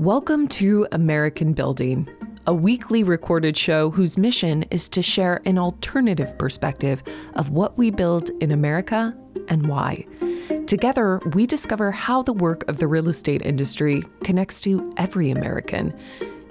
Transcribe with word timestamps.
Welcome 0.00 0.46
to 0.48 0.86
American 0.92 1.54
Building, 1.54 2.06
a 2.46 2.52
weekly 2.52 3.02
recorded 3.02 3.56
show 3.56 3.90
whose 3.90 4.18
mission 4.18 4.64
is 4.64 4.90
to 4.90 5.00
share 5.00 5.40
an 5.46 5.56
alternative 5.56 6.36
perspective 6.36 7.02
of 7.34 7.48
what 7.48 7.78
we 7.78 7.90
build 7.90 8.28
in 8.42 8.52
America 8.52 9.16
and 9.48 9.66
why. 9.66 10.04
Together, 10.66 11.18
we 11.32 11.46
discover 11.46 11.90
how 11.90 12.22
the 12.22 12.34
work 12.34 12.68
of 12.68 12.76
the 12.76 12.86
real 12.86 13.08
estate 13.08 13.40
industry 13.40 14.02
connects 14.22 14.60
to 14.60 14.92
every 14.98 15.30
American. 15.30 15.98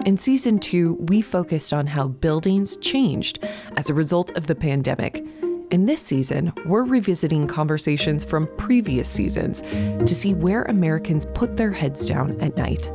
In 0.04 0.18
season 0.18 0.58
two, 0.58 0.94
we 1.08 1.22
focused 1.22 1.72
on 1.72 1.86
how 1.86 2.08
buildings 2.08 2.76
changed 2.78 3.38
as 3.76 3.88
a 3.88 3.94
result 3.94 4.36
of 4.36 4.48
the 4.48 4.56
pandemic. 4.56 5.24
In 5.70 5.86
this 5.86 6.02
season, 6.02 6.52
we're 6.64 6.84
revisiting 6.84 7.46
conversations 7.46 8.24
from 8.24 8.48
previous 8.56 9.08
seasons 9.08 9.62
to 9.62 10.14
see 10.14 10.34
where 10.34 10.64
Americans 10.64 11.26
put 11.26 11.56
their 11.56 11.70
heads 11.70 12.08
down 12.08 12.40
at 12.40 12.56
night. 12.56 12.90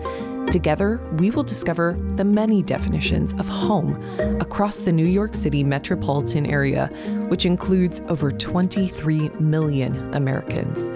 Together, 0.52 1.00
we 1.14 1.32
will 1.32 1.44
discover 1.44 1.98
the 2.16 2.26
many 2.26 2.62
definitions 2.62 3.34
of 3.36 3.48
home 3.48 3.96
across 4.42 4.80
the 4.80 4.92
New 4.92 5.06
York 5.06 5.34
City 5.34 5.64
metropolitan 5.64 6.46
area, 6.46 6.88
which 7.30 7.46
includes 7.46 8.02
over 8.10 8.32
23 8.32 9.30
million 9.40 10.14
Americans. 10.14 10.92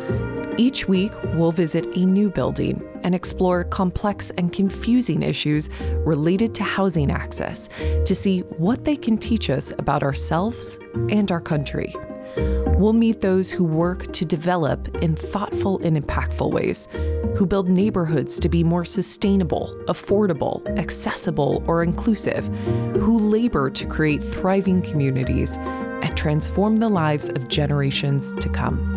Each 0.57 0.87
week, 0.89 1.13
we'll 1.35 1.53
visit 1.53 1.85
a 1.95 2.05
new 2.05 2.29
building 2.29 2.81
and 3.03 3.15
explore 3.15 3.63
complex 3.63 4.29
and 4.31 4.51
confusing 4.51 5.23
issues 5.23 5.69
related 6.05 6.53
to 6.55 6.63
housing 6.63 7.09
access 7.09 7.69
to 8.05 8.13
see 8.13 8.39
what 8.57 8.83
they 8.83 8.97
can 8.97 9.17
teach 9.17 9.49
us 9.49 9.71
about 9.79 10.03
ourselves 10.03 10.79
and 11.09 11.31
our 11.31 11.41
country. 11.41 11.93
We'll 12.77 12.93
meet 12.93 13.21
those 13.21 13.49
who 13.49 13.63
work 13.63 14.11
to 14.13 14.25
develop 14.25 14.93
in 14.97 15.15
thoughtful 15.15 15.79
and 15.81 15.97
impactful 15.97 16.51
ways, 16.51 16.87
who 17.37 17.45
build 17.45 17.69
neighborhoods 17.69 18.39
to 18.39 18.49
be 18.49 18.63
more 18.63 18.85
sustainable, 18.85 19.75
affordable, 19.87 20.65
accessible, 20.77 21.63
or 21.67 21.83
inclusive, 21.83 22.47
who 22.97 23.19
labor 23.19 23.69
to 23.69 23.85
create 23.85 24.23
thriving 24.23 24.81
communities 24.81 25.57
and 25.57 26.15
transform 26.17 26.77
the 26.77 26.89
lives 26.89 27.29
of 27.29 27.47
generations 27.47 28.33
to 28.35 28.49
come. 28.49 28.94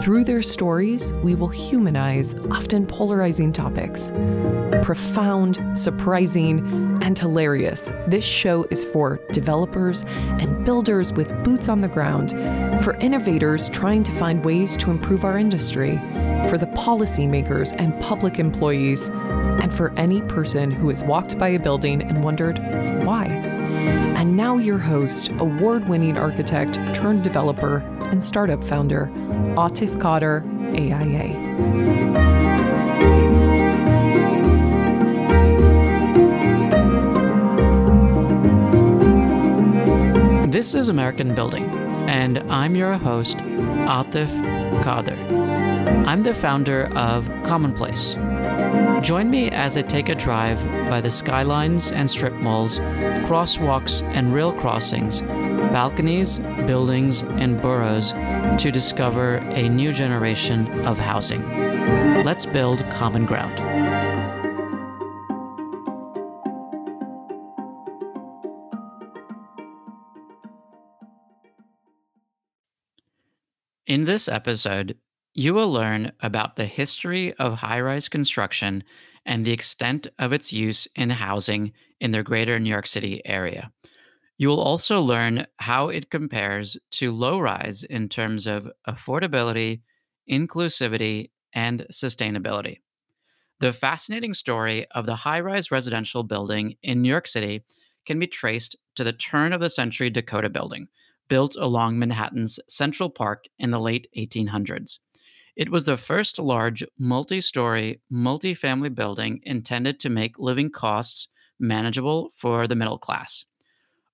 Through 0.00 0.24
their 0.24 0.42
stories, 0.42 1.12
we 1.14 1.34
will 1.34 1.48
humanize 1.48 2.34
often 2.50 2.86
polarizing 2.86 3.52
topics. 3.52 4.12
Profound, 4.82 5.60
surprising, 5.76 6.98
and 7.02 7.18
hilarious, 7.18 7.92
this 8.06 8.24
show 8.24 8.66
is 8.70 8.84
for 8.84 9.20
developers 9.32 10.04
and 10.08 10.64
builders 10.64 11.12
with 11.12 11.28
boots 11.44 11.68
on 11.68 11.80
the 11.80 11.88
ground, 11.88 12.30
for 12.82 12.94
innovators 12.96 13.68
trying 13.68 14.02
to 14.04 14.12
find 14.12 14.44
ways 14.44 14.76
to 14.78 14.90
improve 14.90 15.24
our 15.24 15.36
industry, 15.36 15.96
for 16.48 16.56
the 16.56 16.70
policymakers 16.76 17.74
and 17.78 18.00
public 18.00 18.38
employees, 18.38 19.08
and 19.08 19.72
for 19.72 19.92
any 19.98 20.22
person 20.22 20.70
who 20.70 20.88
has 20.88 21.02
walked 21.02 21.38
by 21.38 21.48
a 21.48 21.58
building 21.58 22.02
and 22.02 22.24
wondered 22.24 22.58
why. 23.04 23.26
And 23.26 24.36
now, 24.36 24.58
your 24.58 24.78
host, 24.78 25.30
award 25.38 25.88
winning 25.88 26.18
architect 26.18 26.74
turned 26.94 27.22
developer 27.22 27.78
and 28.10 28.22
startup 28.22 28.62
founder, 28.64 29.10
Atif 29.56 29.90
Qadir, 29.98 30.42
AIA. 30.74 31.36
This 40.48 40.74
is 40.74 40.88
American 40.88 41.34
Building, 41.34 41.64
and 42.08 42.38
I'm 42.50 42.76
your 42.76 42.94
host, 42.98 43.38
Atif 43.38 44.28
Qadir. 44.82 45.18
I'm 46.06 46.22
the 46.22 46.34
founder 46.34 46.86
of 46.96 47.28
Commonplace. 47.44 48.14
Join 49.00 49.30
me 49.30 49.50
as 49.50 49.76
I 49.78 49.82
take 49.82 50.08
a 50.08 50.14
drive 50.14 50.58
by 50.90 51.00
the 51.00 51.10
skylines 51.10 51.90
and 51.92 52.10
strip 52.10 52.34
malls, 52.34 52.78
crosswalks 53.28 54.02
and 54.02 54.34
rail 54.34 54.52
crossings, 54.52 55.22
balconies, 55.72 56.38
buildings, 56.70 57.24
and 57.24 57.60
boroughs 57.60 58.12
to 58.62 58.70
discover 58.70 59.38
a 59.38 59.68
new 59.68 59.92
generation 59.92 60.70
of 60.86 60.96
housing. 60.96 61.42
Let's 62.22 62.46
build 62.46 62.88
common 62.90 63.26
ground. 63.26 63.58
In 73.88 74.04
this 74.04 74.28
episode, 74.28 74.96
you 75.34 75.52
will 75.52 75.72
learn 75.72 76.12
about 76.20 76.54
the 76.54 76.66
history 76.66 77.34
of 77.34 77.54
high 77.54 77.80
rise 77.80 78.08
construction 78.08 78.84
and 79.26 79.44
the 79.44 79.50
extent 79.50 80.06
of 80.20 80.32
its 80.32 80.52
use 80.52 80.86
in 80.94 81.10
housing 81.10 81.72
in 81.98 82.12
the 82.12 82.22
greater 82.22 82.60
New 82.60 82.70
York 82.70 82.86
City 82.86 83.20
area. 83.24 83.72
You 84.40 84.48
will 84.48 84.62
also 84.62 85.02
learn 85.02 85.46
how 85.58 85.90
it 85.90 86.10
compares 86.10 86.78
to 86.92 87.12
low 87.12 87.38
rise 87.38 87.82
in 87.82 88.08
terms 88.08 88.46
of 88.46 88.72
affordability, 88.88 89.82
inclusivity, 90.30 91.28
and 91.52 91.86
sustainability. 91.92 92.78
The 93.58 93.74
fascinating 93.74 94.32
story 94.32 94.86
of 94.92 95.04
the 95.04 95.16
high 95.16 95.40
rise 95.40 95.70
residential 95.70 96.22
building 96.22 96.76
in 96.82 97.02
New 97.02 97.10
York 97.10 97.28
City 97.28 97.64
can 98.06 98.18
be 98.18 98.26
traced 98.26 98.76
to 98.94 99.04
the 99.04 99.12
turn 99.12 99.52
of 99.52 99.60
the 99.60 99.68
century 99.68 100.08
Dakota 100.08 100.48
building, 100.48 100.86
built 101.28 101.54
along 101.56 101.98
Manhattan's 101.98 102.58
Central 102.66 103.10
Park 103.10 103.44
in 103.58 103.72
the 103.72 103.78
late 103.78 104.06
1800s. 104.16 105.00
It 105.54 105.68
was 105.68 105.84
the 105.84 105.98
first 105.98 106.38
large 106.38 106.82
multi 106.98 107.42
story, 107.42 108.00
multi 108.08 108.54
family 108.54 108.88
building 108.88 109.40
intended 109.42 110.00
to 110.00 110.08
make 110.08 110.38
living 110.38 110.70
costs 110.70 111.28
manageable 111.58 112.30
for 112.34 112.66
the 112.66 112.74
middle 112.74 112.96
class. 112.96 113.44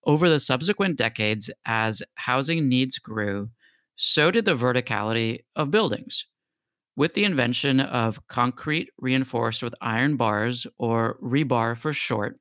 Over 0.06 0.30
the 0.30 0.38
subsequent 0.38 0.96
decades, 0.96 1.50
as 1.64 2.00
housing 2.14 2.68
needs 2.68 2.98
grew, 3.00 3.50
so 3.96 4.30
did 4.30 4.44
the 4.44 4.54
verticality 4.54 5.40
of 5.56 5.72
buildings. 5.72 6.26
With 6.94 7.14
the 7.14 7.24
invention 7.24 7.80
of 7.80 8.24
concrete 8.28 8.90
reinforced 8.98 9.64
with 9.64 9.74
iron 9.80 10.16
bars, 10.16 10.64
or 10.78 11.18
rebar 11.20 11.76
for 11.76 11.92
short, 11.92 12.38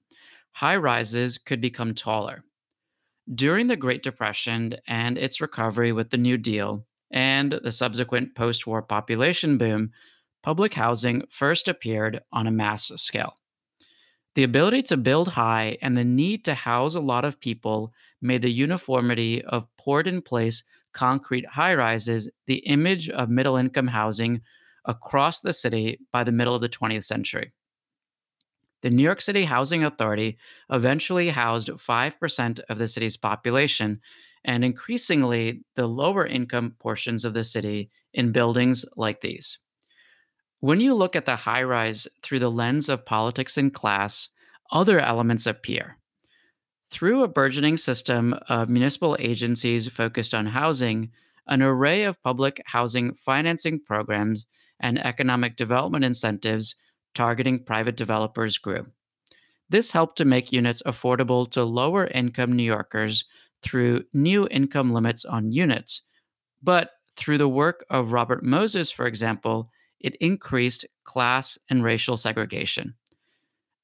high 0.52 0.76
rises 0.76 1.40
could 1.40 1.60
become 1.60 1.96
taller. 1.96 2.44
During 3.34 3.66
the 3.66 3.76
Great 3.76 4.04
Depression 4.04 4.76
and 4.88 5.18
its 5.18 5.42
recovery 5.42 5.92
with 5.92 6.12
the 6.12 6.18
New 6.18 6.38
Deal 6.38 6.86
and 7.10 7.60
the 7.64 7.72
subsequent 7.72 8.36
post 8.36 8.68
war 8.68 8.84
population 8.84 9.58
boom, 9.58 9.92
public 10.44 10.76
housing 10.76 11.24
first 11.32 11.68
appeared 11.68 12.22
on 12.32 12.46
a 12.46 12.52
mass 12.52 12.92
scale. 12.98 13.34
The 14.36 14.44
ability 14.44 14.84
to 14.84 14.98
build 14.98 15.30
high 15.30 15.78
and 15.82 15.96
the 15.96 16.04
need 16.04 16.44
to 16.46 16.54
house 16.54 16.94
a 16.94 17.00
lot 17.00 17.24
of 17.24 17.40
people 17.40 17.94
made 18.22 18.42
the 18.42 18.52
uniformity 18.52 19.42
of 19.44 19.68
poured 19.78 20.08
in 20.08 20.22
place 20.22 20.64
concrete 20.94 21.46
high 21.46 21.74
rises 21.74 22.30
the 22.46 22.58
image 22.58 23.10
of 23.10 23.30
middle 23.30 23.56
income 23.56 23.88
housing 23.88 24.42
across 24.86 25.40
the 25.40 25.54
city 25.54 26.00
by 26.12 26.24
the 26.24 26.32
middle 26.32 26.54
of 26.54 26.62
the 26.62 26.70
20th 26.70 27.06
century. 27.06 27.54
The 28.82 28.90
New 28.90 29.04
York 29.04 29.22
City 29.22 29.46
Housing 29.46 29.84
Authority 29.84 30.38
eventually 30.70 31.30
housed 31.30 31.70
5% 31.70 32.60
of 32.70 32.78
the 32.78 32.88
city's 32.88 33.18
population, 33.18 34.00
and 34.44 34.64
increasingly 34.64 35.64
the 35.76 35.88
lower 35.88 36.26
income 36.26 36.76
portions 36.78 37.26
of 37.26 37.34
the 37.34 37.44
city 37.44 37.90
in 38.14 38.32
buildings 38.32 38.86
like 38.96 39.22
these. 39.22 39.60
When 40.66 40.82
you 40.82 40.96
look 40.96 41.16
at 41.16 41.28
the 41.28 41.36
high 41.36 41.62
rise 41.62 42.08
through 42.24 42.40
the 42.40 42.50
lens 42.50 42.90
of 42.90 43.06
politics 43.06 43.56
and 43.56 43.72
class, 43.72 44.30
other 44.72 45.00
elements 45.00 45.46
appear. 45.46 46.00
Through 46.90 47.22
a 47.22 47.28
burgeoning 47.28 47.78
system 47.78 48.34
of 48.50 48.68
municipal 48.68 49.16
agencies 49.20 49.88
focused 49.88 50.34
on 50.34 50.48
housing, 50.48 51.12
an 51.46 51.62
array 51.62 52.02
of 52.02 52.20
public 52.24 52.64
housing 52.66 53.14
financing 53.14 53.80
programs 53.80 54.48
and 54.80 54.98
economic 54.98 55.56
development 55.56 56.04
incentives 56.04 56.74
targeting 57.14 57.64
private 57.64 57.96
developers 57.96 58.58
grew. 58.58 58.86
This 59.70 59.92
helped 59.92 60.18
to 60.18 60.26
make 60.26 60.52
units 60.52 60.82
affordable 60.82 61.48
to 61.52 61.64
lower 61.64 62.08
income 62.08 62.54
New 62.54 62.64
Yorkers 62.64 63.24
through 63.62 64.06
new 64.14 64.48
income 64.50 64.92
limits 64.92 65.26
on 65.26 65.52
units. 65.52 66.02
But 66.64 66.90
through 67.16 67.38
the 67.38 67.48
work 67.48 67.86
of 67.88 68.14
Robert 68.14 68.44
Moses, 68.44 68.90
for 68.90 69.06
example, 69.06 69.70
it 70.06 70.16
increased 70.18 70.86
class 71.04 71.58
and 71.68 71.84
racial 71.84 72.16
segregation. 72.16 72.94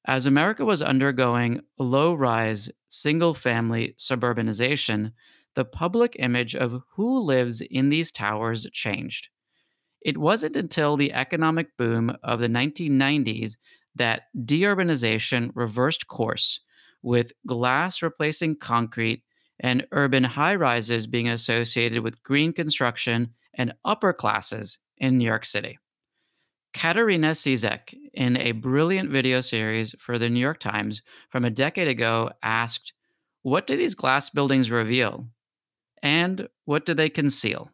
As 0.06 0.24
America 0.24 0.64
was 0.64 0.80
undergoing 0.80 1.62
low 1.80 2.14
rise, 2.14 2.70
single 2.88 3.34
family 3.34 3.96
suburbanization, 3.98 5.14
the 5.56 5.64
public 5.64 6.14
image 6.20 6.54
of 6.54 6.80
who 6.94 7.18
lives 7.18 7.60
in 7.60 7.88
these 7.88 8.12
towers 8.12 8.68
changed. 8.72 9.30
It 10.00 10.16
wasn't 10.16 10.54
until 10.54 10.96
the 10.96 11.12
economic 11.12 11.76
boom 11.76 12.16
of 12.22 12.38
the 12.38 12.48
1990s 12.48 13.56
that 13.96 14.22
deurbanization 14.36 15.50
reversed 15.56 16.06
course, 16.06 16.60
with 17.02 17.32
glass 17.48 18.00
replacing 18.00 18.56
concrete 18.56 19.24
and 19.58 19.88
urban 19.90 20.22
high 20.22 20.54
rises 20.54 21.08
being 21.08 21.28
associated 21.28 22.04
with 22.04 22.22
green 22.22 22.52
construction 22.52 23.34
and 23.54 23.74
upper 23.84 24.12
classes 24.12 24.78
in 24.98 25.18
New 25.18 25.24
York 25.24 25.44
City. 25.44 25.78
Katerina 26.74 27.32
Cizek, 27.32 27.94
in 28.14 28.36
a 28.36 28.52
brilliant 28.52 29.10
video 29.10 29.40
series 29.40 29.94
for 29.98 30.18
the 30.18 30.28
New 30.28 30.40
York 30.40 30.58
Times 30.58 31.02
from 31.30 31.44
a 31.44 31.50
decade 31.50 31.88
ago, 31.88 32.30
asked, 32.42 32.92
What 33.42 33.66
do 33.66 33.76
these 33.76 33.94
glass 33.94 34.30
buildings 34.30 34.70
reveal? 34.70 35.26
And 36.02 36.48
what 36.64 36.84
do 36.84 36.94
they 36.94 37.08
conceal? 37.08 37.70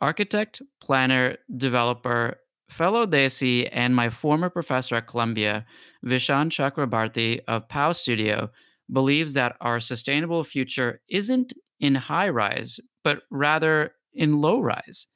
Architect, 0.00 0.60
planner, 0.80 1.36
developer, 1.56 2.38
fellow 2.68 3.06
Desi, 3.06 3.68
and 3.72 3.94
my 3.94 4.10
former 4.10 4.50
professor 4.50 4.96
at 4.96 5.06
Columbia, 5.06 5.64
Vishaan 6.04 6.50
Chakrabarti 6.50 7.40
of 7.46 7.68
POW 7.68 7.92
Studio, 7.92 8.50
believes 8.92 9.34
that 9.34 9.56
our 9.60 9.80
sustainable 9.80 10.44
future 10.44 11.00
isn't 11.08 11.52
in 11.80 11.94
high 11.94 12.28
rise, 12.28 12.80
but 13.02 13.22
rather 13.30 13.92
in 14.12 14.40
low 14.40 14.60
rise. 14.60 15.06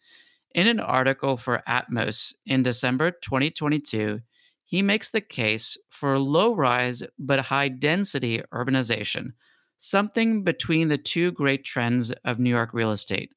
In 0.59 0.67
an 0.67 0.81
article 0.81 1.37
for 1.37 1.63
Atmos 1.69 2.35
in 2.45 2.63
December 2.63 3.13
2022, 3.13 4.19
he 4.65 4.83
makes 4.83 5.09
the 5.09 5.21
case 5.21 5.79
for 5.89 6.19
low 6.19 6.53
rise 6.53 7.05
but 7.17 7.39
high 7.39 7.69
density 7.69 8.43
urbanization, 8.53 9.35
something 9.77 10.43
between 10.43 10.89
the 10.89 10.99
two 10.99 11.31
great 11.31 11.65
trends 11.65 12.11
of 12.25 12.41
New 12.41 12.51
York 12.51 12.71
real 12.73 12.91
estate 12.91 13.31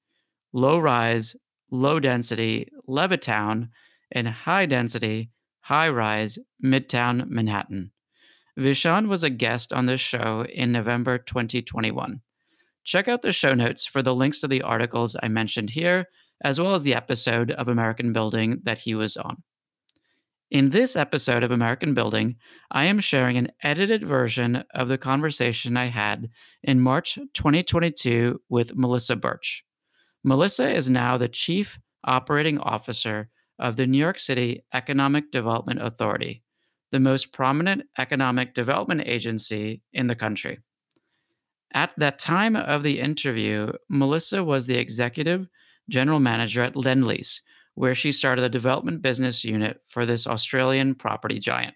low 0.51 0.79
rise, 0.79 1.35
low 1.69 1.99
density, 1.99 2.67
Levittown, 2.89 3.69
and 4.11 4.27
high 4.27 4.65
density, 4.65 5.29
high 5.59 5.89
rise, 5.89 6.39
Midtown 6.65 7.29
Manhattan. 7.29 7.91
Vishaan 8.57 9.07
was 9.07 9.23
a 9.23 9.29
guest 9.29 9.71
on 9.71 9.85
this 9.85 10.01
show 10.01 10.43
in 10.51 10.71
November 10.71 11.19
2021. 11.19 12.21
Check 12.83 13.07
out 13.07 13.21
the 13.21 13.31
show 13.31 13.53
notes 13.53 13.85
for 13.85 14.01
the 14.01 14.15
links 14.15 14.41
to 14.41 14.47
the 14.47 14.63
articles 14.63 15.15
I 15.21 15.27
mentioned 15.27 15.69
here, 15.69 16.07
as 16.43 16.59
well 16.59 16.75
as 16.75 16.83
the 16.83 16.95
episode 16.95 17.51
of 17.51 17.67
American 17.67 18.13
Building 18.13 18.59
that 18.63 18.79
he 18.79 18.95
was 18.95 19.17
on. 19.17 19.43
In 20.49 20.71
this 20.71 20.97
episode 20.97 21.43
of 21.43 21.51
American 21.51 21.93
Building, 21.93 22.35
I 22.69 22.83
am 22.85 22.99
sharing 22.99 23.37
an 23.37 23.53
edited 23.63 24.03
version 24.05 24.65
of 24.73 24.89
the 24.89 24.97
conversation 24.97 25.77
I 25.77 25.85
had 25.85 26.29
in 26.61 26.81
March 26.81 27.15
2022 27.33 28.41
with 28.49 28.75
Melissa 28.75 29.15
Burch. 29.15 29.63
Melissa 30.25 30.69
is 30.69 30.89
now 30.89 31.17
the 31.17 31.29
Chief 31.29 31.79
Operating 32.03 32.59
Officer 32.59 33.29
of 33.59 33.77
the 33.77 33.87
New 33.87 33.97
York 33.97 34.19
City 34.19 34.65
Economic 34.73 35.31
Development 35.31 35.81
Authority, 35.81 36.43
the 36.91 36.99
most 36.99 37.31
prominent 37.31 37.83
economic 37.97 38.53
development 38.53 39.03
agency 39.05 39.81
in 39.93 40.07
the 40.07 40.15
country. 40.15 40.59
At 41.73 41.93
that 41.97 42.19
time 42.19 42.57
of 42.57 42.83
the 42.83 42.99
interview, 42.99 43.71
Melissa 43.89 44.43
was 44.43 44.67
the 44.67 44.77
executive 44.77 45.49
general 45.89 46.19
manager 46.19 46.61
at 46.61 46.75
Lendlease, 46.75 47.41
where 47.75 47.95
she 47.95 48.11
started 48.11 48.41
the 48.41 48.49
development 48.49 49.01
business 49.01 49.43
unit 49.43 49.81
for 49.85 50.05
this 50.05 50.27
Australian 50.27 50.95
property 50.95 51.39
giant. 51.39 51.75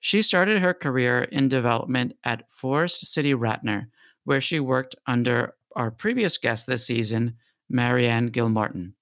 She 0.00 0.22
started 0.22 0.60
her 0.60 0.74
career 0.74 1.22
in 1.22 1.48
development 1.48 2.16
at 2.24 2.50
Forest 2.50 3.06
City 3.06 3.34
Ratner, 3.34 3.86
where 4.24 4.40
she 4.40 4.58
worked 4.58 4.96
under 5.06 5.54
our 5.76 5.90
previous 5.90 6.38
guest 6.38 6.66
this 6.66 6.86
season, 6.86 7.36
MaryAnne 7.72 8.32
Gilmartin. 8.32 8.94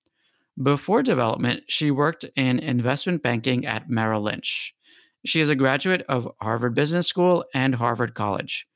Before 0.63 1.03
development, 1.03 1.63
she 1.69 1.91
worked 1.91 2.27
in 2.37 2.59
investment 2.59 3.23
banking 3.23 3.65
at 3.65 3.89
Merrill 3.89 4.23
Lynch. 4.23 4.75
She 5.25 5.41
is 5.41 5.49
a 5.49 5.55
graduate 5.55 6.05
of 6.09 6.31
Harvard 6.41 6.75
Business 6.75 7.07
School 7.07 7.45
and 7.55 7.75
Harvard 7.75 8.15
College. 8.15 8.67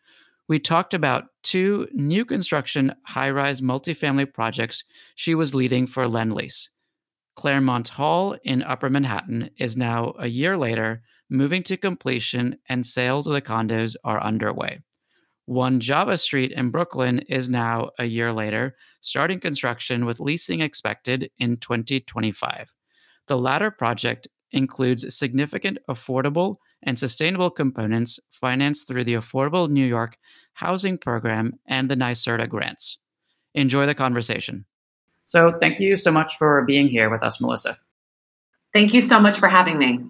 We 0.48 0.58
talked 0.58 0.92
about 0.92 1.24
two 1.42 1.88
new 1.92 2.24
construction 2.24 2.94
high 3.06 3.30
rise 3.30 3.60
multifamily 3.60 4.32
projects 4.32 4.84
she 5.14 5.34
was 5.34 5.54
leading 5.54 5.86
for 5.86 6.06
Lendlease. 6.06 6.68
Claremont 7.36 7.88
Hall 7.88 8.36
in 8.44 8.62
Upper 8.62 8.90
Manhattan 8.90 9.50
is 9.58 9.76
now 9.76 10.14
a 10.18 10.28
year 10.28 10.56
later 10.56 11.02
moving 11.30 11.62
to 11.64 11.76
completion, 11.76 12.56
and 12.68 12.84
sales 12.84 13.26
of 13.26 13.32
the 13.32 13.40
condos 13.40 13.96
are 14.04 14.22
underway. 14.22 14.78
One 15.46 15.80
Java 15.80 16.16
Street 16.16 16.52
in 16.52 16.70
Brooklyn 16.70 17.20
is 17.20 17.48
now 17.48 17.90
a 17.98 18.04
year 18.04 18.32
later, 18.32 18.76
starting 19.00 19.40
construction 19.40 20.04
with 20.04 20.20
leasing 20.20 20.60
expected 20.60 21.30
in 21.38 21.56
2025. 21.56 22.70
The 23.26 23.38
latter 23.38 23.70
project 23.70 24.28
includes 24.52 25.14
significant 25.14 25.78
affordable 25.88 26.56
and 26.84 26.98
sustainable 26.98 27.50
components 27.50 28.20
financed 28.30 28.86
through 28.86 29.04
the 29.04 29.14
Affordable 29.14 29.68
New 29.68 29.84
York 29.84 30.16
Housing 30.52 30.96
Program 30.96 31.58
and 31.66 31.90
the 31.90 31.96
NYSERDA 31.96 32.48
grants. 32.48 32.98
Enjoy 33.54 33.86
the 33.86 33.94
conversation. 33.94 34.64
So, 35.26 35.58
thank 35.60 35.80
you 35.80 35.96
so 35.96 36.12
much 36.12 36.36
for 36.36 36.62
being 36.62 36.86
here 36.88 37.10
with 37.10 37.22
us, 37.22 37.40
Melissa. 37.40 37.78
Thank 38.72 38.94
you 38.94 39.00
so 39.00 39.18
much 39.18 39.38
for 39.38 39.48
having 39.48 39.78
me. 39.78 40.00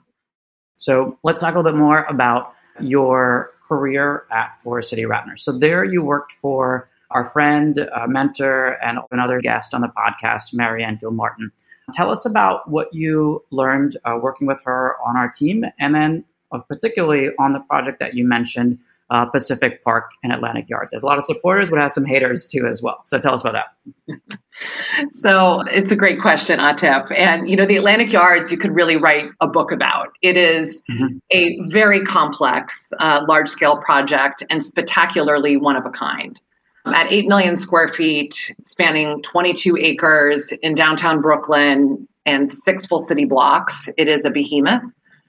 So, 0.76 1.18
let's 1.22 1.40
talk 1.40 1.54
a 1.54 1.58
little 1.58 1.72
bit 1.72 1.78
more 1.78 2.04
about 2.04 2.54
your 2.80 3.54
career 3.66 4.24
at 4.30 4.60
Forest 4.62 4.90
City 4.90 5.02
Ratner. 5.02 5.38
So 5.38 5.52
there 5.52 5.84
you 5.84 6.02
worked 6.02 6.32
for 6.32 6.88
our 7.10 7.24
friend, 7.24 7.88
uh, 7.94 8.06
mentor, 8.06 8.78
and 8.84 8.98
another 9.10 9.40
guest 9.40 9.74
on 9.74 9.80
the 9.80 9.88
podcast, 9.88 10.54
MaryAnne 10.54 11.00
Gilmartin. 11.00 11.50
Tell 11.92 12.10
us 12.10 12.24
about 12.24 12.70
what 12.70 12.92
you 12.92 13.44
learned 13.50 13.96
uh, 14.04 14.18
working 14.20 14.46
with 14.46 14.60
her 14.64 14.96
on 15.06 15.16
our 15.16 15.28
team, 15.28 15.64
and 15.78 15.94
then 15.94 16.24
particularly 16.60 17.30
on 17.38 17.52
the 17.52 17.60
project 17.60 18.00
that 18.00 18.14
you 18.14 18.26
mentioned, 18.26 18.78
uh, 19.10 19.26
Pacific 19.26 19.82
Park 19.84 20.10
and 20.22 20.32
Atlantic 20.32 20.68
Yards. 20.68 20.90
There's 20.90 21.02
a 21.02 21.06
lot 21.06 21.18
of 21.18 21.24
supporters, 21.24 21.70
but 21.70 21.78
has 21.78 21.94
some 21.94 22.04
haters 22.04 22.46
too 22.46 22.66
as 22.66 22.82
well. 22.82 23.00
So 23.04 23.18
tell 23.18 23.34
us 23.34 23.42
about 23.42 23.64
that. 24.08 24.38
so 25.10 25.60
it's 25.62 25.90
a 25.90 25.96
great 25.96 26.20
question, 26.20 26.58
Atif. 26.58 27.16
And 27.16 27.48
you 27.48 27.56
know, 27.56 27.66
the 27.66 27.76
Atlantic 27.76 28.12
Yards, 28.12 28.50
you 28.50 28.56
could 28.56 28.74
really 28.74 28.96
write 28.96 29.26
a 29.40 29.46
book 29.46 29.70
about. 29.72 30.08
It 30.22 30.36
is 30.36 30.82
mm-hmm. 30.90 31.18
a 31.30 31.58
very 31.68 32.02
complex, 32.02 32.92
uh, 32.98 33.20
large-scale 33.28 33.78
project 33.78 34.42
and 34.50 34.64
spectacularly 34.64 35.56
one 35.56 35.76
of 35.76 35.84
a 35.84 35.90
kind. 35.90 36.40
At 36.86 37.10
8 37.10 37.28
million 37.28 37.56
square 37.56 37.88
feet, 37.88 38.54
spanning 38.62 39.22
22 39.22 39.78
acres 39.78 40.52
in 40.62 40.74
downtown 40.74 41.22
Brooklyn 41.22 42.06
and 42.26 42.52
six 42.52 42.84
full 42.84 42.98
city 42.98 43.24
blocks, 43.24 43.88
it 43.96 44.06
is 44.06 44.26
a 44.26 44.30
behemoth. 44.30 44.82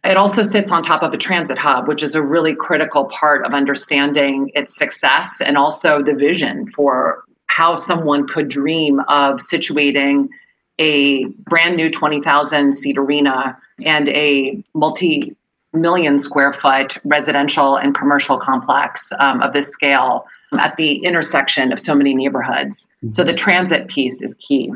It 0.06 0.18
also 0.18 0.44
sits 0.44 0.72
on 0.72 0.84
top 0.84 1.02
of 1.02 1.13
a 1.13 1.18
transit 1.18 1.57
hub, 1.57 1.88
which 1.88 2.04
is 2.04 2.13
a 2.13 2.22
really 2.22 2.54
critical 2.54 3.06
part 3.06 3.46
of 3.46 3.54
understanding 3.54 4.52
its 4.54 4.75
success 4.75 5.42
and 5.42 5.57
also 5.57 6.04
the 6.04 6.13
vision 6.13 6.68
for 6.69 7.24
how 7.48 7.75
someone 7.75 8.28
could 8.28 8.48
dream 8.48 9.00
of 9.02 9.38
situating 9.38 10.30
a 10.78 11.25
brand 11.50 11.78
new 11.78 11.90
20,000 11.90 12.74
seat 12.74 12.98
arena 12.98 13.57
and 13.84 14.10
a 14.10 14.62
multi 14.74 15.35
million 15.74 16.19
square 16.19 16.54
foot 16.54 16.97
residential 17.04 17.76
and 17.76 17.95
commercial 17.95 18.38
complex 18.38 19.12
um, 19.19 19.42
of 19.42 19.54
this 19.54 19.69
scale 19.69 20.26
at 20.59 20.78
the 20.78 20.97
intersection 21.04 21.74
of 21.74 21.80
so 21.80 21.95
many 21.95 22.14
neighborhoods. 22.14 22.88
So 23.12 23.24
the 23.24 23.33
transit 23.33 23.88
piece 23.88 24.21
is 24.21 24.35
key. 24.35 24.71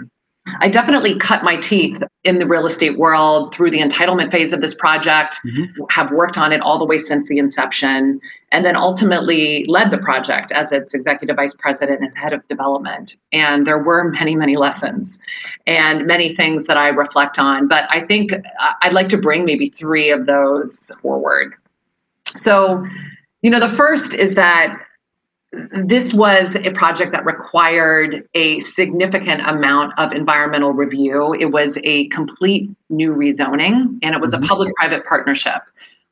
I 0.59 0.69
definitely 0.69 1.17
cut 1.17 1.43
my 1.43 1.57
teeth 1.57 2.01
in 2.23 2.39
the 2.39 2.45
real 2.45 2.65
estate 2.65 2.97
world 2.97 3.53
through 3.53 3.71
the 3.71 3.79
entitlement 3.79 4.31
phase 4.31 4.53
of 4.53 4.61
this 4.61 4.73
project, 4.73 5.39
mm-hmm. 5.45 5.83
have 5.89 6.11
worked 6.11 6.37
on 6.37 6.51
it 6.51 6.61
all 6.61 6.77
the 6.77 6.85
way 6.85 6.97
since 6.97 7.27
the 7.27 7.37
inception, 7.37 8.19
and 8.51 8.65
then 8.65 8.75
ultimately 8.75 9.65
led 9.67 9.91
the 9.91 9.97
project 9.97 10.51
as 10.51 10.71
its 10.71 10.93
executive 10.93 11.35
vice 11.35 11.55
president 11.55 12.01
and 12.01 12.17
head 12.17 12.33
of 12.33 12.45
development. 12.47 13.15
And 13.31 13.65
there 13.65 13.79
were 13.79 14.09
many, 14.09 14.35
many 14.35 14.57
lessons 14.57 15.19
and 15.65 16.05
many 16.05 16.35
things 16.35 16.65
that 16.65 16.77
I 16.77 16.89
reflect 16.89 17.39
on. 17.39 17.67
But 17.67 17.85
I 17.89 18.01
think 18.01 18.31
I'd 18.81 18.93
like 18.93 19.09
to 19.09 19.17
bring 19.17 19.45
maybe 19.45 19.69
three 19.69 20.09
of 20.09 20.25
those 20.25 20.91
forward. 21.01 21.53
So, 22.35 22.85
you 23.41 23.49
know, 23.49 23.59
the 23.59 23.75
first 23.75 24.13
is 24.13 24.35
that 24.35 24.79
this 25.51 26.13
was 26.13 26.55
a 26.55 26.71
project 26.71 27.11
that 27.11 27.25
required 27.25 28.27
a 28.35 28.59
significant 28.59 29.41
amount 29.41 29.97
of 29.97 30.11
environmental 30.11 30.73
review. 30.73 31.33
It 31.33 31.51
was 31.51 31.77
a 31.83 32.07
complete 32.09 32.69
new 32.89 33.13
rezoning, 33.13 33.97
and 34.03 34.15
it 34.15 34.21
was 34.21 34.33
mm-hmm. 34.33 34.43
a 34.43 34.47
public 34.47 34.75
private 34.75 35.05
partnership 35.05 35.61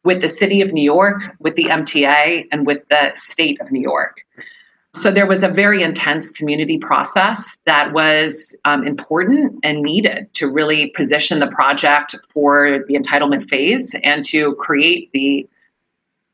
with 0.03 0.21
the 0.21 0.27
city 0.27 0.61
of 0.61 0.71
New 0.71 0.83
York, 0.83 1.21
with 1.39 1.55
the 1.55 1.65
MTA, 1.65 2.47
and 2.51 2.65
with 2.65 2.87
the 2.89 3.11
state 3.13 3.59
of 3.61 3.71
New 3.71 3.81
York. 3.81 4.21
So 4.95 5.11
there 5.11 5.27
was 5.27 5.43
a 5.43 5.47
very 5.47 5.83
intense 5.83 6.31
community 6.31 6.79
process 6.79 7.55
that 7.65 7.93
was 7.93 8.55
um, 8.65 8.87
important 8.87 9.59
and 9.61 9.83
needed 9.83 10.33
to 10.33 10.49
really 10.49 10.89
position 10.95 11.39
the 11.39 11.47
project 11.47 12.15
for 12.29 12.83
the 12.87 12.95
entitlement 12.95 13.47
phase 13.47 13.93
and 14.03 14.25
to 14.25 14.55
create 14.55 15.11
the 15.11 15.47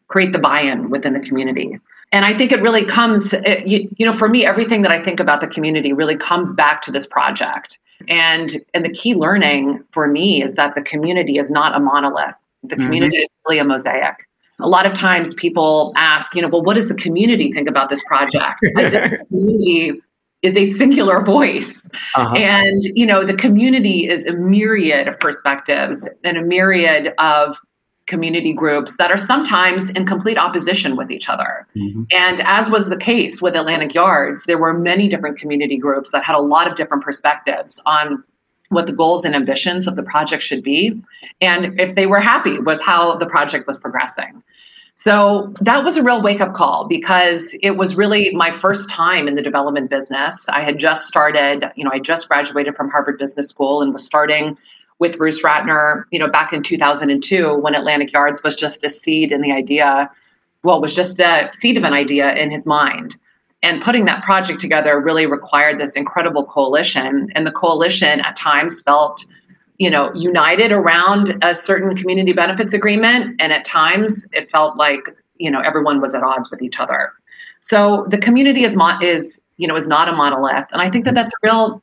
create 0.07 0.31
the 0.31 0.39
buy-in 0.39 0.89
within 0.89 1.13
the 1.13 1.19
community 1.19 1.77
and 2.13 2.25
I 2.25 2.37
think 2.37 2.51
it 2.51 2.61
really 2.61 2.85
comes, 2.85 3.33
it, 3.33 3.65
you, 3.65 3.89
you 3.97 4.05
know, 4.05 4.13
for 4.13 4.29
me, 4.29 4.45
everything 4.45 4.83
that 4.83 4.91
I 4.91 5.03
think 5.03 5.19
about 5.19 5.41
the 5.41 5.47
community 5.47 5.93
really 5.93 6.15
comes 6.15 6.53
back 6.53 6.83
to 6.83 6.91
this 6.91 7.07
project. 7.07 7.79
And 8.07 8.61
and 8.73 8.85
the 8.85 8.91
key 8.91 9.15
learning 9.15 9.83
for 9.91 10.07
me 10.07 10.43
is 10.43 10.55
that 10.55 10.75
the 10.75 10.81
community 10.81 11.37
is 11.37 11.49
not 11.49 11.75
a 11.75 11.79
monolith. 11.79 12.35
The 12.61 12.75
mm-hmm. 12.75 12.85
community 12.85 13.17
is 13.17 13.27
really 13.47 13.59
a 13.59 13.63
mosaic. 13.63 14.15
A 14.59 14.67
lot 14.67 14.85
of 14.85 14.93
times 14.93 15.33
people 15.33 15.91
ask, 15.95 16.35
you 16.35 16.41
know, 16.41 16.49
well, 16.49 16.61
what 16.61 16.75
does 16.75 16.87
the 16.87 16.95
community 16.95 17.51
think 17.51 17.67
about 17.67 17.89
this 17.89 18.03
project? 18.05 18.59
The 18.75 19.17
community 19.29 20.01
is 20.43 20.57
a 20.57 20.65
singular 20.65 21.23
voice. 21.23 21.89
Uh-huh. 22.15 22.35
And, 22.35 22.83
you 22.83 23.05
know, 23.05 23.25
the 23.25 23.35
community 23.35 24.07
is 24.07 24.25
a 24.25 24.33
myriad 24.33 25.07
of 25.07 25.19
perspectives 25.19 26.07
and 26.23 26.37
a 26.37 26.43
myriad 26.43 27.13
of 27.17 27.57
community 28.05 28.53
groups 28.53 28.97
that 28.97 29.11
are 29.11 29.17
sometimes 29.17 29.89
in 29.91 30.05
complete 30.05 30.37
opposition 30.37 30.95
with 30.95 31.09
each 31.09 31.29
other. 31.29 31.65
Mm-hmm. 31.75 32.03
And 32.11 32.41
as 32.41 32.69
was 32.69 32.89
the 32.89 32.97
case 32.97 33.41
with 33.41 33.55
Atlantic 33.55 33.93
Yards, 33.93 34.43
there 34.45 34.57
were 34.57 34.73
many 34.73 35.07
different 35.07 35.39
community 35.39 35.77
groups 35.77 36.11
that 36.11 36.23
had 36.23 36.35
a 36.35 36.41
lot 36.41 36.67
of 36.69 36.75
different 36.75 37.03
perspectives 37.03 37.81
on 37.85 38.23
what 38.69 38.87
the 38.87 38.93
goals 38.93 39.23
and 39.23 39.35
ambitions 39.35 39.87
of 39.87 39.95
the 39.95 40.03
project 40.03 40.43
should 40.43 40.63
be 40.63 41.01
and 41.41 41.79
if 41.79 41.95
they 41.95 42.07
were 42.07 42.19
happy 42.19 42.59
with 42.59 42.81
how 42.81 43.17
the 43.17 43.25
project 43.25 43.67
was 43.67 43.77
progressing. 43.77 44.43
So 44.95 45.53
that 45.61 45.83
was 45.83 45.97
a 45.97 46.03
real 46.03 46.21
wake 46.21 46.39
up 46.39 46.53
call 46.53 46.87
because 46.87 47.55
it 47.63 47.71
was 47.71 47.95
really 47.95 48.29
my 48.35 48.51
first 48.51 48.89
time 48.89 49.27
in 49.27 49.35
the 49.35 49.41
development 49.41 49.89
business. 49.89 50.47
I 50.49 50.61
had 50.61 50.77
just 50.77 51.07
started, 51.07 51.71
you 51.75 51.83
know, 51.83 51.89
I 51.91 51.99
just 51.99 52.27
graduated 52.27 52.75
from 52.75 52.89
Harvard 52.89 53.17
Business 53.17 53.49
School 53.49 53.81
and 53.81 53.91
was 53.91 54.05
starting 54.05 54.55
with 54.99 55.17
Bruce 55.17 55.41
Ratner, 55.41 56.03
you 56.11 56.19
know, 56.19 56.29
back 56.29 56.53
in 56.53 56.63
2002 56.63 57.55
when 57.55 57.75
Atlantic 57.75 58.11
Yards 58.13 58.41
was 58.43 58.55
just 58.55 58.83
a 58.83 58.89
seed 58.89 59.31
in 59.31 59.41
the 59.41 59.51
idea, 59.51 60.09
well, 60.63 60.81
was 60.81 60.95
just 60.95 61.19
a 61.19 61.49
seed 61.53 61.77
of 61.77 61.83
an 61.83 61.93
idea 61.93 62.33
in 62.35 62.51
his 62.51 62.65
mind. 62.65 63.15
And 63.61 63.81
putting 63.81 64.05
that 64.05 64.23
project 64.23 64.59
together 64.59 64.99
really 64.99 65.25
required 65.25 65.79
this 65.79 65.95
incredible 65.95 66.45
coalition. 66.45 67.29
And 67.33 67.47
the 67.47 67.51
coalition 67.51 68.19
at 68.19 68.35
times 68.35 68.81
felt 68.81 69.25
you 69.77 69.89
know 69.89 70.13
united 70.13 70.71
around 70.71 71.37
a 71.43 71.55
certain 71.55 71.95
community 71.95 72.33
benefits 72.33 72.73
agreement 72.73 73.35
and 73.39 73.51
at 73.51 73.65
times 73.65 74.27
it 74.31 74.49
felt 74.49 74.77
like 74.77 75.09
you 75.37 75.49
know 75.49 75.61
everyone 75.61 75.99
was 75.99 76.13
at 76.13 76.23
odds 76.23 76.49
with 76.51 76.61
each 76.61 76.79
other 76.79 77.11
so 77.59 78.05
the 78.09 78.17
community 78.17 78.63
is 78.63 78.75
mo- 78.75 78.99
is 79.01 79.43
you 79.57 79.67
know 79.67 79.75
is 79.75 79.87
not 79.87 80.07
a 80.07 80.13
monolith 80.13 80.67
and 80.71 80.81
i 80.81 80.89
think 80.89 81.05
that 81.05 81.15
that's 81.15 81.31
a 81.33 81.37
real 81.43 81.81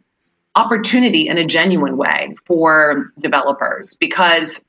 opportunity 0.54 1.28
in 1.28 1.38
a 1.38 1.46
genuine 1.46 1.96
way 1.96 2.34
for 2.44 3.12
developers 3.20 3.94
because 4.00 4.64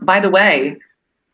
by 0.00 0.20
the 0.20 0.30
way 0.30 0.76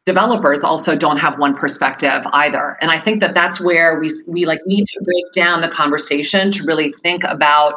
developers 0.06 0.64
also 0.64 0.96
don't 0.96 1.18
have 1.18 1.38
one 1.38 1.54
perspective 1.54 2.22
either 2.32 2.78
and 2.80 2.90
i 2.90 2.98
think 2.98 3.20
that 3.20 3.34
that's 3.34 3.60
where 3.60 4.00
we 4.00 4.10
we 4.26 4.46
like 4.46 4.60
need 4.66 4.86
to 4.86 5.00
break 5.04 5.24
down 5.34 5.60
the 5.60 5.68
conversation 5.68 6.50
to 6.50 6.64
really 6.64 6.92
think 7.02 7.22
about 7.24 7.74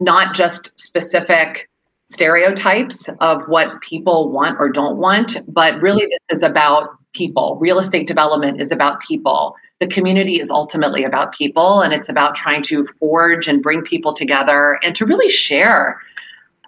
not 0.00 0.34
just 0.34 0.78
specific 0.78 1.68
stereotypes 2.10 3.08
of 3.20 3.42
what 3.46 3.80
people 3.80 4.30
want 4.30 4.58
or 4.58 4.68
don't 4.68 4.96
want, 4.96 5.38
but 5.46 5.80
really 5.80 6.06
this 6.06 6.38
is 6.38 6.42
about 6.42 6.90
people. 7.12 7.56
Real 7.60 7.78
estate 7.78 8.08
development 8.08 8.60
is 8.60 8.72
about 8.72 9.00
people. 9.00 9.54
The 9.80 9.86
community 9.86 10.38
is 10.38 10.50
ultimately 10.50 11.04
about 11.04 11.32
people, 11.32 11.80
and 11.80 11.92
it's 11.94 12.08
about 12.08 12.34
trying 12.34 12.62
to 12.64 12.86
forge 12.98 13.48
and 13.48 13.62
bring 13.62 13.82
people 13.82 14.12
together 14.12 14.78
and 14.82 14.94
to 14.96 15.06
really 15.06 15.30
share 15.30 16.00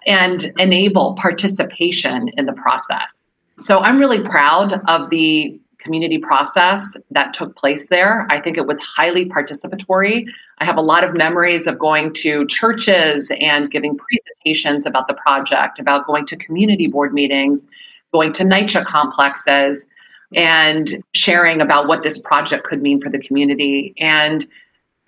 and 0.05 0.51
enable 0.57 1.13
participation 1.15 2.29
in 2.37 2.47
the 2.47 2.53
process. 2.53 3.33
So 3.57 3.79
I'm 3.79 3.99
really 3.99 4.23
proud 4.23 4.81
of 4.87 5.11
the 5.11 5.59
community 5.77 6.17
process 6.17 6.97
that 7.11 7.33
took 7.33 7.55
place 7.55 7.89
there. 7.89 8.25
I 8.31 8.41
think 8.41 8.57
it 8.57 8.65
was 8.65 8.79
highly 8.79 9.27
participatory. 9.27 10.25
I 10.59 10.65
have 10.65 10.77
a 10.77 10.81
lot 10.81 11.03
of 11.03 11.13
memories 11.13 11.67
of 11.67 11.77
going 11.77 12.13
to 12.13 12.47
churches 12.47 13.31
and 13.39 13.69
giving 13.69 13.97
presentations 13.97 14.85
about 14.85 15.07
the 15.07 15.13
project, 15.13 15.79
about 15.79 16.07
going 16.07 16.25
to 16.27 16.37
community 16.37 16.87
board 16.87 17.13
meetings, 17.13 17.67
going 18.11 18.33
to 18.33 18.43
NYCHA 18.43 18.85
complexes, 18.85 19.87
and 20.35 21.03
sharing 21.13 21.61
about 21.61 21.87
what 21.87 22.03
this 22.03 22.19
project 22.21 22.65
could 22.65 22.81
mean 22.81 23.01
for 23.01 23.09
the 23.09 23.19
community 23.19 23.93
and 23.97 24.47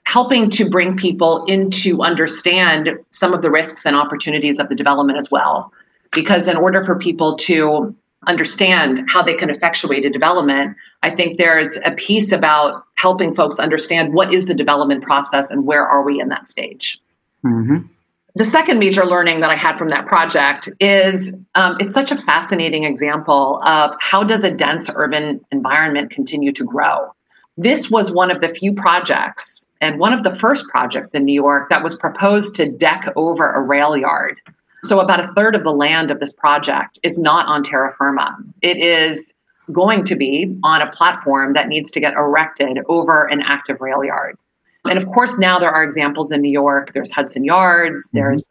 helping 0.03 0.50
to 0.51 0.70
bring 0.70 0.96
people 0.96 1.46
into 1.46 2.01
understand 2.01 2.89
some 3.10 3.34
of 3.34 3.41
the 3.41 3.50
risks 3.50 3.86
and 3.86 3.96
opportunities 3.96 4.60
of 4.60 4.70
the 4.70 4.75
development 4.75 5.17
as 5.17 5.32
well. 5.32 5.72
Because 6.12 6.48
in 6.48 6.55
order 6.58 6.84
for 6.84 6.98
people 6.98 7.36
to 7.38 7.96
understand 8.27 9.03
how 9.10 9.22
they 9.22 9.36
can 9.36 9.50
effectuate 9.50 10.05
a 10.05 10.10
development, 10.10 10.75
I 11.03 11.15
think 11.15 11.38
there's 11.38 11.77
a 11.84 11.91
piece 11.91 12.32
about 12.32 12.84
helping 12.96 13.36
folks 13.36 13.60
understand 13.60 14.13
what 14.13 14.34
is 14.34 14.48
the 14.48 14.55
development 14.55 15.03
process 15.03 15.51
and 15.51 15.65
where 15.65 15.86
are 15.86 16.03
we 16.03 16.20
in 16.20 16.29
that 16.29 16.48
stage. 16.48 17.00
Mm-hmm. 17.44 17.88
The 18.36 18.44
second 18.46 18.80
major 18.80 19.06
learning 19.06 19.39
that 19.39 19.50
I 19.50 19.56
had 19.56 19.77
from 19.77 19.89
that 19.89 20.08
project 20.08 20.70
is 20.80 21.38
um, 21.56 21.77
it's 21.80 21.94
such 21.94 22.12
a 22.12 22.18
fascinating 22.18 22.84
example 22.84 23.62
of 23.63 23.96
how 24.01 24.24
does 24.24 24.44
a 24.44 24.51
dense 24.51 24.89
urban 24.94 25.39
environment 25.51 26.12
continue 26.12 26.51
to 26.51 26.65
grow. 26.65 27.13
This 27.58 27.89
was 27.89 28.12
one 28.12 28.30
of 28.30 28.42
the 28.42 28.50
few 28.50 28.74
projects 28.74 29.65
and 29.80 30.00
one 30.00 30.12
of 30.12 30.24
the 30.24 30.36
first 30.36 30.68
projects 30.68 31.13
in 31.13 31.24
New 31.24 31.34
York 31.34 31.70
that 31.70 31.82
was 31.82 31.96
proposed 31.96 32.56
to 32.56 32.70
deck 32.70 33.12
over 33.15 33.54
a 33.54 33.62
rail 33.62 33.96
yard 33.96 34.38
so, 34.86 35.00
about 35.00 35.20
a 35.20 35.34
third 35.34 35.56
of 35.56 35.63
the 35.63 35.72
land 35.72 36.12
of 36.12 36.20
this 36.20 36.32
project 36.32 37.00
is 37.01 37.18
not 37.18 37.48
on 37.48 37.63
terra 37.63 37.96
firma. 37.98 38.38
It 38.62 38.77
is 38.77 39.34
going 39.72 40.04
to 40.06 40.15
be 40.15 40.56
on 40.63 40.82
a 40.84 40.92
platform 40.92 41.54
that 41.54 41.68
needs 41.68 41.89
to 41.92 42.00
get 42.00 42.13
erected 42.13 42.77
over 42.88 43.25
an 43.25 43.42
active 43.42 43.82
rail 43.82 44.04
yard. 44.04 44.38
And 44.86 44.98
of 44.98 45.06
course, 45.08 45.38
now 45.38 45.60
there 45.60 45.72
are 45.72 45.84
examples 45.84 46.32
in 46.32 46.42
New 46.42 46.51
York. 46.51 46.94
There's 46.94 47.12
Hudson 47.12 47.44
Yards, 47.44 48.08
mm-hmm. 48.08 48.18
there's 48.18 48.44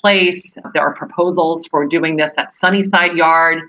Place, 0.00 0.56
there 0.72 0.82
are 0.82 0.94
proposals 0.94 1.66
for 1.66 1.86
doing 1.86 2.16
this 2.16 2.38
at 2.38 2.50
Sunnyside 2.50 3.14
Yard. 3.14 3.60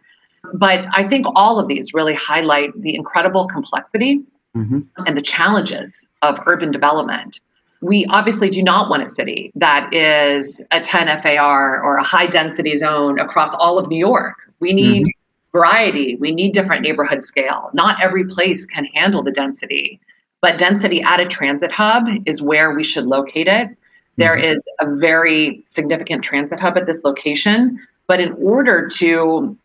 But 0.53 0.85
I 0.93 1.05
think 1.05 1.25
all 1.35 1.59
of 1.59 1.67
these 1.67 1.93
really 1.93 2.13
highlight 2.13 2.69
the 2.81 2.95
incredible 2.95 3.45
complexity 3.45 4.21
mm-hmm. 4.55 4.79
and 5.05 5.17
the 5.17 5.21
challenges 5.21 6.07
of 6.21 6.39
urban 6.47 6.71
development 6.71 7.41
we 7.83 8.05
obviously 8.09 8.49
do 8.49 8.63
not 8.63 8.89
want 8.89 9.03
a 9.03 9.05
city 9.05 9.51
that 9.55 9.93
is 9.93 10.65
a 10.71 10.79
10 10.79 11.19
FAR 11.19 11.83
or 11.83 11.97
a 11.97 12.03
high 12.03 12.27
density 12.27 12.77
zone 12.77 13.19
across 13.19 13.53
all 13.55 13.77
of 13.77 13.89
New 13.89 13.97
York. 13.97 14.35
We 14.61 14.73
need 14.73 15.03
mm-hmm. 15.03 15.57
variety, 15.57 16.15
we 16.15 16.31
need 16.31 16.53
different 16.53 16.81
neighborhood 16.81 17.23
scale. 17.23 17.69
Not 17.73 18.01
every 18.01 18.25
place 18.25 18.65
can 18.65 18.85
handle 18.85 19.21
the 19.21 19.31
density, 19.31 19.99
but 20.43 20.59
density 20.59 21.01
at 21.01 21.21
a 21.21 21.25
transit 21.25 21.71
hub 21.71 22.05
is 22.25 22.41
where 22.41 22.71
we 22.71 22.83
should 22.83 23.05
locate 23.05 23.47
it. 23.47 23.69
There 24.17 24.35
mm-hmm. 24.35 24.53
is 24.53 24.69
a 24.81 24.93
very 24.97 25.61
significant 25.63 26.21
transit 26.21 26.59
hub 26.59 26.77
at 26.77 26.85
this 26.85 27.05
location, 27.05 27.79
but 28.07 28.19
in 28.19 28.33
order 28.33 28.89
to 28.97 29.57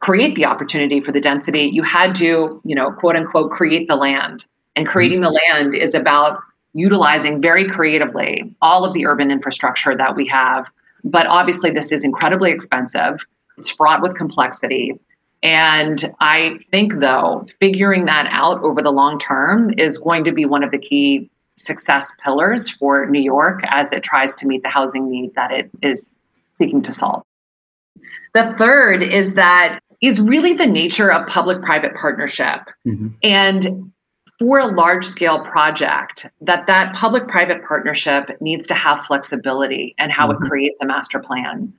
create 0.00 0.34
the 0.34 0.44
opportunity 0.44 1.00
for 1.00 1.10
the 1.10 1.22
density, 1.22 1.70
you 1.72 1.82
had 1.82 2.14
to, 2.16 2.60
you 2.66 2.74
know, 2.74 2.92
quote 2.92 3.16
unquote, 3.16 3.50
create 3.50 3.88
the 3.88 3.96
land. 3.96 4.44
And 4.76 4.86
creating 4.86 5.22
the 5.22 5.30
land 5.30 5.74
is 5.74 5.94
about 5.94 6.38
utilizing 6.74 7.40
very 7.40 7.66
creatively 7.66 8.54
all 8.60 8.84
of 8.84 8.92
the 8.92 9.06
urban 9.06 9.30
infrastructure 9.30 9.96
that 9.96 10.16
we 10.16 10.26
have. 10.26 10.66
But 11.02 11.26
obviously, 11.28 11.70
this 11.70 11.92
is 11.92 12.04
incredibly 12.04 12.50
expensive, 12.50 13.24
it's 13.56 13.70
fraught 13.70 14.02
with 14.02 14.16
complexity. 14.16 15.00
And 15.44 16.10
I 16.20 16.58
think, 16.70 17.00
though, 17.00 17.46
figuring 17.60 18.06
that 18.06 18.26
out 18.30 18.62
over 18.62 18.80
the 18.80 18.90
long 18.90 19.18
term 19.18 19.72
is 19.78 19.98
going 19.98 20.24
to 20.24 20.32
be 20.32 20.46
one 20.46 20.64
of 20.64 20.70
the 20.70 20.78
key 20.78 21.30
success 21.56 22.10
pillars 22.24 22.70
for 22.70 23.06
New 23.06 23.20
York 23.20 23.60
as 23.68 23.92
it 23.92 24.02
tries 24.02 24.34
to 24.36 24.46
meet 24.46 24.62
the 24.62 24.70
housing 24.70 25.08
need 25.08 25.34
that 25.34 25.52
it 25.52 25.70
is 25.82 26.18
seeking 26.54 26.80
to 26.82 26.90
solve. 26.90 27.22
The 28.32 28.54
third 28.58 29.02
is 29.02 29.34
that 29.34 29.80
is 30.00 30.18
really 30.18 30.54
the 30.54 30.66
nature 30.66 31.12
of 31.12 31.26
public 31.28 31.62
private 31.62 31.94
partnership. 31.94 32.60
Mm-hmm. 32.86 33.08
And 33.22 33.92
for 34.38 34.58
a 34.58 34.66
large 34.66 35.06
scale 35.06 35.44
project 35.44 36.26
that 36.40 36.66
that 36.66 36.94
public 36.94 37.28
private 37.28 37.64
partnership 37.64 38.30
needs 38.40 38.66
to 38.66 38.74
have 38.74 39.04
flexibility 39.04 39.94
and 39.98 40.10
how 40.10 40.28
mm-hmm. 40.28 40.42
it 40.44 40.48
creates 40.48 40.80
a 40.80 40.86
master 40.86 41.20
plan 41.20 41.72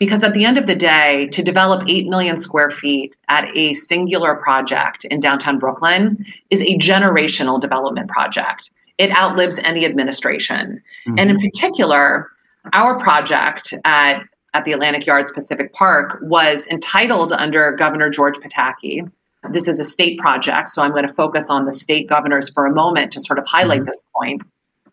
because 0.00 0.24
at 0.24 0.34
the 0.34 0.44
end 0.44 0.58
of 0.58 0.66
the 0.66 0.74
day 0.74 1.28
to 1.28 1.42
develop 1.42 1.84
8 1.86 2.08
million 2.08 2.36
square 2.36 2.70
feet 2.70 3.14
at 3.28 3.56
a 3.56 3.74
singular 3.74 4.34
project 4.34 5.04
in 5.04 5.20
downtown 5.20 5.58
brooklyn 5.58 6.24
is 6.50 6.60
a 6.62 6.76
generational 6.78 7.60
development 7.60 8.10
project 8.10 8.72
it 8.98 9.12
outlives 9.12 9.58
any 9.58 9.84
administration 9.84 10.82
mm-hmm. 11.06 11.18
and 11.18 11.30
in 11.30 11.38
particular 11.38 12.28
our 12.72 12.98
project 12.98 13.74
at 13.84 14.22
at 14.52 14.64
the 14.64 14.72
Atlantic 14.72 15.06
Yards 15.06 15.30
Pacific 15.30 15.72
Park 15.74 16.18
was 16.22 16.66
entitled 16.66 17.32
under 17.32 17.70
Governor 17.70 18.10
George 18.10 18.34
Pataki 18.38 19.08
this 19.48 19.68
is 19.68 19.78
a 19.78 19.84
state 19.84 20.18
project, 20.18 20.68
so 20.68 20.82
I'm 20.82 20.90
going 20.90 21.06
to 21.06 21.14
focus 21.14 21.48
on 21.48 21.64
the 21.64 21.72
state 21.72 22.08
governors 22.08 22.50
for 22.50 22.66
a 22.66 22.72
moment 22.72 23.12
to 23.12 23.20
sort 23.20 23.38
of 23.38 23.46
highlight 23.46 23.80
mm-hmm. 23.80 23.86
this 23.86 24.04
point. 24.14 24.42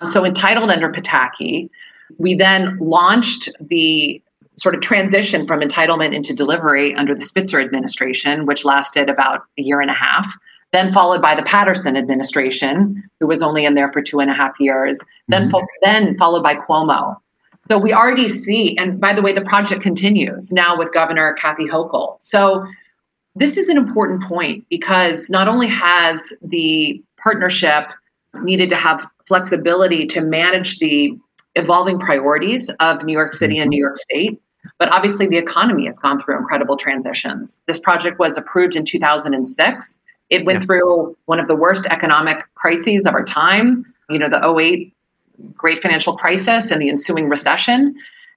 So, 0.06 0.24
entitled 0.24 0.70
under 0.70 0.92
Pataki, 0.92 1.70
we 2.18 2.36
then 2.36 2.78
launched 2.80 3.50
the 3.60 4.22
sort 4.58 4.76
of 4.76 4.82
transition 4.82 5.46
from 5.46 5.62
entitlement 5.62 6.14
into 6.14 6.34
delivery 6.34 6.96
under 6.96 7.14
the 7.14 7.22
Spitzer 7.22 7.60
administration, 7.60 8.46
which 8.46 8.66
lasted 8.66 9.10
about 9.10 9.42
a 9.58 9.62
year 9.62 9.82
and 9.82 9.92
a 9.92 9.94
half, 9.94 10.32
then 10.74 10.92
followed 10.92 11.22
by 11.22 11.36
the 11.36 11.44
Paterson 11.44 11.96
administration, 11.96 13.02
who 13.20 13.28
was 13.28 13.42
only 13.42 13.66
in 13.66 13.76
there 13.76 13.92
for 13.92 14.02
two 14.02 14.20
and 14.20 14.30
a 14.30 14.34
half 14.34 14.54
years, 14.60 15.00
then, 15.28 15.50
mm-hmm. 15.50 15.66
then 15.82 16.18
followed 16.18 16.44
by 16.44 16.56
Cuomo. 16.56 17.18
So 17.60 17.78
we 17.78 17.94
already 17.94 18.28
see, 18.28 18.78
and 18.78 19.00
by 19.00 19.14
the 19.14 19.22
way, 19.22 19.34
the 19.34 19.42
project 19.42 19.82
continues 19.82 20.52
now 20.52 20.78
with 20.78 20.94
Governor 20.94 21.36
Kathy 21.40 21.68
Hochul. 21.68 22.16
So 22.20 22.66
this 23.36 23.58
is 23.58 23.70
an 23.70 23.78
important 23.78 24.24
point 24.24 24.66
because 24.70 25.30
not 25.30 25.48
only 25.48 25.68
has 25.68 26.34
the 26.42 27.02
partnership 27.18 27.86
needed 28.42 28.70
to 28.70 28.76
have 28.76 29.06
flexibility 29.28 30.08
to 30.08 30.22
manage 30.22 30.80
the 30.80 31.18
evolving 31.56 32.00
priorities 32.00 32.70
of 32.80 33.04
New 33.04 33.14
York 33.14 33.34
City 33.34 33.58
and 33.58 33.70
New 33.70 33.80
York 33.80 33.98
State. 33.98 34.40
But 34.80 34.90
obviously, 34.92 35.28
the 35.28 35.38
economy 35.38 35.86
has 35.86 35.98
gone 35.98 36.20
through 36.20 36.38
incredible 36.38 36.78
transitions. 36.78 37.64
This 37.68 37.80
project 37.80 38.20
was 38.20 38.38
approved 38.38 38.76
in 38.76 38.86
2006. 38.86 40.02
It 40.30 40.46
went 40.46 40.60
yeah. 40.60 40.66
through 40.66 41.18
one 41.26 41.40
of 41.40 41.48
the 41.48 41.56
worst 41.56 41.86
economic 41.88 42.38
crises 42.56 43.06
of 43.06 43.14
our 43.14 43.24
time, 43.24 43.86
you 44.10 44.20
know, 44.20 44.30
the 44.30 44.46
08 44.46 44.94
great 45.56 45.82
financial 45.82 46.18
crisis 46.18 46.72
and 46.72 46.82
the 46.82 46.90
ensuing 46.90 47.30
recession, 47.30 47.96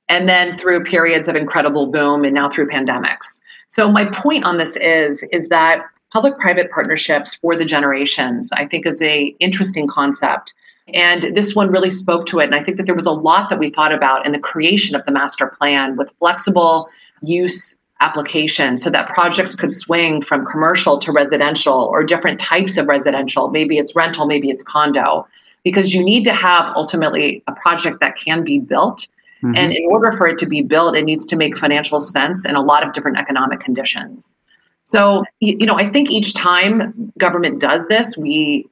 and 0.09 0.29
then 0.29 0.59
through 0.59 0.85
periods 0.85 1.29
of 1.29 1.37
incredible 1.37 1.87
boom 1.87 2.25
and 2.25 2.35
now 2.35 2.51
through 2.51 2.69
pandemics. 2.69 3.41
So 3.69 3.91
my 3.91 4.07
point 4.11 4.45
on 4.45 4.59
this 4.59 4.77
is 4.77 5.25
is 5.33 5.49
that 5.49 5.83
public-private 6.13 6.71
partnerships 6.73 7.37
for 7.37 7.57
the 7.57 7.65
generations, 7.65 8.51
I 8.53 8.67
think, 8.67 8.87
is 8.87 9.01
a 9.01 9.35
interesting 9.39 9.87
concept. 9.87 10.55
And 10.93 11.37
this 11.37 11.55
one 11.55 11.71
really 11.71 11.91
spoke 11.91 12.27
to 12.27 12.41
it. 12.41 12.45
And 12.45 12.55
I 12.55 12.63
think 12.63 12.77
that 12.77 12.87
there 12.87 12.95
was 12.95 13.07
a 13.07 13.13
lot 13.13 13.51
that 13.51 13.59
we 13.59 13.71
thought 13.71 13.93
about 13.93 14.27
in 14.27 14.33
the 14.33 14.39
creation 14.39 14.97
of 14.97 15.05
the 15.05 15.13
master 15.13 15.47
plan 15.47 15.97
with 15.97 16.11
flexible 16.19 16.89
use 17.23 17.77
application 18.01 18.79
so 18.79 18.91
that 18.91 19.09
projects 19.11 19.55
could 19.55 19.73
swing 19.73 20.23
from 20.23 20.47
commercial 20.47 20.99
to 20.99 21.13
residential 21.13 21.75
or 21.75 22.03
different 22.03 22.41
types 22.41 22.77
of 22.77 22.87
residential. 22.87 23.51
Maybe 23.51 23.79
it's 23.79 23.95
rental, 23.95 24.27
maybe 24.27 24.51
it's 24.51 24.63
condo, 24.63 25.27
because 25.63 25.95
you 25.95 26.03
need 26.03 26.25
to 26.25 26.33
have 26.33 26.75
ultimately 26.77 27.43
a 27.47 27.53
project 27.53 28.01
that 28.01 28.17
can 28.17 28.43
be 28.43 28.59
built. 28.59 29.07
Mm-hmm. 29.45 29.55
And 29.55 29.73
in 29.73 29.85
order 29.91 30.13
for 30.13 30.27
it 30.27 30.39
to 30.39 30.47
be 30.47 30.63
built, 30.63 30.97
it 30.97 31.05
needs 31.05 31.27
to 31.27 31.37
make 31.37 31.57
financial 31.57 32.01
sense 32.01 32.47
in 32.47 32.57
a 32.57 32.63
lot 32.63 32.87
of 32.87 32.95
different 32.95 33.19
economic 33.19 33.61
conditions. 33.61 34.37
So, 34.85 35.25
you 35.41 35.67
know, 35.67 35.79
I 35.79 35.89
think 35.89 36.11
each 36.11 36.35
time 36.35 37.13
government 37.19 37.61
does 37.61 37.85
this, 37.87 38.17
we 38.17 38.67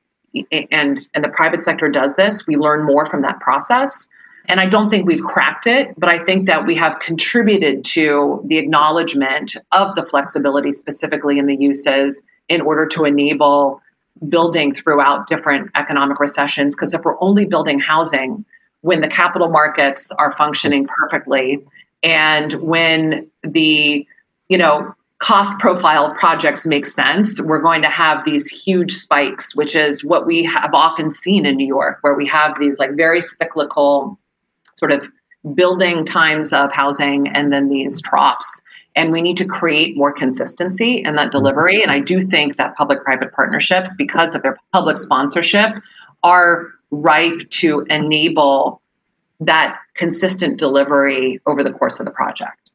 and 0.71 1.07
and 1.15 1.25
the 1.25 1.29
private 1.29 1.63
sector 1.63 1.89
does 1.89 2.17
this, 2.17 2.47
we 2.47 2.57
learn 2.57 2.85
more 2.85 3.07
from 3.07 3.23
that 3.23 3.41
process. 3.41 4.09
And 4.47 4.61
I 4.61 4.67
don't 4.67 4.89
think 4.89 5.07
we've 5.07 5.23
cracked 5.23 5.67
it, 5.67 5.95
but 5.99 6.09
I 6.09 6.25
think 6.25 6.47
that 6.47 6.67
we 6.67 6.75
have 6.77 6.99
contributed 7.01 7.85
to 7.87 8.43
the 8.47 8.57
acknowledgement 8.57 9.57
of 9.73 9.95
the 9.95 10.07
flexibility, 10.07 10.73
specifically 10.73 11.39
in 11.39 11.47
the 11.47 11.57
uses, 11.57 12.23
in 12.49 12.63
order 12.63 12.87
to 12.87 13.05
enable 13.05 13.83
building 14.29 14.75
throughout 14.75 15.27
different 15.27 15.71
economic 15.75 16.19
recessions. 16.19 16.75
Because 16.75 16.95
if 16.95 17.03
we're 17.05 17.21
only 17.21 17.45
building 17.45 17.79
housing 17.79 18.45
when 18.81 19.01
the 19.03 19.09
capital 19.09 19.49
markets 19.49 20.11
are 20.13 20.35
functioning 20.37 20.87
perfectly 20.87 21.63
and 22.03 22.53
when 22.55 23.29
the 23.43 24.07
you 24.49 24.59
know 24.59 24.95
cost 25.19 25.59
profile 25.59 26.15
projects 26.15 26.65
make 26.65 26.87
sense, 26.87 27.41
we're 27.41 27.61
going 27.61 27.83
to 27.83 27.91
have 27.91 28.25
these 28.25 28.47
huge 28.47 28.95
spikes, 28.95 29.55
which 29.57 29.75
is 29.75 30.05
what 30.05 30.27
we 30.27 30.45
have 30.45 30.73
often 30.73 31.11
seen 31.11 31.45
in 31.45 31.57
New 31.57 31.67
York, 31.67 31.99
where 32.03 32.15
we 32.15 32.27
have 32.27 32.59
these 32.59 32.79
like 32.79 32.95
very 32.95 33.21
cyclical 33.21 34.19
sort 34.79 34.93
of 34.93 35.03
building 35.55 36.05
times 36.05 36.53
of 36.53 36.71
housing 36.73 37.29
and 37.29 37.53
then 37.53 37.69
these 37.69 38.01
troughs. 38.01 38.61
And 38.95 39.13
we 39.13 39.23
need 39.23 39.37
to 39.39 39.45
create 39.45 39.97
more 39.97 40.13
consistency 40.13 41.03
in 41.05 41.15
that 41.17 41.31
delivery. 41.31 41.83
And 41.83 41.91
I 41.91 42.01
do 42.01 42.21
think 42.21 42.57
that 42.57 42.77
public 42.77 43.03
private 43.05 43.33
partnerships, 43.33 43.95
because 43.97 44.35
of 44.35 44.43
their 44.43 44.57
public 44.73 44.99
sponsorship, 44.99 45.71
are 46.23 46.69
ripe 46.91 47.49
to 47.51 47.87
enable 47.91 48.81
that 49.41 49.79
consistent 49.95 50.59
delivery 50.59 51.41
over 51.47 51.63
the 51.63 51.71
course 51.71 52.01
of 52.01 52.07
the 52.07 52.13
project. 52.13 52.68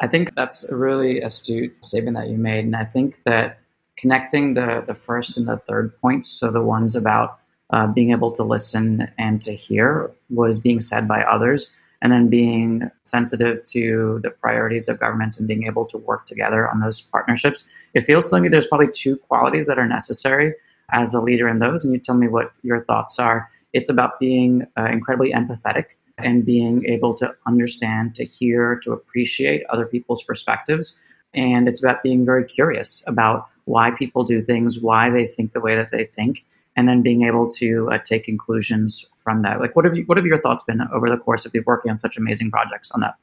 I 0.00 0.06
think 0.06 0.34
that's 0.34 0.64
a 0.64 0.76
really 0.76 1.20
astute 1.20 1.84
statement 1.84 2.16
that 2.16 2.28
you 2.28 2.36
made. 2.36 2.64
And 2.64 2.76
I 2.76 2.84
think 2.84 3.20
that 3.24 3.60
connecting 3.96 4.52
the, 4.52 4.84
the 4.86 4.94
first 4.94 5.36
and 5.36 5.48
the 5.48 5.56
third 5.58 5.98
points, 6.00 6.28
so 6.28 6.50
the 6.50 6.62
ones 6.62 6.94
about 6.94 7.38
uh, 7.70 7.86
being 7.86 8.10
able 8.10 8.30
to 8.30 8.42
listen 8.42 9.10
and 9.18 9.40
to 9.42 9.52
hear 9.52 10.12
what 10.28 10.50
is 10.50 10.58
being 10.58 10.80
said 10.80 11.08
by 11.08 11.22
others, 11.22 11.70
and 12.02 12.12
then 12.12 12.28
being 12.28 12.90
sensitive 13.04 13.64
to 13.64 14.20
the 14.22 14.30
priorities 14.30 14.86
of 14.86 15.00
governments 15.00 15.38
and 15.38 15.48
being 15.48 15.66
able 15.66 15.84
to 15.86 15.96
work 15.98 16.26
together 16.26 16.68
on 16.68 16.80
those 16.80 17.00
partnerships. 17.00 17.64
It 17.94 18.02
feels 18.02 18.28
to 18.30 18.38
me 18.38 18.48
there's 18.48 18.66
probably 18.66 18.90
two 18.92 19.16
qualities 19.16 19.66
that 19.66 19.78
are 19.78 19.88
necessary 19.88 20.54
as 20.92 21.14
a 21.14 21.20
leader 21.20 21.48
in 21.48 21.58
those. 21.58 21.84
And 21.84 21.92
you 21.92 21.98
tell 21.98 22.14
me 22.14 22.28
what 22.28 22.52
your 22.62 22.84
thoughts 22.84 23.18
are. 23.18 23.50
It's 23.72 23.88
about 23.88 24.20
being 24.20 24.66
uh, 24.78 24.84
incredibly 24.84 25.32
empathetic 25.32 25.96
and 26.18 26.44
being 26.44 26.84
able 26.86 27.14
to 27.14 27.34
understand, 27.46 28.14
to 28.14 28.24
hear, 28.24 28.76
to 28.82 28.92
appreciate 28.92 29.64
other 29.68 29.86
people's 29.86 30.22
perspectives. 30.22 30.98
And 31.34 31.68
it's 31.68 31.82
about 31.82 32.02
being 32.02 32.24
very 32.24 32.44
curious 32.44 33.04
about 33.06 33.48
why 33.64 33.90
people 33.90 34.24
do 34.24 34.40
things, 34.40 34.80
why 34.80 35.10
they 35.10 35.26
think 35.26 35.52
the 35.52 35.60
way 35.60 35.76
that 35.76 35.90
they 35.90 36.04
think, 36.04 36.44
and 36.76 36.88
then 36.88 37.02
being 37.02 37.22
able 37.22 37.48
to 37.48 37.90
uh, 37.90 37.98
take 37.98 38.24
conclusions 38.24 39.04
from 39.16 39.42
that. 39.42 39.60
Like, 39.60 39.76
what 39.76 39.84
have 39.84 39.96
you, 39.96 40.04
what 40.04 40.16
have 40.16 40.26
your 40.26 40.38
thoughts 40.38 40.62
been 40.62 40.80
over 40.92 41.10
the 41.10 41.18
course 41.18 41.44
of 41.44 41.54
you 41.54 41.62
working 41.66 41.90
on 41.90 41.98
such 41.98 42.16
amazing 42.16 42.50
projects 42.50 42.90
on 42.92 43.00
that? 43.00 43.16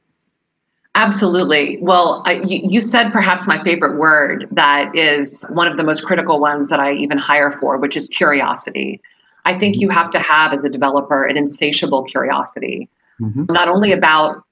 Absolutely. 0.96 1.80
Well, 1.82 2.22
I, 2.26 2.34
you, 2.34 2.62
you, 2.64 2.80
said 2.80 3.12
perhaps 3.12 3.48
my 3.48 3.64
favorite 3.64 3.98
word 3.98 4.48
that 4.52 4.96
is 4.96 5.44
one 5.50 5.68
of 5.68 5.76
the 5.78 5.84
most 5.84 6.04
critical 6.04 6.40
ones 6.40 6.70
that 6.70 6.80
I 6.80 6.94
even 6.94 7.18
hire 7.18 7.52
for, 7.52 7.78
which 7.80 7.98
is 7.98 8.10
curiosity. 8.10 9.02
I 9.46 9.58
think 9.58 9.80
you 9.80 9.90
have 9.90 10.10
to 10.12 10.20
have, 10.20 10.54
as 10.54 10.64
a 10.64 10.70
developer, 10.70 11.26
an 11.26 11.38
insatiable 11.38 12.04
curiosity, 12.04 12.90
mm-hmm. 13.22 13.46
not 13.50 13.68
only 13.68 13.92
about 13.92 14.44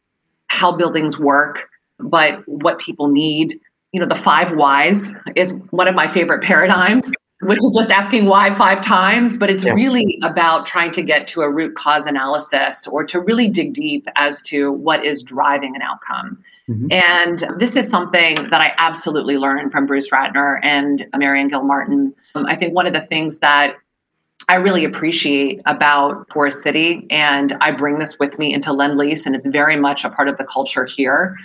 how 0.47 0.71
buildings 0.71 1.17
work, 1.17 1.69
but 1.99 2.45
what 2.47 2.79
people 2.79 3.07
need. 3.07 3.59
You 3.93 3.99
know, 3.99 4.07
the 4.07 4.15
five 4.15 4.53
whys 4.53 5.13
is 5.35 5.53
one 5.69 5.87
of 5.87 5.95
my 5.95 6.11
favorite 6.11 6.43
paradigms 6.43 7.11
which 7.41 7.57
is 7.57 7.71
just 7.75 7.89
asking 7.89 8.25
why 8.25 8.53
five 8.53 8.81
times, 8.81 9.35
but 9.35 9.49
it's 9.49 9.63
yeah. 9.63 9.73
really 9.73 10.19
about 10.21 10.65
trying 10.65 10.91
to 10.91 11.01
get 11.01 11.27
to 11.27 11.41
a 11.41 11.49
root 11.49 11.75
cause 11.75 12.05
analysis 12.05 12.87
or 12.87 13.03
to 13.03 13.19
really 13.19 13.49
dig 13.49 13.73
deep 13.73 14.07
as 14.15 14.43
to 14.43 14.71
what 14.71 15.03
is 15.03 15.23
driving 15.23 15.75
an 15.75 15.81
outcome. 15.81 16.37
Mm-hmm. 16.69 16.91
And 16.91 17.59
this 17.59 17.75
is 17.75 17.89
something 17.89 18.49
that 18.49 18.61
I 18.61 18.73
absolutely 18.77 19.37
learned 19.37 19.71
from 19.71 19.87
Bruce 19.87 20.09
Ratner 20.09 20.59
and 20.63 21.05
MaryAnne 21.15 21.49
Gilmartin. 21.49 22.13
Um, 22.35 22.45
I 22.45 22.55
think 22.55 22.75
one 22.75 22.85
of 22.85 22.93
the 22.93 23.01
things 23.01 23.39
that 23.39 23.75
I 24.49 24.55
really 24.55 24.85
appreciate 24.85 25.61
about 25.65 26.27
Forest 26.31 26.61
City, 26.61 27.05
and 27.09 27.55
I 27.61 27.71
bring 27.71 27.99
this 27.99 28.17
with 28.19 28.37
me 28.39 28.53
into 28.53 28.69
Lendlease, 28.69 29.25
and 29.25 29.35
it's 29.35 29.45
very 29.47 29.75
much 29.75 30.03
a 30.03 30.09
part 30.09 30.27
of 30.27 30.37
the 30.37 30.43
culture 30.43 30.85
here, 30.85 31.37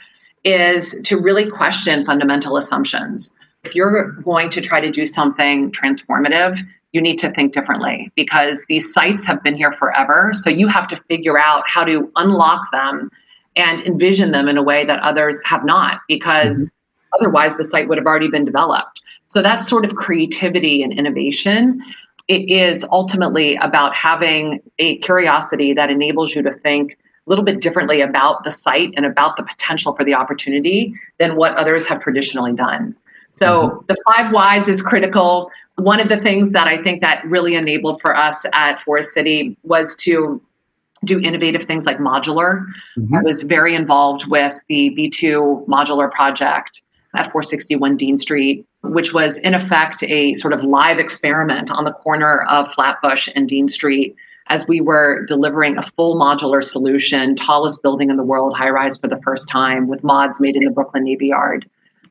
is 0.45 0.99
to 1.05 1.21
really 1.21 1.51
question 1.51 2.05
fundamental 2.05 2.57
assumptions 2.57 3.35
if 3.67 3.75
you're 3.75 4.13
going 4.23 4.49
to 4.51 4.61
try 4.61 4.81
to 4.81 4.91
do 4.91 5.05
something 5.07 5.73
transformative, 5.73 6.65
you 6.93 7.01
need 7.01 7.19
to 7.19 7.31
think 7.33 7.53
differently 7.53 8.11
because 8.15 8.65
these 8.67 8.93
sites 8.93 9.25
have 9.25 9.43
been 9.43 9.57
here 9.57 9.73
forever. 9.73 10.31
So 10.33 10.49
you 10.49 10.69
have 10.69 10.87
to 10.89 11.03
figure 11.09 11.39
out 11.39 11.65
how 11.67 11.85
to 11.85 12.11
unlock 12.17 12.71
them 12.71 13.11
and 13.57 13.81
envision 13.83 14.31
them 14.31 14.49
in 14.49 14.57
a 14.57 14.63
way 14.63 14.87
that 14.87 15.01
others 15.01 15.43
have 15.45 15.65
not 15.65 16.01
because 16.07 16.71
mm-hmm. 16.71 17.17
otherwise 17.21 17.57
the 17.57 17.65
site 17.65 17.89
would 17.89 17.99
have 17.99 18.07
already 18.07 18.29
been 18.29 18.45
developed. 18.45 19.01
So 19.25 19.43
that's 19.43 19.69
sort 19.69 19.85
of 19.85 19.97
creativity 19.97 20.83
and 20.83 20.93
innovation 20.93 21.83
it 22.29 22.51
is 22.51 22.85
ultimately 22.91 23.57
about 23.57 23.95
having 23.95 24.61
a 24.79 24.99
curiosity 24.99 25.73
that 25.75 25.91
enables 25.91 26.35
you 26.35 26.43
to 26.43 26.53
think 26.53 26.93
a 26.93 27.31
little 27.31 27.45
bit 27.45 27.61
differently 27.61 28.01
about 28.01 28.45
the 28.45 28.51
site 28.51 28.93
and 28.97 29.07
about 29.07 29.37
the 29.37 29.43
potential 29.43 29.95
for 29.95 30.05
the 30.05 30.15
opportunity 30.15 30.95
than 31.19 31.37
what 31.37 31.57
others 31.57 31.87
have 31.87 32.01
traditionally 32.01 32.53
done. 32.53 32.97
So 33.31 33.69
mm-hmm. 33.69 33.87
the 33.89 33.97
five 34.07 34.33
whys 34.33 34.69
is 34.69 34.83
critical. 34.83 35.51
One 35.77 36.01
of 36.01 36.09
the 36.09 36.21
things 36.21 36.53
that 36.53 36.67
I 36.67 36.83
think 36.83 37.03
that 37.03 37.25
really 37.27 37.55
enabled 37.55 38.01
for 38.01 38.17
us 38.17 38.45
at 38.53 38.81
Forest 38.81 39.12
City 39.12 39.57
was 39.62 39.95
to 39.97 40.41
do 41.05 41.21
innovative 41.21 41.67
things 41.67 41.85
like 41.85 41.99
modular. 41.99 42.67
Mm-hmm. 42.99 43.17
I 43.17 43.23
was 43.23 43.43
very 43.43 43.75
involved 43.75 44.27
with 44.29 44.55
the 44.69 44.91
B2 44.97 45.67
modular 45.67 46.11
project 46.11 46.83
at 47.15 47.25
461 47.33 47.97
Dean 47.97 48.17
Street, 48.17 48.67
which 48.92 49.12
was 49.12 49.38
in 49.38 49.55
effect 49.55 50.03
a 50.05 50.35
sort 50.35 50.53
of 50.53 50.62
live 50.62 50.99
experiment 50.99 51.70
on 51.70 51.85
the 51.85 51.92
corner 51.92 52.42
of 52.49 52.72
Flatbush 52.72 53.29
and 53.35 53.49
Dean 53.49 53.68
Street 53.68 54.16
as 54.49 54.68
we 54.68 54.81
were 54.81 55.25
delivering 55.27 55.77
a 55.77 55.83
full 55.83 56.16
modular 56.16 56.62
solution, 56.62 57.35
tallest 57.35 57.83
building 57.83 58.11
in 58.11 58.16
the 58.16 58.22
world, 58.22 58.57
high 58.57 58.70
rise 58.70 58.96
for 58.96 59.09
the 59.09 59.20
first 59.22 59.49
time, 59.49 59.88
with 59.88 60.05
mods 60.05 60.40
made 60.40 60.55
in 60.55 60.64
the 60.64 60.70
Brooklyn 60.70 61.03
Navy 61.05 61.27
Yard 61.27 61.68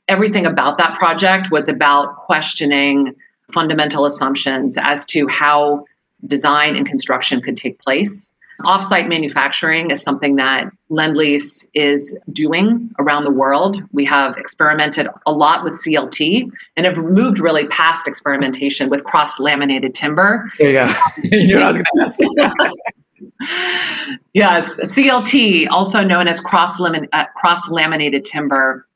everything 0.07 0.45
about 0.45 0.77
that 0.77 0.97
project 0.97 1.51
was 1.51 1.67
about 1.67 2.15
questioning 2.25 3.15
fundamental 3.51 4.05
assumptions 4.05 4.77
as 4.81 5.05
to 5.05 5.27
how 5.27 5.85
design 6.25 6.75
and 6.75 6.87
construction 6.87 7.41
could 7.41 7.57
take 7.57 7.79
place. 7.79 8.33
Offsite 8.61 9.09
manufacturing 9.09 9.91
is 9.91 10.01
something 10.01 10.37
that 10.37 10.69
Lendlease 10.89 11.67
is 11.73 12.17
doing 12.31 12.89
around 12.99 13.25
the 13.25 13.31
world. 13.31 13.81
We 13.91 14.05
have 14.05 14.37
experimented 14.37 15.07
a 15.25 15.31
lot 15.31 15.63
with 15.63 15.73
CLT 15.73 16.49
and 16.77 16.85
have 16.85 16.97
moved 16.97 17.39
really 17.39 17.67
past 17.67 18.07
experimentation 18.07 18.89
with 18.89 19.03
cross 19.03 19.39
laminated 19.39 19.93
timber. 19.93 20.49
There 20.57 20.69
you 20.69 20.79
go. 20.79 20.93
you 21.23 21.57
know 21.57 21.67
what 21.67 21.75
I 21.75 22.03
was 22.03 22.17
going 22.17 22.35
to 22.37 22.43
ask. 22.43 24.19
yes, 24.33 24.79
CLT, 24.79 25.67
also 25.69 26.03
known 26.03 26.27
as 26.27 26.39
cross 26.39 26.79
uh, 26.79 27.25
laminated 27.69 28.23
timber, 28.23 28.87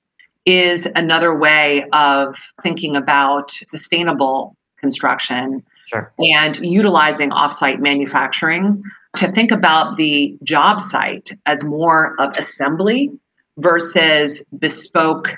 is 0.46 0.88
another 0.96 1.38
way 1.38 1.86
of 1.92 2.36
thinking 2.64 2.96
about 2.96 3.52
sustainable 3.68 4.56
construction 4.80 5.64
sure. 5.86 6.12
and 6.20 6.58
utilizing 6.66 7.30
offsite 7.32 7.80
manufacturing 7.80 8.82
to 9.18 9.32
think 9.32 9.52
about 9.52 9.98
the 9.98 10.38
job 10.44 10.82
site 10.82 11.32
as 11.46 11.64
more 11.64 12.16
of 12.20 12.36
assembly 12.38 13.12
versus 13.58 14.44
bespoke 14.58 15.36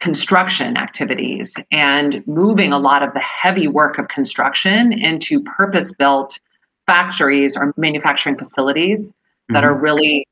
construction 0.00 0.76
activities 0.76 1.54
and 1.70 2.26
moving 2.26 2.72
a 2.72 2.78
lot 2.78 3.02
of 3.02 3.14
the 3.14 3.20
heavy 3.20 3.68
work 3.68 3.98
of 3.98 4.08
construction 4.08 4.92
into 4.92 5.40
purpose 5.42 5.94
built 5.96 6.38
factories 6.86 7.56
or 7.56 7.72
manufacturing 7.76 8.36
facilities 8.36 9.10
mm-hmm. 9.10 9.54
that 9.54 9.64
are 9.64 9.74
really 9.74 10.26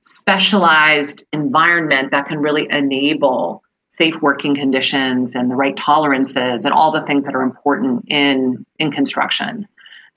specialized 0.00 1.24
environment 1.32 2.10
that 2.10 2.26
can 2.26 2.38
really 2.38 2.66
enable 2.70 3.62
safe 3.88 4.14
working 4.22 4.54
conditions 4.54 5.34
and 5.34 5.50
the 5.50 5.54
right 5.54 5.76
tolerances 5.76 6.64
and 6.64 6.72
all 6.72 6.92
the 6.92 7.02
things 7.02 7.24
that 7.24 7.34
are 7.34 7.42
important 7.42 8.04
in 8.08 8.64
in 8.78 8.92
construction. 8.92 9.66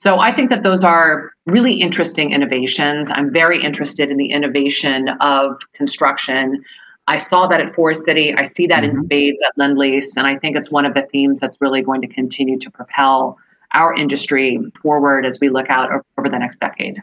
So 0.02 0.18
I 0.18 0.34
think 0.34 0.50
that 0.50 0.64
those 0.64 0.82
are 0.82 1.30
really 1.46 1.74
interesting 1.74 2.32
innovations. 2.32 3.08
I'm 3.08 3.32
very 3.32 3.62
interested 3.62 4.10
in 4.10 4.16
the 4.16 4.32
innovation 4.32 5.10
of 5.20 5.60
construction. 5.74 6.64
I 7.06 7.18
saw 7.18 7.46
that 7.46 7.60
at 7.60 7.72
Forest 7.72 8.04
City. 8.04 8.34
I 8.34 8.42
see 8.42 8.66
that 8.66 8.78
mm-hmm. 8.78 8.86
in 8.86 8.94
spades 8.96 9.40
at 9.46 9.56
Lendlease. 9.56 10.16
And 10.16 10.26
I 10.26 10.38
think 10.38 10.56
it's 10.56 10.72
one 10.72 10.84
of 10.84 10.94
the 10.94 11.02
themes 11.12 11.38
that's 11.38 11.56
really 11.60 11.82
going 11.82 12.00
to 12.00 12.08
continue 12.08 12.58
to 12.58 12.68
propel 12.68 13.38
our 13.74 13.94
industry 13.94 14.58
forward 14.82 15.24
as 15.24 15.38
we 15.38 15.50
look 15.50 15.70
out 15.70 16.04
over 16.18 16.28
the 16.28 16.36
next 16.36 16.58
decade. 16.58 17.00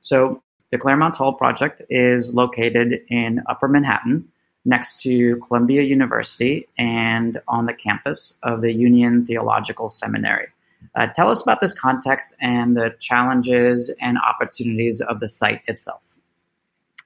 So, 0.00 0.42
the 0.70 0.78
Claremont 0.78 1.14
Hall 1.14 1.34
project 1.34 1.80
is 1.90 2.34
located 2.34 3.02
in 3.06 3.40
Upper 3.46 3.68
Manhattan 3.68 4.26
next 4.64 5.00
to 5.02 5.36
Columbia 5.46 5.82
University 5.82 6.66
and 6.76 7.40
on 7.46 7.66
the 7.66 7.72
campus 7.72 8.34
of 8.42 8.62
the 8.62 8.72
Union 8.72 9.24
Theological 9.24 9.88
Seminary. 9.88 10.48
Uh, 10.94 11.06
tell 11.14 11.30
us 11.30 11.42
about 11.42 11.60
this 11.60 11.72
context 11.72 12.34
and 12.40 12.76
the 12.76 12.94
challenges 13.00 13.92
and 14.00 14.18
opportunities 14.18 15.00
of 15.00 15.20
the 15.20 15.28
site 15.28 15.62
itself. 15.68 16.02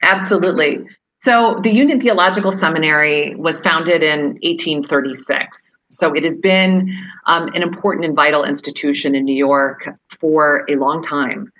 Absolutely. 0.02 0.78
So, 1.20 1.58
the 1.62 1.72
Union 1.72 2.02
Theological 2.02 2.52
Seminary 2.52 3.34
was 3.36 3.62
founded 3.62 4.02
in 4.02 4.38
1836. 4.42 5.78
So, 5.88 6.12
it 6.12 6.22
has 6.22 6.36
been 6.36 6.94
um, 7.26 7.48
an 7.54 7.62
important 7.62 8.04
and 8.04 8.14
vital 8.14 8.44
institution 8.44 9.14
in 9.14 9.24
New 9.24 9.34
York 9.34 9.88
for 10.20 10.66
a 10.68 10.76
long 10.76 11.02
time. 11.02 11.50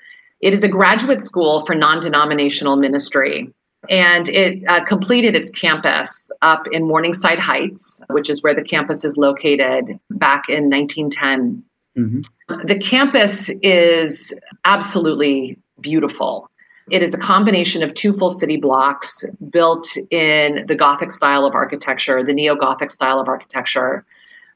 It 0.41 0.53
is 0.53 0.63
a 0.63 0.69
graduate 0.69 1.23
school 1.23 1.65
for 1.65 1.75
non 1.75 2.01
denominational 2.01 2.77
ministry. 2.77 3.49
And 3.89 4.29
it 4.29 4.63
uh, 4.69 4.85
completed 4.85 5.35
its 5.35 5.51
campus 5.51 6.31
up 6.43 6.67
in 6.73 6.87
Morningside 6.87 7.39
Heights, 7.39 8.03
which 8.11 8.29
is 8.31 8.43
where 8.43 8.55
the 8.55 8.63
campus 8.63 9.05
is 9.05 9.17
located, 9.17 9.99
back 10.11 10.49
in 10.49 10.71
1910. 10.71 11.63
Mm-hmm. 11.97 12.67
The 12.67 12.79
campus 12.79 13.51
is 13.63 14.35
absolutely 14.65 15.59
beautiful. 15.81 16.51
It 16.91 17.03
is 17.03 17.15
a 17.15 17.19
combination 17.19 17.83
of 17.83 17.95
two 17.95 18.13
full 18.13 18.31
city 18.31 18.57
blocks 18.57 19.25
built 19.51 19.89
in 20.11 20.67
the 20.67 20.75
Gothic 20.75 21.13
style 21.13 21.47
of 21.47 21.55
architecture, 21.55 22.23
the 22.23 22.35
neo 22.35 22.55
Gothic 22.55 22.91
style 22.91 23.21
of 23.21 23.29
architecture. 23.29 24.05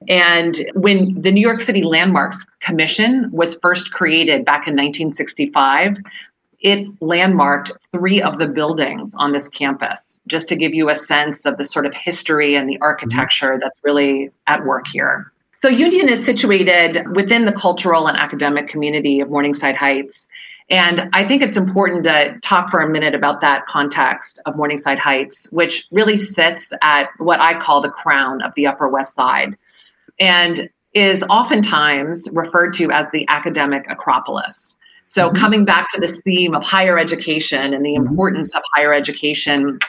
And 0.08 0.70
when 0.74 1.20
the 1.20 1.32
New 1.32 1.40
York 1.40 1.60
City 1.60 1.82
Landmarks 1.82 2.44
Commission 2.60 3.30
was 3.32 3.58
first 3.60 3.92
created 3.92 4.44
back 4.44 4.68
in 4.68 4.74
1965, 4.74 5.96
it 6.60 6.88
landmarked 7.00 7.72
three 7.92 8.20
of 8.20 8.38
the 8.38 8.46
buildings 8.46 9.14
on 9.16 9.32
this 9.32 9.48
campus, 9.48 10.20
just 10.26 10.48
to 10.48 10.56
give 10.56 10.74
you 10.74 10.90
a 10.90 10.94
sense 10.94 11.46
of 11.46 11.56
the 11.56 11.64
sort 11.64 11.86
of 11.86 11.94
history 11.94 12.56
and 12.56 12.68
the 12.68 12.74
mm-hmm. 12.74 12.82
architecture 12.82 13.58
that's 13.60 13.78
really 13.82 14.30
at 14.46 14.64
work 14.64 14.86
here. 14.88 15.32
So, 15.60 15.68
Union 15.68 16.08
is 16.08 16.24
situated 16.24 17.02
within 17.16 17.44
the 17.44 17.52
cultural 17.52 18.06
and 18.06 18.16
academic 18.16 18.68
community 18.68 19.18
of 19.18 19.28
Morningside 19.28 19.74
Heights. 19.74 20.28
And 20.70 21.10
I 21.12 21.26
think 21.26 21.42
it's 21.42 21.56
important 21.56 22.04
to 22.04 22.38
talk 22.44 22.70
for 22.70 22.78
a 22.78 22.88
minute 22.88 23.12
about 23.12 23.40
that 23.40 23.66
context 23.66 24.40
of 24.46 24.54
Morningside 24.54 25.00
Heights, 25.00 25.48
which 25.50 25.88
really 25.90 26.16
sits 26.16 26.72
at 26.80 27.08
what 27.16 27.40
I 27.40 27.58
call 27.58 27.82
the 27.82 27.90
crown 27.90 28.40
of 28.42 28.52
the 28.54 28.68
Upper 28.68 28.88
West 28.88 29.14
Side 29.14 29.56
and 30.20 30.70
is 30.94 31.24
oftentimes 31.24 32.28
referred 32.32 32.72
to 32.74 32.92
as 32.92 33.10
the 33.10 33.26
academic 33.26 33.84
acropolis. 33.90 34.78
So, 35.08 35.26
mm-hmm. 35.26 35.38
coming 35.38 35.64
back 35.64 35.90
to 35.90 36.00
this 36.00 36.20
theme 36.20 36.54
of 36.54 36.62
higher 36.62 37.00
education 37.00 37.74
and 37.74 37.84
the 37.84 37.96
mm-hmm. 37.96 38.06
importance 38.06 38.54
of 38.54 38.62
higher 38.76 38.94
education 38.94 39.80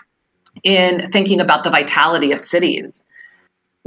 in 0.63 1.11
thinking 1.11 1.39
about 1.39 1.63
the 1.63 1.69
vitality 1.69 2.31
of 2.31 2.41
cities. 2.41 3.05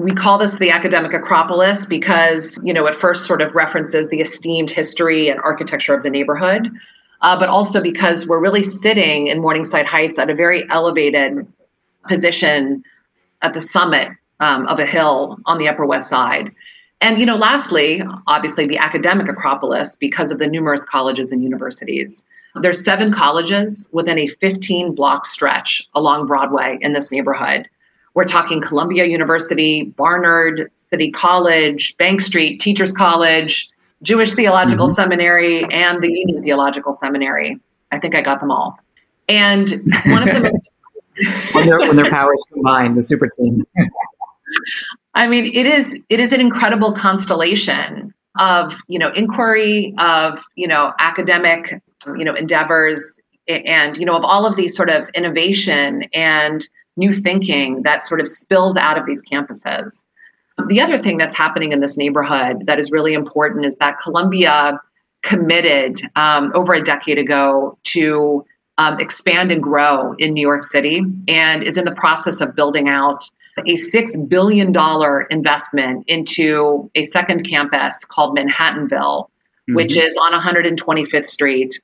We 0.02 0.12
call 0.12 0.38
this 0.38 0.58
the 0.58 0.70
academic 0.70 1.12
acropolis 1.12 1.86
because, 1.86 2.58
you 2.64 2.72
know, 2.72 2.86
it 2.86 2.94
first 2.94 3.24
sort 3.24 3.40
of 3.40 3.54
references 3.54 4.08
the 4.08 4.20
esteemed 4.20 4.68
history 4.68 5.28
and 5.28 5.38
architecture 5.40 5.94
of 5.94 6.02
the 6.02 6.10
neighborhood, 6.10 6.70
uh, 7.20 7.38
but 7.38 7.48
also 7.48 7.80
because 7.80 8.26
we're 8.26 8.40
really 8.40 8.64
sitting 8.64 9.28
in 9.28 9.40
Morningside 9.40 9.86
Heights 9.86 10.18
at 10.18 10.28
a 10.28 10.34
very 10.34 10.68
elevated 10.70 11.46
position 12.08 12.82
at 13.42 13.54
the 13.54 13.60
summit 13.60 14.08
um, 14.40 14.66
of 14.66 14.80
a 14.80 14.86
hill 14.86 15.38
on 15.46 15.58
the 15.58 15.68
Upper 15.68 15.86
West 15.86 16.10
Side. 16.10 16.50
And, 17.00 17.20
you 17.20 17.26
know, 17.26 17.36
lastly, 17.36 18.02
obviously 18.26 18.66
the 18.66 18.78
academic 18.78 19.28
acropolis 19.28 19.94
because 19.94 20.32
of 20.32 20.38
the 20.38 20.48
numerous 20.48 20.84
colleges 20.84 21.30
and 21.30 21.44
universities. 21.44 22.26
There's 22.60 22.84
seven 22.84 23.12
colleges 23.12 23.86
within 23.92 24.18
a 24.18 24.28
15 24.28 24.94
block 24.94 25.26
stretch 25.26 25.88
along 25.94 26.26
Broadway 26.26 26.78
in 26.80 26.92
this 26.92 27.10
neighborhood. 27.10 27.68
We're 28.14 28.24
talking 28.24 28.60
Columbia 28.60 29.06
University, 29.06 29.84
Barnard, 29.84 30.70
City 30.74 31.10
College, 31.10 31.96
Bank 31.96 32.20
Street, 32.20 32.60
Teachers 32.60 32.92
College, 32.92 33.70
Jewish 34.02 34.34
Theological 34.34 34.86
mm-hmm. 34.86 34.94
Seminary, 34.94 35.64
and 35.72 36.02
the 36.02 36.12
Union 36.12 36.42
Theological 36.42 36.92
Seminary. 36.92 37.58
I 37.90 37.98
think 37.98 38.14
I 38.14 38.20
got 38.20 38.40
them 38.40 38.50
all. 38.50 38.78
And 39.28 39.70
one 40.06 40.28
of 40.28 40.34
the 40.34 40.40
most 40.40 40.70
when, 41.54 41.66
their, 41.66 41.78
when 41.78 41.96
their 41.96 42.10
powers 42.10 42.42
combine, 42.52 42.94
the 42.94 43.02
super 43.02 43.28
team. 43.28 43.62
I 45.14 45.26
mean, 45.26 45.46
it 45.46 45.66
is 45.66 46.00
it 46.08 46.20
is 46.20 46.32
an 46.32 46.40
incredible 46.40 46.92
constellation 46.92 48.14
of 48.38 48.80
you 48.88 48.98
know 48.98 49.10
inquiry, 49.12 49.94
of 49.98 50.42
you 50.56 50.66
know 50.66 50.92
academic 50.98 51.80
you 52.16 52.24
know 52.24 52.34
endeavors, 52.34 53.20
and 53.46 53.96
you 53.96 54.06
know 54.06 54.16
of 54.16 54.24
all 54.24 54.46
of 54.46 54.56
these 54.56 54.74
sort 54.74 54.88
of 54.88 55.08
innovation 55.14 56.04
and 56.14 56.68
new 56.96 57.12
thinking 57.12 57.82
that 57.82 58.02
sort 58.02 58.20
of 58.20 58.28
spills 58.28 58.76
out 58.76 58.98
of 58.98 59.06
these 59.06 59.22
campuses. 59.22 60.06
The 60.68 60.80
other 60.80 60.98
thing 60.98 61.16
that's 61.16 61.34
happening 61.34 61.72
in 61.72 61.80
this 61.80 61.96
neighborhood 61.96 62.66
that 62.66 62.78
is 62.78 62.90
really 62.90 63.14
important 63.14 63.64
is 63.64 63.76
that 63.76 63.98
Columbia 64.00 64.78
committed 65.22 66.02
um, 66.16 66.52
over 66.54 66.74
a 66.74 66.82
decade 66.82 67.18
ago 67.18 67.78
to 67.84 68.44
um, 68.78 68.98
expand 69.00 69.52
and 69.52 69.62
grow 69.62 70.14
in 70.18 70.34
New 70.34 70.40
York 70.40 70.64
City 70.64 71.02
and 71.28 71.62
is 71.62 71.76
in 71.76 71.84
the 71.84 71.92
process 71.92 72.40
of 72.40 72.54
building 72.54 72.88
out 72.88 73.24
a 73.58 73.74
$6 73.74 74.28
billion 74.28 74.74
investment 75.30 76.04
into 76.08 76.90
a 76.94 77.02
second 77.02 77.48
campus 77.48 78.04
called 78.04 78.36
Manhattanville, 78.36 78.90
mm-hmm. 78.90 79.74
which 79.74 79.96
is 79.96 80.16
on 80.16 80.32
125th 80.32 81.26
Street 81.26 81.80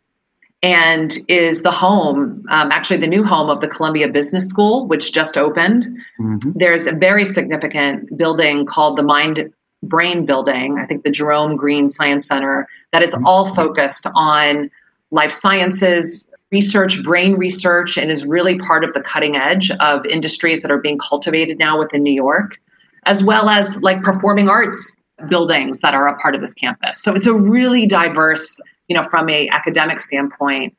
and 0.63 1.19
is 1.29 1.63
the 1.63 1.71
home, 1.71 2.45
um, 2.51 2.73
actually 2.73 2.97
the 2.97 3.07
new 3.07 3.25
home 3.25 3.49
of 3.49 3.61
the 3.61 3.69
Columbia 3.69 4.09
Business 4.09 4.49
School, 4.49 4.87
which 4.87 5.13
just 5.13 5.37
opened. 5.37 5.87
Mm-hmm. 6.21 6.51
There's 6.57 6.87
a 6.87 6.93
very 6.93 7.25
significant 7.25 8.17
building 8.17 8.67
called 8.67 8.99
the 8.99 9.03
Mind 9.03 9.53
Brain 9.85 10.27
Building, 10.27 10.79
I 10.79 10.87
think 10.87 11.05
the 11.05 11.11
Jerome 11.11 11.57
Greene 11.57 11.89
Science 11.89 12.27
Center, 12.27 12.67
that 12.93 13.03
is 13.03 13.15
mm-hmm. 13.15 13.27
all 13.27 13.55
focused 13.55 14.07
on 14.15 14.71
life 15.13 15.33
sciences, 15.33 16.29
research, 16.51 17.03
brain 17.05 17.35
research, 17.35 17.97
and 17.97 18.11
is 18.11 18.25
really 18.25 18.59
part 18.59 18.83
of 18.83 18.93
the 18.95 19.01
cutting 19.01 19.37
edge 19.37 19.71
of 19.79 20.05
industries 20.07 20.63
that 20.63 20.71
are 20.71 20.79
being 20.79 20.99
cultivated 20.99 21.59
now 21.59 21.79
within 21.79 22.03
New 22.03 22.13
York, 22.13 22.57
as 23.05 23.23
well 23.23 23.49
as 23.49 23.77
like 23.77 24.03
performing 24.03 24.49
arts 24.49 24.97
buildings 25.29 25.81
that 25.81 25.95
are 25.95 26.09
a 26.09 26.17
part 26.19 26.35
of 26.35 26.41
this 26.41 26.55
campus. 26.55 27.01
So 27.01 27.15
it's 27.15 27.27
a 27.27 27.35
really 27.35 27.87
diverse 27.87 28.61
you 28.89 28.97
know, 28.97 29.03
from 29.05 29.29
a 29.29 29.49
academic 29.51 30.01
standpoint, 30.01 30.75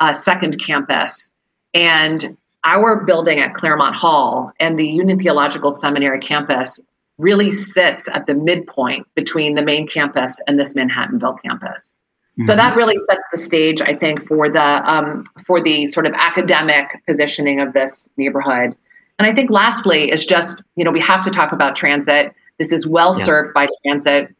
a 0.00 0.12
second 0.12 0.58
campus. 0.58 1.32
And 1.72 2.36
our 2.64 3.04
building 3.04 3.40
at 3.40 3.54
Claremont 3.54 3.94
Hall 3.94 4.52
and 4.58 4.78
the 4.78 4.86
Union 4.86 5.20
Theological 5.20 5.70
Seminary 5.70 6.18
campus 6.18 6.80
really 7.18 7.50
sits 7.50 8.08
at 8.08 8.26
the 8.26 8.34
midpoint 8.34 9.06
between 9.14 9.54
the 9.54 9.62
main 9.62 9.86
campus 9.86 10.40
and 10.46 10.58
this 10.58 10.74
Manhattanville 10.74 11.40
campus. 11.42 12.00
Mm-hmm. 12.32 12.46
So 12.46 12.56
that 12.56 12.74
really 12.74 12.96
sets 12.96 13.24
the 13.30 13.38
stage, 13.38 13.80
I 13.80 13.94
think, 13.94 14.26
for 14.26 14.50
the 14.50 14.60
um, 14.60 15.24
for 15.46 15.62
the 15.62 15.86
sort 15.86 16.06
of 16.06 16.14
academic 16.14 16.86
positioning 17.06 17.60
of 17.60 17.72
this 17.74 18.10
neighborhood. 18.16 18.74
And 19.18 19.28
I 19.28 19.32
think 19.32 19.50
lastly 19.50 20.10
is 20.10 20.26
just 20.26 20.62
you 20.74 20.84
know 20.84 20.90
we 20.90 21.00
have 21.00 21.22
to 21.24 21.30
talk 21.30 21.52
about 21.52 21.76
transit. 21.76 22.34
This 22.58 22.72
is 22.72 22.86
well 22.86 23.14
served 23.14 23.52
yeah. 23.54 23.66
by 23.66 23.68
transit 23.84 24.34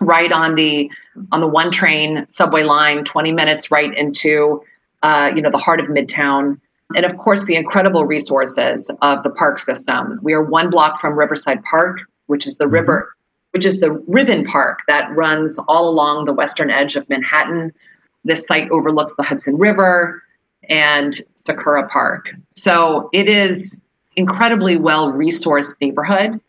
right 0.00 0.32
on 0.32 0.54
the 0.54 0.90
on 1.30 1.40
the 1.40 1.46
one 1.46 1.70
train 1.70 2.26
subway 2.26 2.62
line 2.62 3.04
20 3.04 3.32
minutes 3.32 3.70
right 3.70 3.96
into 3.96 4.62
uh, 5.02 5.30
you 5.34 5.42
know 5.42 5.50
the 5.50 5.58
heart 5.58 5.80
of 5.80 5.86
midtown 5.86 6.58
and 6.94 7.04
of 7.04 7.16
course 7.18 7.44
the 7.44 7.54
incredible 7.54 8.04
resources 8.06 8.90
of 9.02 9.22
the 9.22 9.30
park 9.30 9.58
system 9.58 10.18
we 10.22 10.32
are 10.32 10.42
one 10.42 10.70
block 10.70 11.00
from 11.00 11.18
riverside 11.18 11.62
park 11.64 12.00
which 12.26 12.46
is 12.46 12.56
the 12.56 12.64
mm-hmm. 12.64 12.74
river 12.74 13.14
which 13.50 13.66
is 13.66 13.80
the 13.80 13.92
ribbon 14.06 14.46
park 14.46 14.80
that 14.88 15.14
runs 15.14 15.58
all 15.68 15.88
along 15.88 16.24
the 16.24 16.32
western 16.32 16.70
edge 16.70 16.96
of 16.96 17.06
manhattan 17.08 17.72
this 18.24 18.46
site 18.46 18.70
overlooks 18.70 19.16
the 19.16 19.22
Hudson 19.22 19.56
River 19.58 20.22
and 20.68 21.20
Sakura 21.34 21.88
Park. 21.88 22.30
So 22.50 23.08
it 23.12 23.28
is 23.28 23.80
incredibly 24.16 24.76
well 24.76 25.12
resourced 25.12 25.74
neighborhood 25.80 26.40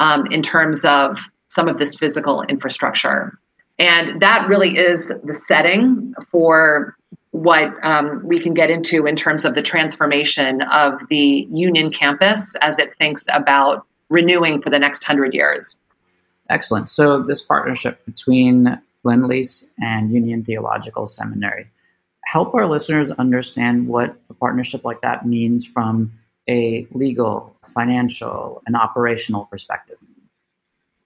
um, 0.00 0.26
in 0.26 0.42
terms 0.42 0.84
of 0.84 1.18
some 1.56 1.68
of 1.68 1.78
this 1.78 1.96
physical 1.96 2.42
infrastructure. 2.42 3.38
And 3.78 4.20
that 4.20 4.46
really 4.46 4.76
is 4.76 5.10
the 5.24 5.32
setting 5.32 6.14
for 6.30 6.94
what 7.30 7.72
um, 7.82 8.22
we 8.24 8.38
can 8.38 8.54
get 8.54 8.70
into 8.70 9.06
in 9.06 9.16
terms 9.16 9.44
of 9.44 9.54
the 9.54 9.62
transformation 9.62 10.62
of 10.62 11.00
the 11.08 11.48
Union 11.50 11.90
campus 11.90 12.54
as 12.60 12.78
it 12.78 12.96
thinks 12.98 13.26
about 13.32 13.86
renewing 14.10 14.60
for 14.60 14.70
the 14.70 14.78
next 14.78 15.02
hundred 15.02 15.34
years. 15.34 15.80
Excellent. 16.48 16.88
So, 16.88 17.22
this 17.22 17.42
partnership 17.42 18.04
between 18.06 18.80
Lendlease 19.04 19.68
and 19.80 20.12
Union 20.12 20.44
Theological 20.44 21.06
Seminary, 21.06 21.66
help 22.24 22.54
our 22.54 22.66
listeners 22.66 23.10
understand 23.12 23.88
what 23.88 24.16
a 24.30 24.34
partnership 24.34 24.84
like 24.84 25.00
that 25.00 25.26
means 25.26 25.66
from 25.66 26.12
a 26.48 26.86
legal, 26.92 27.56
financial, 27.74 28.62
and 28.66 28.76
operational 28.76 29.46
perspective. 29.46 29.98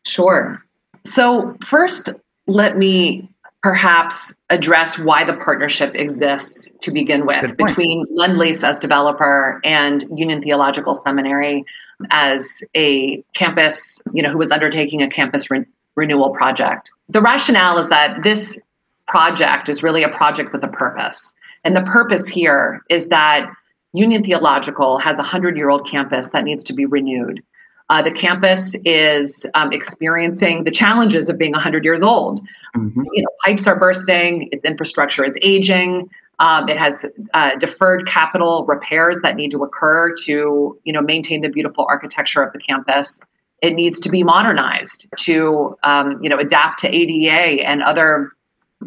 Sure. 0.05 0.63
So, 1.05 1.57
first, 1.65 2.11
let 2.47 2.77
me 2.77 3.29
perhaps 3.63 4.35
address 4.49 4.99
why 4.99 5.25
the 5.25 5.35
partnership 5.35 5.95
exists 5.95 6.71
to 6.81 6.91
begin 6.91 7.27
with 7.27 7.57
between 7.57 8.07
Lendlease 8.07 8.67
as 8.67 8.79
developer 8.79 9.61
and 9.65 10.05
Union 10.15 10.43
Theological 10.43 10.95
Seminary 10.95 11.65
as 12.11 12.63
a 12.75 13.23
campus, 13.35 14.01
you 14.15 14.23
know, 14.23 14.31
who 14.31 14.39
was 14.39 14.51
undertaking 14.51 15.03
a 15.03 15.11
campus 15.11 15.51
re- 15.51 15.67
renewal 15.95 16.31
project. 16.31 16.91
The 17.11 17.21
rationale 17.21 17.77
is 17.77 17.91
that 17.91 18.23
this 18.23 18.59
project 19.07 19.69
is 19.69 19.83
really 19.83 20.03
a 20.03 20.09
project 20.09 20.53
with 20.53 20.65
a 20.65 20.69
purpose. 20.69 21.35
And 21.65 21.77
the 21.77 21.83
purpose 21.83 22.27
here 22.27 22.83
is 22.89 23.09
that 23.09 23.51
Union 23.93 24.25
Theological 24.25 24.99
has 24.99 25.19
a 25.19 25.23
100 25.23 25.57
year 25.57 25.69
old 25.69 25.89
campus 25.91 26.31
that 26.31 26.45
needs 26.45 26.65
to 26.65 26.73
be 26.73 26.87
renewed. 26.87 27.43
Uh, 27.91 28.01
the 28.01 28.13
campus 28.13 28.77
is 28.85 29.45
um, 29.55 29.73
experiencing 29.73 30.63
the 30.63 30.71
challenges 30.71 31.29
of 31.29 31.37
being 31.37 31.51
100 31.51 31.85
years 31.85 32.03
old. 32.03 32.41
Mm-hmm. 32.77 33.03
You 33.13 33.23
know, 33.23 33.29
pipes 33.45 33.67
are 33.67 33.77
bursting, 33.77 34.49
its 34.53 34.65
infrastructure 34.65 35.25
is 35.25 35.37
aging. 35.43 36.09
Um, 36.39 36.69
it 36.69 36.79
has 36.79 37.05
uh, 37.35 37.57
deferred 37.57 38.07
capital 38.07 38.65
repairs 38.65 39.19
that 39.23 39.35
need 39.35 39.51
to 39.51 39.65
occur 39.65 40.15
to, 40.25 40.79
you 40.85 40.93
know, 40.93 41.03
maintain 41.03 41.43
the 41.43 41.49
beautiful 41.49 41.85
architecture 41.89 42.43
of 42.43 42.53
the 42.53 42.61
campus. 42.61 43.23
It 43.61 43.75
needs 43.75 43.99
to 44.01 44.09
be 44.09 44.23
modernized 44.23 45.09
to, 45.19 45.77
um, 45.83 46.23
you 46.23 46.31
know, 46.31 46.39
adapt 46.39 46.79
to 46.81 46.89
ADA 46.89 47.67
and 47.69 47.83
other 47.83 48.31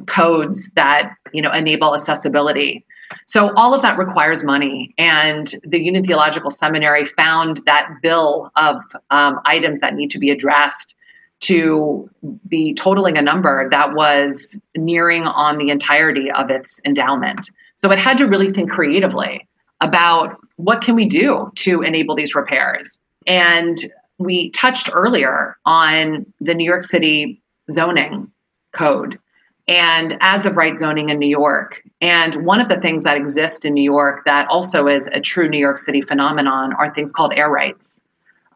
codes 0.08 0.72
that, 0.76 1.14
you 1.34 1.42
know, 1.42 1.52
enable 1.52 1.94
accessibility. 1.94 2.86
So 3.26 3.54
all 3.56 3.74
of 3.74 3.82
that 3.82 3.98
requires 3.98 4.44
money. 4.44 4.94
And 4.98 5.56
the 5.64 5.80
Union 5.80 6.06
Theological 6.06 6.50
Seminary 6.50 7.06
found 7.06 7.62
that 7.66 7.90
bill 8.02 8.52
of 8.56 8.84
um, 9.10 9.40
items 9.46 9.80
that 9.80 9.96
need 9.96 10.12
to 10.12 10.20
be 10.20 10.30
addressed 10.30 10.96
to 11.42 12.10
be 12.48 12.74
totaling 12.74 13.18
a 13.18 13.22
number 13.22 13.70
that 13.70 13.94
was 13.94 14.58
nearing 14.78 15.24
on 15.24 15.58
the 15.58 15.70
entirety 15.70 16.32
of 16.32 16.50
its 16.50 16.80
endowment. 16.86 17.50
So 17.76 17.92
it 17.92 18.00
had 18.00 18.18
to 18.20 18.28
really 18.28 18.52
think 18.52 18.72
creatively 18.72 19.46
about 19.82 20.38
what 20.56 20.82
can 20.82 20.96
we 20.96 21.06
do 21.06 21.52
to 21.56 21.82
enable 21.82 22.16
these 22.16 22.34
repairs. 22.34 23.02
And 23.28 23.78
we 24.20 24.52
touched 24.52 24.90
earlier 24.94 25.58
on 25.66 26.26
the 26.40 26.54
New 26.54 26.64
York 26.64 26.84
City 26.84 27.42
zoning 27.70 28.32
code 28.74 29.20
and 29.68 30.18
as 30.20 30.46
of 30.46 30.58
right 30.58 30.78
zoning 30.78 31.10
in 31.10 31.20
New 31.20 31.28
York. 31.28 31.82
And 32.02 32.46
one 32.46 32.60
of 32.60 32.70
the 32.70 32.80
things 32.80 33.04
that 33.06 33.16
exist 33.16 33.64
in 33.64 33.74
New 33.74 33.84
York 33.84 34.26
that 34.26 34.48
also 34.50 34.88
is 34.88 35.08
a 35.14 35.22
true 35.22 35.48
New 35.48 35.60
York 35.60 35.78
City 35.78 36.02
phenomenon 36.02 36.74
are 36.74 36.94
things 36.94 37.14
called 37.14 37.34
air 37.34 37.50
rights. 37.50 38.04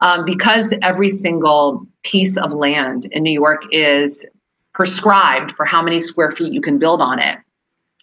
Um, 0.02 0.26
because 0.26 0.74
every 0.84 1.10
single 1.10 1.88
piece 2.04 2.38
of 2.38 2.52
land 2.52 3.06
in 3.12 3.24
New 3.24 3.32
York 3.32 3.64
is 3.72 4.28
prescribed 4.74 5.54
for 5.54 5.66
how 5.66 5.82
many 5.82 6.00
square 6.00 6.32
feet 6.32 6.54
you 6.54 6.62
can 6.62 6.78
build 6.78 7.02
on 7.02 7.20
it, 7.20 7.40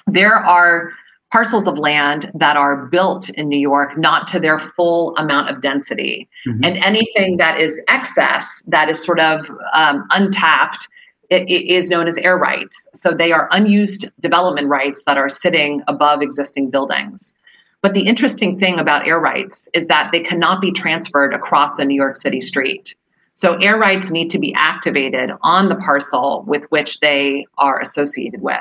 there 0.08 0.34
are 0.34 0.90
parcels 1.30 1.66
of 1.66 1.78
land 1.78 2.30
that 2.34 2.56
are 2.56 2.86
built 2.86 3.28
in 3.30 3.48
New 3.48 3.58
York 3.58 3.98
not 3.98 4.26
to 4.28 4.38
their 4.38 4.58
full 4.58 5.16
amount 5.16 5.50
of 5.50 5.60
density. 5.60 6.28
Mm-hmm. 6.48 6.64
And 6.64 6.76
anything 6.78 7.36
that 7.38 7.60
is 7.60 7.80
excess, 7.88 8.62
that 8.68 8.88
is 8.88 9.02
sort 9.02 9.20
of 9.20 9.48
um, 9.72 10.06
untapped, 10.10 10.88
it, 11.34 11.48
it 11.50 11.70
is 11.70 11.90
known 11.90 12.08
as 12.08 12.16
air 12.18 12.38
rights. 12.38 12.88
So 12.94 13.12
they 13.12 13.32
are 13.32 13.48
unused 13.50 14.08
development 14.20 14.68
rights 14.68 15.04
that 15.04 15.18
are 15.18 15.28
sitting 15.28 15.82
above 15.88 16.22
existing 16.22 16.70
buildings. 16.70 17.34
But 17.82 17.92
the 17.92 18.06
interesting 18.06 18.58
thing 18.58 18.78
about 18.78 19.06
air 19.06 19.20
rights 19.20 19.68
is 19.74 19.88
that 19.88 20.10
they 20.10 20.20
cannot 20.20 20.62
be 20.62 20.72
transferred 20.72 21.34
across 21.34 21.78
a 21.78 21.84
New 21.84 21.94
York 21.94 22.16
City 22.16 22.40
street. 22.40 22.94
So 23.34 23.56
air 23.56 23.76
rights 23.76 24.10
need 24.10 24.30
to 24.30 24.38
be 24.38 24.54
activated 24.56 25.30
on 25.42 25.68
the 25.68 25.74
parcel 25.74 26.44
with 26.46 26.64
which 26.70 27.00
they 27.00 27.44
are 27.58 27.80
associated 27.80 28.40
with. 28.40 28.60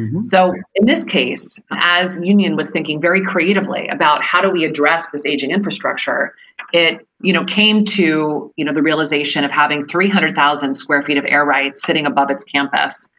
Mm-hmm. 0.00 0.22
So 0.22 0.54
in 0.74 0.86
this 0.86 1.04
case, 1.04 1.60
as 1.70 2.18
Union 2.18 2.56
was 2.56 2.70
thinking 2.70 3.00
very 3.00 3.22
creatively 3.22 3.88
about 3.88 4.22
how 4.22 4.40
do 4.40 4.50
we 4.50 4.64
address 4.64 5.08
this 5.10 5.24
aging 5.24 5.50
infrastructure, 5.50 6.34
it 6.72 7.06
you 7.20 7.32
know 7.32 7.44
came 7.44 7.84
to 7.84 8.52
you 8.56 8.64
know 8.64 8.72
the 8.72 8.82
realization 8.82 9.44
of 9.44 9.50
having 9.50 9.86
300,000 9.86 10.74
square 10.74 11.02
feet 11.02 11.18
of 11.18 11.24
air 11.26 11.44
rights 11.44 11.82
sitting 11.82 12.06
above 12.06 12.30
its 12.30 12.44
campus, 12.44 13.10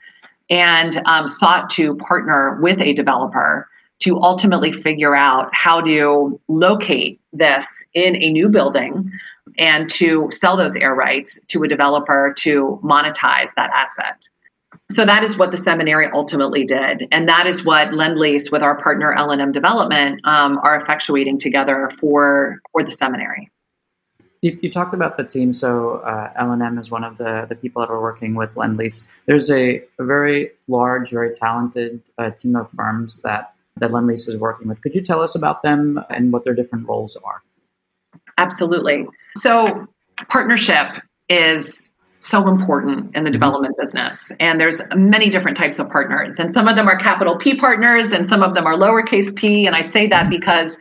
and 0.49 1.01
um, 1.05 1.27
sought 1.27 1.69
to 1.71 1.95
partner 1.97 2.59
with 2.61 2.81
a 2.81 2.93
developer 2.93 3.67
to 3.99 4.19
ultimately 4.19 4.71
figure 4.71 5.15
out 5.15 5.49
how 5.53 5.79
to 5.79 6.39
locate 6.47 7.21
this 7.31 7.85
in 7.93 8.15
a 8.15 8.31
new 8.31 8.49
building 8.49 9.09
and 9.57 9.89
to 9.89 10.27
sell 10.31 10.57
those 10.57 10.75
air 10.75 10.95
rights 10.95 11.39
to 11.47 11.63
a 11.63 11.67
developer 11.67 12.33
to 12.37 12.79
monetize 12.83 13.53
that 13.55 13.69
asset. 13.73 14.27
So 14.91 15.05
that 15.05 15.23
is 15.23 15.37
what 15.37 15.51
the 15.51 15.57
seminary 15.57 16.09
ultimately 16.13 16.65
did, 16.65 17.07
and 17.11 17.27
that 17.27 17.47
is 17.47 17.63
what 17.63 17.89
Lendlease, 17.89 18.51
with 18.51 18.61
our 18.61 18.79
partner 18.81 19.13
L&M 19.13 19.51
Development, 19.51 20.19
um, 20.25 20.59
are 20.59 20.83
effectuating 20.83 21.39
together 21.39 21.91
for 21.99 22.59
for 22.71 22.83
the 22.83 22.91
seminary. 22.91 23.49
You, 24.41 24.57
you 24.61 24.69
talked 24.69 24.93
about 24.93 25.15
the 25.15 25.23
team. 25.23 25.53
So 25.53 25.97
uh, 25.99 26.31
L&M 26.35 26.77
is 26.77 26.91
one 26.91 27.03
of 27.03 27.17
the 27.17 27.45
the 27.47 27.55
people 27.55 27.81
that 27.81 27.89
are 27.89 28.01
working 28.01 28.35
with 28.35 28.55
Lendlease. 28.55 29.05
There's 29.25 29.49
a, 29.49 29.81
a 29.99 30.03
very 30.03 30.51
large, 30.67 31.11
very 31.11 31.31
talented 31.33 32.01
uh, 32.17 32.31
team 32.31 32.55
of 32.55 32.69
firms 32.71 33.21
that 33.21 33.53
that 33.77 33.91
Lendlease 33.91 34.27
is 34.27 34.37
working 34.37 34.67
with. 34.67 34.81
Could 34.81 34.93
you 34.93 35.01
tell 35.01 35.21
us 35.21 35.35
about 35.35 35.63
them 35.63 36.03
and 36.09 36.31
what 36.31 36.43
their 36.43 36.53
different 36.53 36.87
roles 36.87 37.15
are? 37.17 37.41
Absolutely. 38.37 39.07
So 39.37 39.87
partnership 40.29 41.01
is 41.29 41.92
so 42.23 42.47
important 42.47 43.15
in 43.15 43.23
the 43.23 43.29
mm-hmm. 43.29 43.33
development 43.33 43.75
business. 43.77 44.31
And 44.39 44.59
there's 44.59 44.81
many 44.95 45.29
different 45.29 45.57
types 45.57 45.79
of 45.79 45.89
partners. 45.89 46.39
And 46.39 46.51
some 46.51 46.67
of 46.67 46.75
them 46.75 46.87
are 46.87 46.97
capital 46.97 47.37
P 47.37 47.55
partners 47.55 48.11
and 48.11 48.25
some 48.25 48.41
of 48.41 48.53
them 48.53 48.65
are 48.65 48.75
lowercase 48.75 49.35
p. 49.35 49.65
And 49.67 49.75
I 49.75 49.81
say 49.81 50.07
that 50.07 50.29
because 50.29 50.77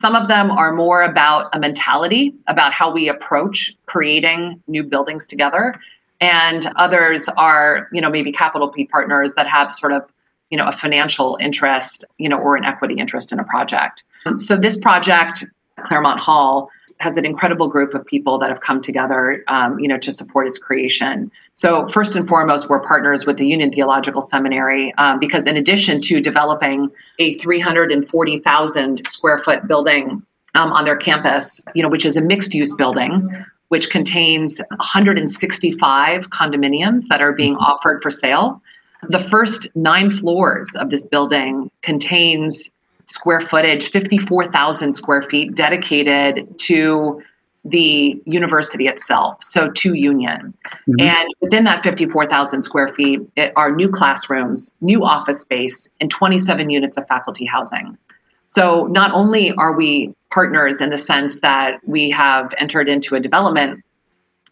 some 0.00 0.14
of 0.14 0.28
them 0.28 0.50
are 0.50 0.72
more 0.72 1.02
about 1.02 1.48
a 1.54 1.58
mentality, 1.58 2.34
about 2.46 2.72
how 2.72 2.92
we 2.92 3.08
approach 3.08 3.74
creating 3.86 4.62
new 4.66 4.82
buildings 4.82 5.26
together. 5.26 5.78
And 6.20 6.70
others 6.76 7.28
are, 7.36 7.88
you 7.92 8.00
know, 8.00 8.10
maybe 8.10 8.32
capital 8.32 8.68
P 8.68 8.86
partners 8.86 9.34
that 9.34 9.46
have 9.46 9.70
sort 9.70 9.92
of, 9.92 10.02
you 10.50 10.56
know, 10.56 10.66
a 10.66 10.72
financial 10.72 11.36
interest, 11.40 12.04
you 12.18 12.28
know, 12.28 12.38
or 12.38 12.56
an 12.56 12.64
equity 12.64 12.94
interest 12.94 13.32
in 13.32 13.38
a 13.38 13.44
project. 13.44 14.02
So 14.38 14.56
this 14.56 14.80
project 14.80 15.44
Claremont 15.84 16.20
Hall 16.20 16.70
has 16.98 17.16
an 17.16 17.24
incredible 17.24 17.68
group 17.68 17.94
of 17.94 18.04
people 18.06 18.38
that 18.38 18.48
have 18.48 18.60
come 18.60 18.80
together, 18.80 19.44
um, 19.48 19.78
you 19.78 19.88
know, 19.88 19.98
to 19.98 20.10
support 20.10 20.46
its 20.46 20.58
creation. 20.58 21.30
So 21.54 21.86
first 21.88 22.16
and 22.16 22.26
foremost, 22.26 22.68
we're 22.68 22.80
partners 22.80 23.26
with 23.26 23.36
the 23.36 23.46
Union 23.46 23.70
Theological 23.72 24.22
Seminary 24.22 24.94
um, 24.98 25.18
because 25.18 25.46
in 25.46 25.56
addition 25.56 26.00
to 26.02 26.20
developing 26.20 26.90
a 27.18 27.38
340,000 27.38 29.02
square 29.06 29.38
foot 29.38 29.66
building 29.68 30.22
um, 30.54 30.72
on 30.72 30.84
their 30.84 30.96
campus, 30.96 31.60
you 31.74 31.82
know, 31.82 31.88
which 31.88 32.06
is 32.06 32.16
a 32.16 32.22
mixed 32.22 32.54
use 32.54 32.74
building, 32.74 33.44
which 33.68 33.90
contains 33.90 34.58
165 34.70 36.30
condominiums 36.30 37.08
that 37.08 37.20
are 37.20 37.32
being 37.32 37.56
offered 37.56 38.02
for 38.02 38.10
sale. 38.10 38.60
The 39.08 39.18
first 39.18 39.68
nine 39.76 40.10
floors 40.10 40.74
of 40.76 40.90
this 40.90 41.06
building 41.06 41.70
contains 41.82 42.70
square 43.06 43.40
footage, 43.40 43.90
54,000 43.90 44.92
square 44.92 45.22
feet 45.22 45.54
dedicated 45.54 46.58
to 46.60 47.22
the 47.64 48.20
university 48.26 48.86
itself, 48.86 49.42
so 49.42 49.70
to 49.70 49.94
Union. 49.94 50.54
Mm-hmm. 50.88 51.00
And 51.00 51.28
within 51.40 51.64
that 51.64 51.82
54,000 51.82 52.62
square 52.62 52.88
feet 52.88 53.20
it 53.36 53.52
are 53.56 53.74
new 53.74 53.88
classrooms, 53.88 54.72
new 54.80 55.04
office 55.04 55.40
space, 55.40 55.88
and 56.00 56.10
27 56.10 56.70
units 56.70 56.96
of 56.96 57.06
faculty 57.08 57.44
housing. 57.44 57.98
So 58.46 58.86
not 58.86 59.12
only 59.12 59.52
are 59.52 59.76
we 59.76 60.14
partners 60.30 60.80
in 60.80 60.90
the 60.90 60.96
sense 60.96 61.40
that 61.40 61.80
we 61.84 62.10
have 62.10 62.52
entered 62.58 62.88
into 62.88 63.16
a 63.16 63.20
development 63.20 63.82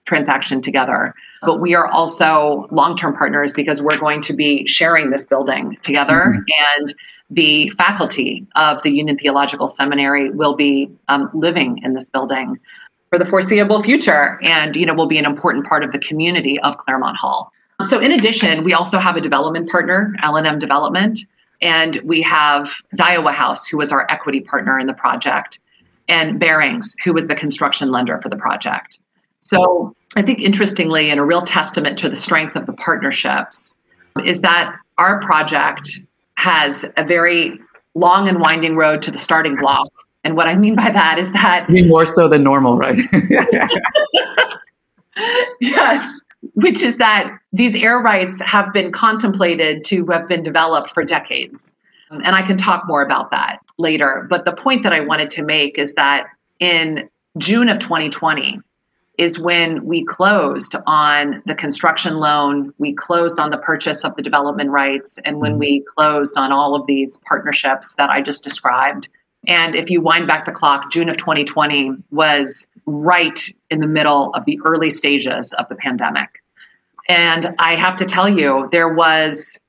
transaction 0.04 0.60
together. 0.60 1.14
But 1.42 1.60
we 1.60 1.74
are 1.74 1.86
also 1.88 2.68
long 2.70 2.96
term 2.96 3.16
partners 3.16 3.52
because 3.52 3.82
we're 3.82 3.98
going 3.98 4.22
to 4.22 4.32
be 4.32 4.66
sharing 4.66 5.10
this 5.10 5.26
building 5.26 5.76
together. 5.82 6.34
Mm-hmm. 6.36 6.78
And 6.78 6.94
the 7.30 7.70
faculty 7.70 8.46
of 8.54 8.82
the 8.82 8.90
Union 8.90 9.16
Theological 9.16 9.66
Seminary 9.66 10.30
will 10.30 10.54
be 10.54 10.90
um, 11.08 11.30
living 11.34 11.80
in 11.82 11.94
this 11.94 12.10
building 12.10 12.58
for 13.10 13.18
the 13.18 13.26
foreseeable 13.26 13.82
future 13.82 14.40
and 14.42 14.76
you 14.76 14.84
know 14.84 14.94
will 14.94 15.06
be 15.06 15.18
an 15.18 15.24
important 15.24 15.66
part 15.66 15.84
of 15.84 15.92
the 15.92 15.98
community 15.98 16.58
of 16.60 16.76
Claremont 16.78 17.16
Hall. 17.16 17.52
So 17.82 17.98
in 17.98 18.12
addition, 18.12 18.62
we 18.62 18.72
also 18.72 18.98
have 18.98 19.16
a 19.16 19.20
development 19.20 19.70
partner, 19.70 20.14
L&M 20.22 20.58
Development, 20.58 21.18
and 21.60 22.00
we 22.04 22.22
have 22.22 22.72
Daiwa 22.94 23.34
House, 23.34 23.66
who 23.66 23.78
was 23.78 23.90
our 23.90 24.06
equity 24.10 24.40
partner 24.40 24.78
in 24.78 24.87
the 24.87 24.94
project, 24.94 25.58
and 26.08 26.38
Barings, 26.38 26.94
who 27.04 27.12
was 27.12 27.26
the 27.26 27.34
construction 27.34 27.90
lender 27.90 28.20
for 28.22 28.28
the 28.28 28.37
project. 28.37 28.98
So 29.40 29.94
I 30.16 30.22
think 30.22 30.40
interestingly, 30.40 31.10
and 31.10 31.18
a 31.18 31.24
real 31.24 31.42
testament 31.42 31.98
to 31.98 32.08
the 32.08 32.16
strength 32.16 32.54
of 32.56 32.66
the 32.66 32.72
partnerships, 32.72 33.76
is 34.24 34.40
that 34.42 34.76
our 34.98 35.20
project 35.20 36.00
has 36.37 36.85
a 36.97 37.05
very 37.05 37.59
long 37.94 38.29
and 38.29 38.40
winding 38.40 38.77
road 38.77 39.03
to 39.03 39.11
the 39.11 39.18
starting 39.18 39.57
block. 39.57 39.88
And 40.25 40.37
what 40.37 40.47
I 40.47 40.57
mean 40.57 40.75
by 40.75 40.90
that 40.90 41.18
is 41.18 41.33
that. 41.33 41.68
Mean 41.68 41.88
more 41.88 42.07
so 42.07 42.29
than 42.29 42.42
normal, 42.42 42.79
right? 42.79 42.99
yes, 45.61 46.20
which 46.55 46.83
is 46.83 46.97
that 46.99 47.31
these 47.53 47.75
air 47.75 47.99
rights 47.99 48.40
have 48.40 48.73
been 48.73 48.90
contemplated 48.90 49.85
to 49.85 50.07
have 50.07 50.29
been 50.29 50.42
developed 50.42 50.92
for 50.92 51.05
decades. 51.05 51.77
And 52.11 52.37
I 52.37 52.42
can 52.42 52.57
talk 52.57 52.87
more 52.87 53.03
about 53.03 53.31
that 53.33 53.59
later. 53.79 54.27
But 54.31 54.44
the 54.44 54.53
point 54.53 54.85
that 54.85 54.92
I 54.92 55.01
wanted 55.01 55.31
to 55.31 55.42
make 55.42 55.79
is 55.79 55.94
that 55.94 56.27
in 56.61 57.09
June 57.38 57.68
of 57.68 57.81
2020, 57.81 58.61
is 59.18 59.38
when 59.38 59.85
we 59.85 60.05
closed 60.05 60.74
on 60.87 61.42
the 61.46 61.55
construction 61.55 62.16
loan, 62.16 62.74
we 62.79 62.92
closed 62.92 63.38
on 63.38 63.50
the 63.50 63.59
purchase 63.59 64.05
of 64.05 64.16
the 64.16 64.22
development 64.22 64.70
rights, 64.70 65.18
and 65.24 65.40
when 65.40 65.53
mm-hmm. 65.53 65.61
we 65.61 65.85
closed 65.96 66.37
on 66.37 66.50
all 66.50 66.74
of 66.74 66.87
these 66.87 67.18
partnerships 67.29 67.94
that 67.94 68.11
I 68.11 68.20
just 68.20 68.42
described. 68.42 69.09
And 69.46 69.77
if 69.77 69.90
you 69.90 70.00
wind 70.00 70.27
back 70.27 70.46
the 70.46 70.53
clock, 70.53 70.90
June 70.90 71.09
of 71.09 71.16
2020 71.16 71.92
was 72.11 72.66
right 72.87 73.38
in 73.70 73.81
the 73.81 73.87
middle 73.87 74.33
of 74.35 74.44
the 74.46 74.59
early 74.64 74.90
stages 74.90 75.53
of 75.55 75.68
the 75.68 75.74
pandemic. 75.77 76.42
And 77.09 77.55
I 77.59 77.77
have 77.77 77.96
to 77.96 78.07
tell 78.07 78.29
you, 78.29 78.68
there 78.72 78.92
was 78.92 79.61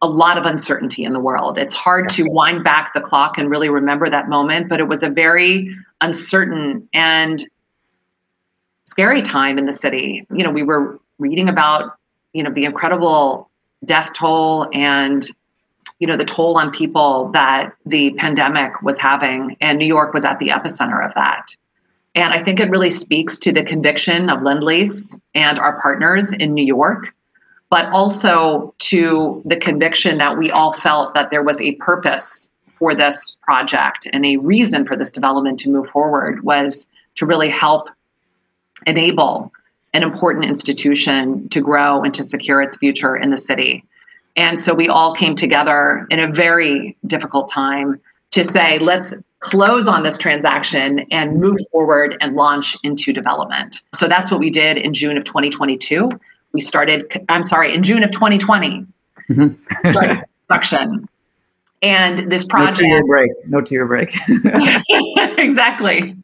a 0.00 0.08
lot 0.08 0.38
of 0.38 0.44
uncertainty 0.44 1.04
in 1.04 1.12
the 1.12 1.20
world. 1.20 1.58
It's 1.58 1.74
hard 1.74 2.08
to 2.10 2.24
wind 2.28 2.62
back 2.62 2.92
the 2.94 3.00
clock 3.00 3.36
and 3.36 3.50
really 3.50 3.68
remember 3.68 4.08
that 4.08 4.28
moment, 4.28 4.68
but 4.68 4.80
it 4.80 4.84
was 4.86 5.02
a 5.02 5.08
very 5.08 5.74
uncertain 6.00 6.88
and 6.92 7.44
scary 8.88 9.22
time 9.22 9.58
in 9.58 9.66
the 9.66 9.72
city. 9.72 10.26
You 10.32 10.44
know, 10.44 10.50
we 10.50 10.62
were 10.62 10.98
reading 11.18 11.48
about, 11.48 11.96
you 12.32 12.42
know, 12.42 12.52
the 12.52 12.64
incredible 12.64 13.50
death 13.84 14.12
toll 14.12 14.68
and 14.72 15.26
you 16.00 16.06
know 16.06 16.16
the 16.16 16.24
toll 16.24 16.58
on 16.58 16.70
people 16.70 17.30
that 17.32 17.72
the 17.86 18.12
pandemic 18.14 18.82
was 18.82 18.98
having 18.98 19.56
and 19.60 19.78
new 19.78 19.86
york 19.86 20.12
was 20.12 20.24
at 20.24 20.38
the 20.40 20.48
epicenter 20.48 21.06
of 21.06 21.14
that 21.14 21.46
and 22.16 22.32
i 22.32 22.42
think 22.42 22.58
it 22.58 22.68
really 22.70 22.90
speaks 22.90 23.38
to 23.38 23.52
the 23.52 23.62
conviction 23.62 24.28
of 24.28 24.40
lendlease 24.40 25.20
and 25.34 25.60
our 25.60 25.80
partners 25.80 26.32
in 26.32 26.54
new 26.54 26.64
york 26.64 27.14
but 27.70 27.86
also 27.86 28.74
to 28.78 29.42
the 29.44 29.56
conviction 29.56 30.18
that 30.18 30.36
we 30.36 30.50
all 30.50 30.72
felt 30.72 31.14
that 31.14 31.30
there 31.30 31.42
was 31.42 31.60
a 31.60 31.76
purpose 31.76 32.50
for 32.78 32.94
this 32.94 33.36
project 33.42 34.08
and 34.12 34.24
a 34.24 34.36
reason 34.38 34.84
for 34.86 34.96
this 34.96 35.12
development 35.12 35.58
to 35.58 35.68
move 35.68 35.88
forward 35.88 36.42
was 36.42 36.86
to 37.14 37.26
really 37.26 37.50
help 37.50 37.88
enable 38.86 39.52
an 39.94 40.02
important 40.02 40.44
institution 40.44 41.48
to 41.48 41.60
grow 41.60 42.02
and 42.02 42.12
to 42.14 42.22
secure 42.22 42.60
its 42.62 42.76
future 42.76 43.16
in 43.16 43.30
the 43.30 43.36
city. 43.36 43.84
And 44.36 44.60
so 44.60 44.74
we 44.74 44.88
all 44.88 45.14
came 45.14 45.34
together 45.34 46.06
in 46.10 46.20
a 46.20 46.30
very 46.30 46.96
difficult 47.06 47.50
time 47.50 48.00
to 48.30 48.44
say, 48.44 48.78
let's 48.78 49.14
close 49.40 49.88
on 49.88 50.02
this 50.02 50.18
transaction 50.18 51.00
and 51.10 51.40
move 51.40 51.58
forward 51.72 52.16
and 52.20 52.34
launch 52.34 52.76
into 52.82 53.12
development. 53.12 53.82
So 53.94 54.08
that's 54.08 54.30
what 54.30 54.40
we 54.40 54.50
did 54.50 54.76
in 54.76 54.94
June 54.94 55.16
of 55.16 55.24
2022. 55.24 56.10
We 56.52 56.60
started, 56.60 57.24
I'm 57.28 57.42
sorry, 57.42 57.74
in 57.74 57.82
June 57.82 58.02
of 58.02 58.10
2020, 58.10 58.86
mm-hmm. 59.30 59.92
construction. 59.92 61.08
And 61.80 62.30
this 62.30 62.44
project. 62.44 62.80
No 62.80 62.84
to 62.84 62.88
your 62.88 63.06
break. 63.06 63.30
No 63.46 63.60
to 63.60 63.74
your 63.74 63.86
break. 63.86 64.10
exactly. 65.38 66.16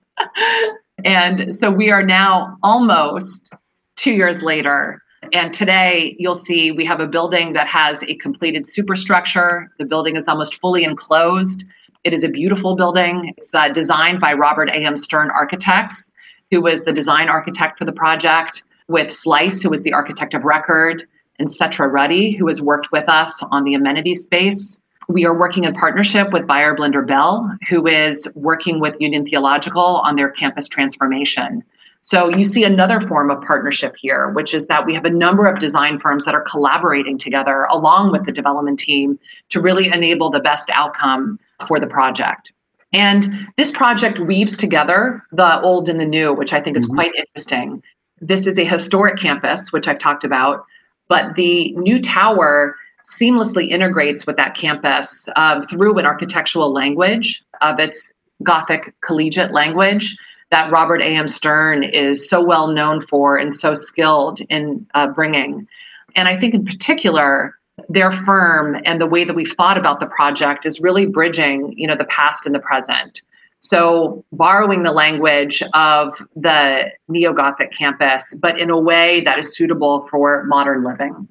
And 1.04 1.54
so 1.54 1.70
we 1.70 1.90
are 1.90 2.02
now 2.02 2.56
almost 2.62 3.52
two 3.96 4.12
years 4.12 4.42
later. 4.42 5.02
And 5.32 5.52
today 5.52 6.16
you'll 6.18 6.34
see 6.34 6.70
we 6.72 6.84
have 6.86 7.00
a 7.00 7.06
building 7.06 7.52
that 7.52 7.66
has 7.68 8.02
a 8.04 8.14
completed 8.16 8.66
superstructure. 8.66 9.70
The 9.78 9.84
building 9.84 10.16
is 10.16 10.26
almost 10.28 10.60
fully 10.60 10.84
enclosed. 10.84 11.64
It 12.04 12.12
is 12.12 12.24
a 12.24 12.28
beautiful 12.28 12.74
building. 12.74 13.32
It's 13.36 13.54
uh, 13.54 13.68
designed 13.68 14.20
by 14.20 14.32
Robert 14.34 14.68
A.M. 14.70 14.96
Stern 14.96 15.30
Architects, 15.30 16.12
who 16.50 16.60
was 16.60 16.82
the 16.82 16.92
design 16.92 17.28
architect 17.28 17.78
for 17.78 17.84
the 17.84 17.92
project, 17.92 18.64
with 18.88 19.10
Slice, 19.10 19.62
who 19.62 19.70
was 19.70 19.82
the 19.82 19.94
architect 19.94 20.34
of 20.34 20.44
record, 20.44 21.04
and 21.38 21.48
CetraRuddy, 21.48 22.36
who 22.36 22.46
has 22.46 22.60
worked 22.60 22.92
with 22.92 23.08
us 23.08 23.42
on 23.50 23.64
the 23.64 23.74
amenity 23.74 24.14
space. 24.14 24.82
We 25.08 25.24
are 25.24 25.38
working 25.38 25.64
in 25.64 25.74
partnership 25.74 26.32
with 26.32 26.46
Beyer 26.46 26.74
Blinder 26.74 27.02
Belle, 27.02 27.56
who 27.68 27.86
is 27.86 28.28
working 28.34 28.80
with 28.80 28.94
Union 29.00 29.24
Theological 29.24 30.00
on 30.04 30.16
their 30.16 30.30
campus 30.30 30.68
transformation. 30.68 31.62
So 32.00 32.28
you 32.28 32.44
see 32.44 32.64
another 32.64 33.00
form 33.00 33.30
of 33.30 33.40
partnership 33.42 33.96
here, 33.98 34.28
which 34.30 34.52
is 34.52 34.66
that 34.66 34.84
we 34.84 34.92
have 34.92 35.06
a 35.06 35.10
number 35.10 35.46
of 35.46 35.58
design 35.58 35.98
firms 35.98 36.26
that 36.26 36.34
are 36.34 36.42
collaborating 36.42 37.16
together 37.16 37.64
along 37.70 38.12
with 38.12 38.26
the 38.26 38.32
development 38.32 38.78
team 38.78 39.18
to 39.48 39.60
really 39.60 39.88
enable 39.88 40.30
the 40.30 40.40
best 40.40 40.68
outcome 40.74 41.38
for 41.66 41.80
the 41.80 41.86
project. 41.86 42.52
And 42.92 43.48
this 43.56 43.70
project 43.70 44.18
weaves 44.18 44.56
together 44.56 45.22
the 45.32 45.60
old 45.62 45.88
and 45.88 45.98
the 45.98 46.04
new, 46.04 46.32
which 46.34 46.52
I 46.52 46.60
think 46.60 46.76
is 46.76 46.84
mm-hmm. 46.84 46.94
quite 46.94 47.14
interesting. 47.14 47.82
This 48.20 48.46
is 48.46 48.58
a 48.58 48.64
historic 48.64 49.18
campus, 49.18 49.72
which 49.72 49.88
I've 49.88 49.98
talked 49.98 50.24
about, 50.24 50.64
but 51.08 51.34
the 51.36 51.72
new 51.72 52.00
tower 52.00 52.76
seamlessly 53.04 53.68
integrates 53.68 54.26
with 54.26 54.36
that 54.36 54.54
campus 54.54 55.28
uh, 55.36 55.64
through 55.66 55.98
an 55.98 56.06
architectural 56.06 56.72
language 56.72 57.42
of 57.60 57.78
its 57.78 58.12
Gothic 58.42 58.94
collegiate 59.00 59.52
language 59.52 60.16
that 60.50 60.70
Robert 60.70 61.00
A.M. 61.00 61.28
Stern 61.28 61.82
is 61.84 62.28
so 62.28 62.44
well 62.44 62.68
known 62.68 63.00
for 63.00 63.36
and 63.36 63.52
so 63.52 63.74
skilled 63.74 64.40
in 64.48 64.86
uh, 64.94 65.06
bringing. 65.08 65.66
And 66.16 66.28
I 66.28 66.38
think 66.38 66.54
in 66.54 66.64
particular, 66.64 67.56
their 67.88 68.12
firm 68.12 68.76
and 68.84 69.00
the 69.00 69.06
way 69.06 69.24
that 69.24 69.34
we've 69.34 69.52
thought 69.52 69.78
about 69.78 70.00
the 70.00 70.06
project 70.06 70.64
is 70.64 70.80
really 70.80 71.06
bridging, 71.06 71.74
you 71.76 71.86
know, 71.86 71.96
the 71.96 72.04
past 72.04 72.46
and 72.46 72.54
the 72.54 72.60
present. 72.60 73.22
So 73.58 74.24
borrowing 74.30 74.82
the 74.82 74.92
language 74.92 75.62
of 75.72 76.12
the 76.36 76.90
neo-Gothic 77.08 77.72
campus, 77.76 78.34
but 78.38 78.58
in 78.60 78.70
a 78.70 78.78
way 78.78 79.22
that 79.24 79.38
is 79.38 79.54
suitable 79.56 80.06
for 80.10 80.44
modern 80.44 80.84
living. 80.84 81.28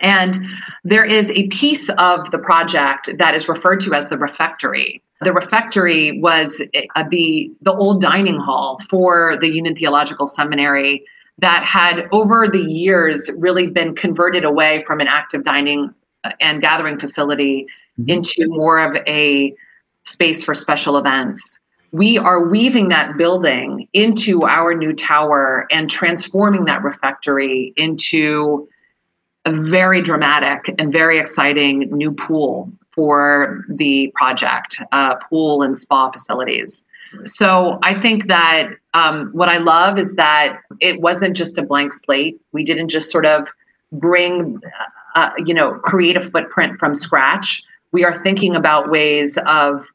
And 0.00 0.44
there 0.82 1.04
is 1.04 1.30
a 1.30 1.48
piece 1.48 1.88
of 1.90 2.30
the 2.30 2.38
project 2.38 3.10
that 3.18 3.34
is 3.34 3.48
referred 3.48 3.80
to 3.80 3.94
as 3.94 4.08
the 4.08 4.18
refectory. 4.18 5.02
The 5.20 5.32
refectory 5.32 6.20
was 6.20 6.60
uh, 6.60 7.04
the, 7.10 7.50
the 7.62 7.72
old 7.72 8.00
dining 8.00 8.38
hall 8.38 8.78
for 8.88 9.36
the 9.40 9.48
Union 9.48 9.76
Theological 9.76 10.26
Seminary 10.26 11.04
that 11.38 11.64
had 11.64 12.08
over 12.12 12.48
the 12.48 12.60
years 12.60 13.30
really 13.38 13.68
been 13.68 13.94
converted 13.94 14.44
away 14.44 14.84
from 14.86 15.00
an 15.00 15.08
active 15.08 15.44
dining 15.44 15.92
uh, 16.22 16.30
and 16.40 16.60
gathering 16.60 16.98
facility 16.98 17.66
mm-hmm. 17.98 18.10
into 18.10 18.46
more 18.48 18.78
of 18.78 18.96
a 19.06 19.54
space 20.02 20.44
for 20.44 20.54
special 20.54 20.96
events. 20.96 21.58
We 21.92 22.18
are 22.18 22.48
weaving 22.48 22.88
that 22.88 23.16
building 23.16 23.88
into 23.92 24.44
our 24.44 24.74
new 24.74 24.92
tower 24.92 25.66
and 25.70 25.88
transforming 25.88 26.64
that 26.64 26.82
refectory 26.82 27.72
into 27.76 28.68
a 29.44 29.52
very 29.52 30.00
dramatic 30.00 30.74
and 30.78 30.92
very 30.92 31.18
exciting 31.18 31.90
new 31.90 32.12
pool 32.12 32.72
for 32.94 33.64
the 33.68 34.12
project, 34.14 34.80
uh, 34.92 35.16
pool 35.16 35.62
and 35.62 35.76
spa 35.76 36.10
facilities. 36.10 36.82
So 37.24 37.78
I 37.82 38.00
think 38.00 38.28
that 38.28 38.70
um, 38.94 39.30
what 39.32 39.48
I 39.48 39.58
love 39.58 39.98
is 39.98 40.14
that 40.14 40.60
it 40.80 41.00
wasn't 41.00 41.36
just 41.36 41.58
a 41.58 41.62
blank 41.62 41.92
slate. 41.92 42.40
We 42.52 42.64
didn't 42.64 42.88
just 42.88 43.10
sort 43.10 43.26
of 43.26 43.48
bring, 43.92 44.60
uh, 45.14 45.30
you 45.38 45.54
know, 45.54 45.74
create 45.74 46.16
a 46.16 46.20
footprint 46.20 46.78
from 46.78 46.94
scratch. 46.94 47.62
We 47.92 48.04
are 48.04 48.20
thinking 48.22 48.56
about 48.56 48.90
ways 48.90 49.38
of 49.46 49.86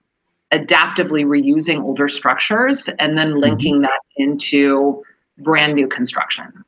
adaptively 0.52 1.26
reusing 1.26 1.84
older 1.84 2.08
structures 2.08 2.88
and 3.00 3.18
then 3.18 3.32
mm-hmm. 3.32 3.40
linking 3.40 3.82
that 3.82 4.00
into 4.18 5.04
brand 5.40 5.76
new 5.76 5.88
construction. 5.88 6.64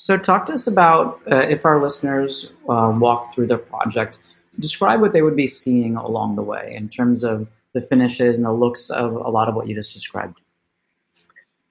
So, 0.00 0.16
talk 0.16 0.46
to 0.46 0.52
us 0.52 0.68
about 0.68 1.20
uh, 1.30 1.38
if 1.38 1.66
our 1.66 1.82
listeners 1.82 2.46
uh, 2.68 2.92
walk 2.94 3.34
through 3.34 3.48
the 3.48 3.58
project, 3.58 4.20
describe 4.60 5.00
what 5.00 5.12
they 5.12 5.22
would 5.22 5.34
be 5.34 5.48
seeing 5.48 5.96
along 5.96 6.36
the 6.36 6.42
way 6.42 6.72
in 6.76 6.88
terms 6.88 7.24
of 7.24 7.48
the 7.72 7.80
finishes 7.80 8.36
and 8.36 8.46
the 8.46 8.52
looks 8.52 8.90
of 8.90 9.12
a 9.12 9.28
lot 9.28 9.48
of 9.48 9.56
what 9.56 9.66
you 9.66 9.74
just 9.74 9.92
described. 9.92 10.40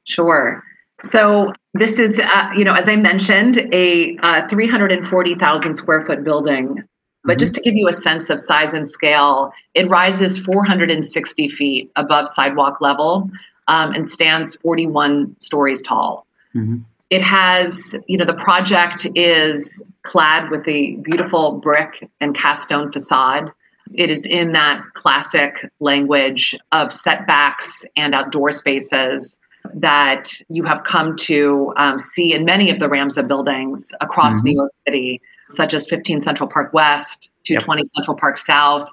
Sure. 0.04 0.62
So 1.02 1.54
this 1.74 2.00
is, 2.00 2.20
uh, 2.20 2.50
you 2.54 2.66
know, 2.66 2.74
as 2.74 2.90
I 2.90 2.98
mentioned, 2.98 3.60
a 3.72 4.18
uh, 4.18 4.46
340,000 4.50 5.76
square 5.76 6.06
foot 6.06 6.26
building. 6.26 6.84
But 7.24 7.34
mm-hmm. 7.34 7.40
just 7.40 7.56
to 7.56 7.62
give 7.62 7.76
you 7.76 7.88
a 7.88 7.94
sense 7.94 8.30
of 8.30 8.42
size 8.42 8.74
and 8.74 8.88
scale, 8.88 9.54
it 9.74 9.90
rises 9.90 10.38
460 10.38 11.48
feet 11.48 11.92
above 11.96 12.28
sidewalk 12.28 12.82
level 12.82 13.30
um, 13.70 13.94
and 13.94 14.08
stands 14.08 14.56
41 14.56 15.34
stories 15.40 15.82
tall. 15.82 16.28
Mm-hmm. 16.54 16.80
It 17.10 17.22
has, 17.22 17.96
you 18.08 18.18
know, 18.18 18.26
the 18.26 18.34
project 18.34 19.08
is 19.16 19.82
clad 20.04 20.50
with 20.52 20.68
a 20.68 20.98
beautiful 20.98 21.54
brick 21.54 22.10
and 22.20 22.38
cast 22.38 22.64
stone 22.64 22.92
facade. 22.92 23.52
It 23.94 24.10
is 24.10 24.26
in 24.26 24.52
that 24.52 24.82
classic 24.94 25.72
language 25.80 26.56
of 26.72 26.92
setbacks 26.92 27.86
and 27.96 28.14
outdoor 28.14 28.52
spaces 28.52 29.40
that 29.74 30.30
you 30.50 30.64
have 30.64 30.84
come 30.84 31.16
to 31.16 31.74
um, 31.78 32.00
see 32.00 32.34
in 32.34 32.46
many 32.46 32.70
of 32.70 32.80
the 32.80 32.88
RAMSA 32.88 33.28
buildings 33.28 33.92
across 34.02 34.36
mm-hmm. 34.36 34.48
New 34.48 34.56
York 34.56 34.72
City, 34.88 35.22
such 35.50 35.74
as 35.74 35.88
15 35.88 36.22
Central 36.22 36.50
Park 36.50 36.74
West, 36.74 37.32
220 37.46 37.80
yep. 37.80 37.86
Central 37.88 38.18
Park 38.18 38.38
South, 38.38 38.90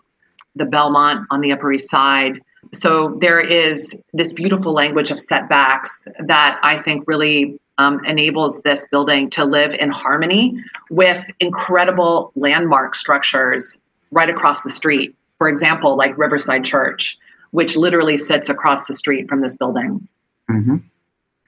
the 0.54 0.64
Belmont 0.64 1.26
on 1.30 1.40
the 1.40 1.52
Upper 1.52 1.72
East 1.72 1.90
Side. 1.90 2.40
So 2.72 3.16
there 3.20 3.40
is 3.40 3.98
this 4.12 4.32
beautiful 4.32 4.72
language 4.72 5.10
of 5.10 5.20
setbacks 5.20 6.08
that 6.26 6.58
I 6.62 6.78
think 6.78 7.04
really 7.06 7.58
um, 7.78 8.04
enables 8.04 8.62
this 8.62 8.86
building 8.88 9.30
to 9.30 9.44
live 9.44 9.74
in 9.74 9.90
harmony 9.90 10.62
with 10.90 11.24
incredible 11.40 12.32
landmark 12.36 12.94
structures 12.94 13.80
right 14.10 14.30
across 14.30 14.62
the 14.62 14.70
street. 14.70 15.14
For 15.38 15.48
example, 15.48 15.96
like 15.96 16.16
Riverside 16.16 16.64
Church, 16.64 17.18
which 17.50 17.76
literally 17.76 18.16
sits 18.16 18.48
across 18.48 18.86
the 18.86 18.94
street 18.94 19.28
from 19.28 19.40
this 19.40 19.56
building. 19.56 20.06
Mm-hmm. 20.50 20.76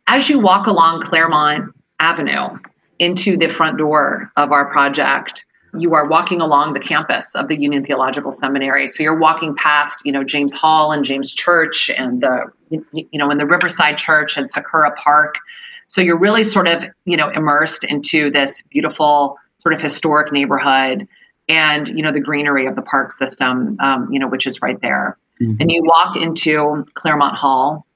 As 0.09 0.29
you 0.29 0.39
walk 0.39 0.67
along 0.67 1.03
Claremont 1.03 1.75
Avenue 2.01 2.59
into 2.99 3.37
the 3.37 3.49
front 3.49 3.79
door 3.79 4.31
of 4.37 4.53
our 4.53 4.67
project, 4.67 5.45
you 5.79 5.95
are 5.95 6.07
walking 6.07 6.41
along 6.41 6.73
the 6.75 6.81
campus 6.81 7.35
of 7.35 7.49
the 7.49 7.61
Union 7.61 7.85
Theological 7.85 8.33
Seminary. 8.33 8.89
So 8.89 9.03
you're 9.03 9.19
walking 9.19 9.55
past, 9.55 10.01
you 10.05 10.13
know, 10.13 10.25
James 10.25 10.55
Hall 10.55 10.93
and 10.93 11.05
James 11.05 11.33
Church 11.33 11.91
and 11.91 12.23
the, 12.23 12.47
you 12.71 13.07
know, 13.15 13.31
in 13.31 13.39
the 13.39 13.47
Riverside 13.47 13.99
Church 13.99 14.37
and 14.37 14.49
Sakura 14.49 14.95
Park. 14.95 15.37
So 15.87 16.01
you're 16.01 16.19
really 16.19 16.45
sort 16.45 16.69
of, 16.69 16.85
you 17.05 17.17
know, 17.17 17.29
immersed 17.31 17.85
into 17.85 18.31
this 18.31 18.63
beautiful 18.71 19.39
sort 19.59 19.75
of 19.75 19.81
historic 19.81 20.33
neighborhood 20.33 21.07
and, 21.49 21.89
you 21.89 22.03
know, 22.03 22.13
the 22.13 22.21
greenery 22.21 22.67
of 22.67 22.77
the 22.77 22.83
park 22.83 23.13
system, 23.13 23.77
um, 23.81 24.09
you 24.13 24.19
know, 24.19 24.29
which 24.29 24.47
is 24.47 24.61
right 24.61 24.81
there. 24.81 25.17
Mm-hmm. 25.41 25.61
And 25.61 25.71
you 25.71 25.83
walk 25.85 26.17
into 26.17 26.85
Claremont 26.95 27.37
Hall 27.37 27.87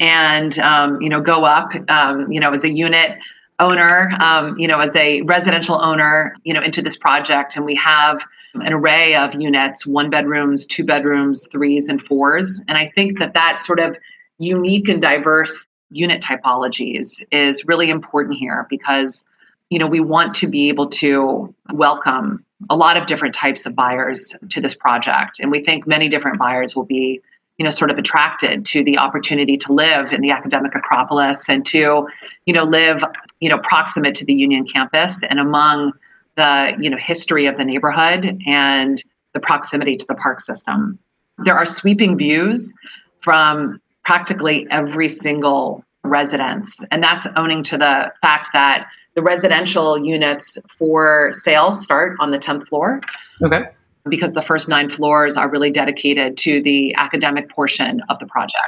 and, 0.00 0.58
um, 0.58 1.00
you 1.00 1.08
know, 1.08 1.20
go 1.20 1.44
up, 1.44 1.70
um, 1.88 2.30
you 2.30 2.40
know, 2.40 2.52
as 2.52 2.64
a 2.64 2.70
unit 2.70 3.18
owner, 3.58 4.10
um, 4.20 4.58
you 4.58 4.66
know, 4.66 4.80
as 4.80 4.96
a 4.96 5.22
residential 5.22 5.80
owner, 5.80 6.34
you 6.44 6.52
know, 6.52 6.60
into 6.60 6.82
this 6.82 6.96
project. 6.96 7.56
And 7.56 7.64
we 7.64 7.74
have 7.76 8.24
an 8.54 8.72
array 8.72 9.14
of 9.14 9.34
units, 9.34 9.86
one 9.86 10.10
bedrooms, 10.10 10.66
two 10.66 10.84
bedrooms, 10.84 11.46
threes 11.50 11.88
and 11.88 12.02
fours. 12.02 12.62
And 12.68 12.76
I 12.76 12.90
think 12.94 13.18
that 13.18 13.34
that 13.34 13.60
sort 13.60 13.78
of 13.78 13.96
unique 14.38 14.88
and 14.88 15.00
diverse 15.00 15.68
unit 15.92 16.22
typologies 16.22 17.22
is 17.30 17.64
really 17.66 17.90
important 17.90 18.38
here 18.38 18.66
because 18.70 19.26
you 19.70 19.78
know 19.78 19.86
we 19.86 20.00
want 20.00 20.34
to 20.34 20.46
be 20.46 20.68
able 20.68 20.88
to 20.88 21.54
welcome 21.72 22.44
a 22.70 22.76
lot 22.76 22.96
of 22.96 23.06
different 23.06 23.34
types 23.34 23.66
of 23.66 23.74
buyers 23.74 24.36
to 24.50 24.60
this 24.60 24.74
project. 24.74 25.40
And 25.40 25.50
we 25.50 25.62
think 25.62 25.86
many 25.86 26.08
different 26.08 26.38
buyers 26.38 26.76
will 26.76 26.84
be 26.84 27.20
you 27.58 27.64
know 27.64 27.70
sort 27.70 27.90
of 27.90 27.98
attracted 27.98 28.64
to 28.66 28.82
the 28.82 28.98
opportunity 28.98 29.56
to 29.58 29.72
live 29.72 30.12
in 30.12 30.20
the 30.20 30.30
academic 30.30 30.74
acropolis 30.74 31.48
and 31.48 31.64
to 31.66 32.08
you 32.46 32.52
know 32.52 32.64
live 32.64 33.04
you 33.40 33.48
know 33.48 33.58
proximate 33.58 34.14
to 34.16 34.24
the 34.24 34.32
union 34.32 34.66
campus 34.66 35.22
and 35.22 35.38
among 35.38 35.92
the 36.36 36.74
you 36.80 36.88
know 36.88 36.96
history 36.96 37.46
of 37.46 37.56
the 37.56 37.64
neighborhood 37.64 38.40
and 38.46 39.02
the 39.34 39.40
proximity 39.40 39.96
to 39.96 40.06
the 40.06 40.14
park 40.14 40.40
system. 40.40 40.98
There 41.38 41.56
are 41.56 41.66
sweeping 41.66 42.16
views 42.16 42.72
from 43.20 43.80
practically 44.04 44.66
every 44.70 45.08
single 45.08 45.84
residence. 46.04 46.84
And 46.90 47.02
that's 47.02 47.26
owning 47.36 47.62
to 47.64 47.78
the 47.78 48.12
fact 48.20 48.50
that 48.52 48.86
the 49.14 49.22
residential 49.22 50.04
units 50.04 50.58
for 50.68 51.30
sale 51.34 51.74
start 51.74 52.16
on 52.18 52.30
the 52.30 52.38
10th 52.38 52.66
floor. 52.68 53.00
Okay. 53.42 53.64
Because 54.08 54.32
the 54.32 54.42
first 54.42 54.68
nine 54.68 54.90
floors 54.90 55.36
are 55.36 55.48
really 55.48 55.70
dedicated 55.70 56.36
to 56.38 56.60
the 56.62 56.94
academic 56.94 57.50
portion 57.50 58.00
of 58.08 58.18
the 58.18 58.26
project. 58.26 58.58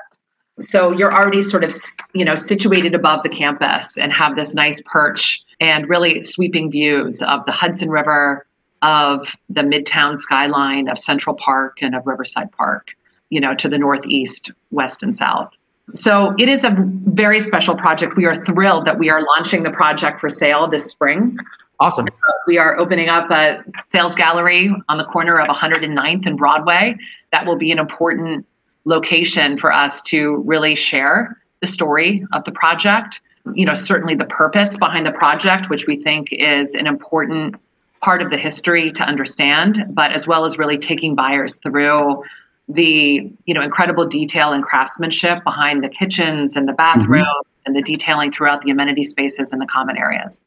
So 0.61 0.93
you're 0.93 1.12
already 1.12 1.43
sort 1.43 1.64
of, 1.64 1.74
you 2.12 2.24
know, 2.24 2.37
situated 2.37 2.95
above 2.95 3.24
the 3.24 3.28
campus 3.28 3.99
and 3.99 4.12
have 4.12 4.37
this 4.37 4.55
nice 4.55 4.80
perch 4.87 5.43
and 5.59 5.89
really 5.89 6.20
sweeping 6.20 6.70
views 6.70 7.20
of 7.22 7.45
the 7.47 7.51
Hudson 7.51 7.91
River, 7.91 8.47
of 8.82 9.35
the 9.49 9.62
Midtown 9.62 10.16
skyline, 10.16 10.89
of 10.89 10.99
Central 10.99 11.35
Park 11.35 11.78
and 11.80 11.97
of 11.97 12.07
Riverside 12.07 12.53
Park, 12.53 12.91
you 13.31 13.41
know, 13.41 13.55
to 13.55 13.68
the 13.68 13.79
northeast, 13.79 14.51
west, 14.70 15.03
and 15.03 15.14
south. 15.14 15.51
So 15.93 16.35
it 16.39 16.49
is 16.49 16.64
a 16.64 16.75
very 16.79 17.41
special 17.41 17.77
project. 17.77 18.16
We 18.16 18.25
are 18.25 18.37
thrilled 18.45 18.87
that 18.87 18.99
we 18.99 19.11
are 19.11 19.22
launching 19.37 19.64
the 19.64 19.70
project 19.70 20.20
for 20.20 20.29
sale 20.29 20.66
this 20.66 20.91
spring. 20.91 21.37
Awesome. 21.81 22.07
We 22.47 22.57
are 22.57 22.79
opening 22.79 23.09
up 23.09 23.31
a 23.31 23.62
sales 23.83 24.14
gallery 24.14 24.72
on 24.89 24.99
the 24.99 25.05
corner 25.05 25.39
of 25.41 25.49
109th 25.55 26.27
and 26.27 26.39
Broadway. 26.39 26.97
That 27.33 27.47
will 27.47 27.57
be 27.57 27.70
an 27.70 27.79
important 27.79 28.47
location 28.85 29.59
for 29.59 29.72
us 29.72 30.01
to 30.03 30.37
really 30.47 30.75
share 30.75 31.37
the 31.61 31.66
story 31.66 32.25
of 32.33 32.45
the 32.45 32.53
project. 32.53 33.20
You 33.55 33.66
know, 33.66 33.75
certainly 33.75 34.14
the 34.14 34.27
purpose 34.27 34.77
behind 34.77 35.07
the 35.07 35.12
project, 35.12 35.68
which 35.68 35.87
we 35.87 35.97
think 35.97 36.29
is 36.31 36.75
an 36.75 36.87
important 36.87 37.57
part 38.01 38.22
of 38.22 38.31
the 38.31 38.37
history 38.37 38.93
to 38.93 39.03
understand, 39.03 39.85
but 39.91 40.12
as 40.12 40.27
well 40.27 40.45
as 40.45 40.59
really 40.59 40.79
taking 40.79 41.14
buyers 41.14 41.57
through 41.57 42.22
the 42.69 43.31
you 43.45 43.55
know 43.55 43.62
incredible 43.62 44.07
detail 44.07 44.53
and 44.53 44.65
craftsmanship 44.65 45.45
behind 45.45 45.85
the 45.85 45.89
kitchens 45.89 46.57
and 46.57 46.69
the 46.69 46.73
bathrooms 46.73 47.27
mm-hmm. 47.27 47.62
and 47.67 47.77
the 47.77 47.83
detailing 47.83 48.33
throughout 48.33 48.62
the 48.62 48.71
amenity 48.71 49.03
spaces 49.03 49.53
and 49.53 49.61
the 49.61 49.67
common 49.67 49.97
areas. 49.99 50.47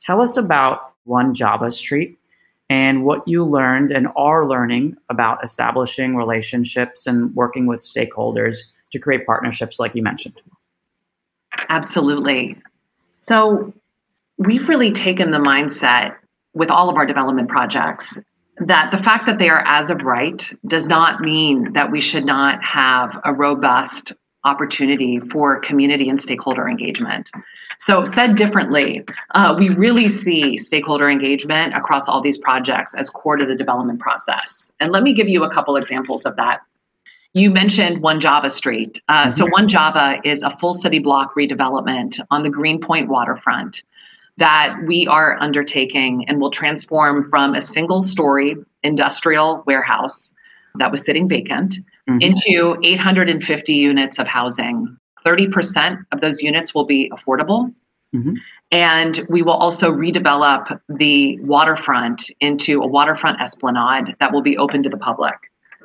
Tell 0.00 0.20
us 0.20 0.36
about 0.36 0.92
One 1.04 1.32
Java 1.32 1.70
Street 1.70 2.18
and 2.68 3.04
what 3.04 3.26
you 3.26 3.44
learned 3.44 3.90
and 3.90 4.08
are 4.16 4.46
learning 4.46 4.96
about 5.08 5.42
establishing 5.42 6.16
relationships 6.16 7.06
and 7.06 7.34
working 7.34 7.66
with 7.66 7.80
stakeholders 7.80 8.56
to 8.92 8.98
create 8.98 9.26
partnerships 9.26 9.78
like 9.78 9.94
you 9.94 10.02
mentioned. 10.02 10.40
Absolutely. 11.68 12.56
So, 13.16 13.72
we've 14.38 14.68
really 14.68 14.90
taken 14.90 15.30
the 15.30 15.38
mindset 15.38 16.16
with 16.54 16.70
all 16.70 16.88
of 16.88 16.96
our 16.96 17.06
development 17.06 17.48
projects 17.48 18.18
that 18.68 18.90
the 18.90 18.98
fact 18.98 19.26
that 19.26 19.38
they 19.38 19.48
are 19.48 19.62
as 19.66 19.90
of 19.90 20.02
right 20.02 20.52
does 20.66 20.86
not 20.86 21.20
mean 21.20 21.72
that 21.72 21.90
we 21.90 22.00
should 22.00 22.24
not 22.24 22.62
have 22.64 23.20
a 23.24 23.32
robust 23.32 24.12
opportunity 24.44 25.20
for 25.20 25.60
community 25.60 26.08
and 26.08 26.20
stakeholder 26.20 26.68
engagement. 26.68 27.30
So, 27.78 28.04
said 28.04 28.36
differently, 28.36 29.04
uh, 29.34 29.54
we 29.58 29.68
really 29.68 30.08
see 30.08 30.56
stakeholder 30.56 31.08
engagement 31.08 31.74
across 31.74 32.08
all 32.08 32.20
these 32.20 32.38
projects 32.38 32.94
as 32.94 33.10
core 33.10 33.36
to 33.36 33.46
the 33.46 33.54
development 33.54 34.00
process. 34.00 34.72
And 34.80 34.92
let 34.92 35.02
me 35.02 35.12
give 35.14 35.28
you 35.28 35.44
a 35.44 35.50
couple 35.50 35.76
examples 35.76 36.24
of 36.24 36.36
that. 36.36 36.60
You 37.34 37.50
mentioned 37.50 38.02
One 38.02 38.20
Java 38.20 38.50
Street. 38.50 39.00
Uh, 39.08 39.22
mm-hmm. 39.22 39.30
So, 39.30 39.46
One 39.46 39.68
Java 39.68 40.20
is 40.24 40.42
a 40.42 40.50
full 40.50 40.74
city 40.74 40.98
block 40.98 41.34
redevelopment 41.36 42.20
on 42.30 42.42
the 42.42 42.50
Greenpoint 42.50 43.08
waterfront 43.08 43.82
that 44.38 44.76
we 44.86 45.06
are 45.06 45.40
undertaking 45.40 46.24
and 46.28 46.40
will 46.40 46.50
transform 46.50 47.28
from 47.28 47.54
a 47.54 47.60
single 47.60 48.02
story 48.02 48.56
industrial 48.82 49.62
warehouse 49.66 50.34
that 50.76 50.90
was 50.90 51.04
sitting 51.04 51.28
vacant 51.28 51.78
mm-hmm. 52.08 52.20
into 52.20 52.78
850 52.82 53.74
units 53.74 54.18
of 54.18 54.26
housing. 54.26 54.96
30% 55.24 56.04
of 56.12 56.20
those 56.20 56.42
units 56.42 56.74
will 56.74 56.86
be 56.86 57.10
affordable. 57.10 57.72
Mm-hmm. 58.14 58.34
And 58.70 59.26
we 59.28 59.42
will 59.42 59.52
also 59.52 59.92
redevelop 59.92 60.80
the 60.88 61.38
waterfront 61.40 62.30
into 62.40 62.82
a 62.82 62.86
waterfront 62.86 63.40
esplanade 63.40 64.16
that 64.18 64.32
will 64.32 64.42
be 64.42 64.56
open 64.56 64.82
to 64.82 64.88
the 64.88 64.96
public. 64.96 65.34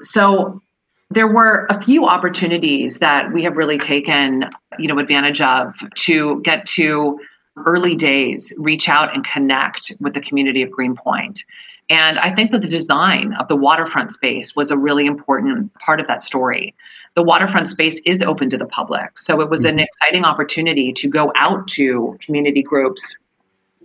So 0.01 0.61
there 1.09 1.27
were 1.27 1.67
a 1.69 1.81
few 1.81 2.05
opportunities 2.05 2.99
that 2.99 3.31
we 3.33 3.43
have 3.43 3.55
really 3.57 3.77
taken, 3.77 4.49
you 4.77 4.87
know, 4.87 4.99
advantage 4.99 5.41
of 5.41 5.75
to 5.95 6.41
get 6.41 6.65
to 6.65 7.19
early 7.65 7.95
days 7.95 8.53
reach 8.57 8.87
out 8.89 9.13
and 9.13 9.25
connect 9.25 9.93
with 9.99 10.13
the 10.13 10.21
community 10.21 10.61
of 10.61 10.71
Greenpoint. 10.71 11.43
And 11.89 12.19
I 12.19 12.33
think 12.33 12.51
that 12.51 12.61
the 12.61 12.67
design 12.67 13.33
of 13.33 13.47
the 13.47 13.55
waterfront 13.55 14.11
space 14.11 14.55
was 14.55 14.71
a 14.71 14.77
really 14.77 15.05
important 15.05 15.73
part 15.75 15.99
of 15.99 16.07
that 16.07 16.21
story. 16.21 16.75
The 17.15 17.23
waterfront 17.23 17.67
space 17.67 17.99
is 18.05 18.21
open 18.21 18.49
to 18.49 18.57
the 18.57 18.65
public. 18.65 19.17
So 19.17 19.41
it 19.41 19.49
was 19.49 19.63
an 19.63 19.77
mm-hmm. 19.77 19.79
exciting 19.79 20.25
opportunity 20.25 20.91
to 20.93 21.07
go 21.07 21.31
out 21.35 21.67
to 21.69 22.17
community 22.21 22.61
groups 22.61 23.17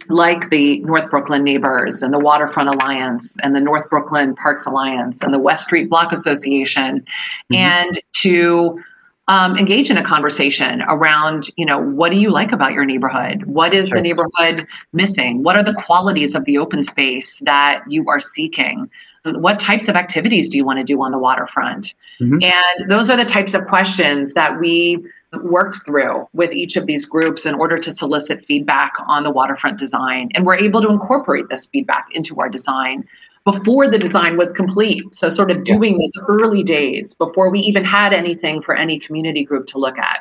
like 0.09 0.51
the 0.51 0.81
North 0.81 1.11
Brooklyn 1.11 1.45
Neighbors 1.45 2.03
and 2.03 2.13
the 2.13 2.19
Waterfront 2.19 2.69
Alliance 2.69 3.39
and 3.43 3.55
the 3.55 3.61
North 3.61 3.89
Brooklyn 3.89 4.35
Parks 4.35 4.67
Alliance 4.67 5.23
and 5.23 5.33
the 5.33 5.39
West 5.39 5.65
Street 5.65 5.89
Block 5.89 6.13
Association 6.13 7.01
mm-hmm. 7.01 7.55
and 7.55 8.01
to 8.15 8.83
um, 9.29 9.57
engage 9.57 9.91
in 9.91 9.97
a 9.97 10.05
conversation 10.05 10.83
around, 10.83 11.49
you 11.57 11.65
know, 11.65 11.79
what 11.79 12.11
do 12.11 12.19
you 12.19 12.31
like 12.31 12.53
about 12.53 12.73
your 12.73 12.85
neighborhood? 12.85 13.45
What 13.45 13.73
is 13.73 13.89
sure. 13.89 13.99
the 13.99 14.03
neighborhood 14.03 14.67
missing? 14.93 15.43
What 15.43 15.57
are 15.57 15.63
the 15.63 15.75
qualities 15.75 16.35
of 16.35 16.45
the 16.45 16.59
open 16.59 16.83
space 16.83 17.39
that 17.41 17.83
you 17.89 18.09
are 18.09 18.21
seeking? 18.21 18.91
What 19.25 19.61
types 19.61 19.89
of 19.89 19.95
activities 19.95 20.49
do 20.49 20.57
you 20.57 20.65
want 20.65 20.81
to 20.81 20.85
do 20.85 21.01
on 21.01 21.13
the 21.13 21.19
waterfront? 21.19 21.95
Mm-hmm. 22.21 22.43
And 22.43 22.91
those 22.91 23.09
are 23.09 23.17
the 23.17 23.25
types 23.25 23.55
of 23.55 23.65
questions 23.69 24.33
that 24.33 24.59
we 24.59 25.05
worked 25.45 25.85
through 25.87 26.29
with 26.33 26.53
each 26.53 26.77
of 26.77 26.87
these 26.87 27.07
groups 27.07 27.47
in 27.47 27.55
order 27.55 27.79
to 27.79 27.93
solicit 27.93 28.45
feedback 28.45 28.93
on 29.07 29.23
the 29.23 29.31
waterfront 29.31 29.79
design. 29.79 30.31
And 30.35 30.45
we're 30.45 30.57
able 30.57 30.83
to 30.83 30.91
incorporate 30.91 31.49
this 31.49 31.67
feedback 31.67 32.09
into 32.13 32.39
our 32.41 32.49
design 32.49 33.05
before 33.45 33.91
the 33.91 33.99
design 33.99 34.37
was 34.37 34.53
complete. 34.53 35.15
So, 35.15 35.29
sort 35.29 35.51
of 35.51 35.65
doing 35.65 35.99
this 35.99 36.13
early 36.29 36.63
days 36.63 37.15
before 37.15 37.51
we 37.51 37.61
even 37.61 37.85
had 37.85 38.13
anything 38.13 38.63
for 38.63 38.75
any 38.75 38.99
community 38.99 39.45
group 39.45 39.67
to 39.69 39.79
look 39.79 39.99
at. 39.99 40.21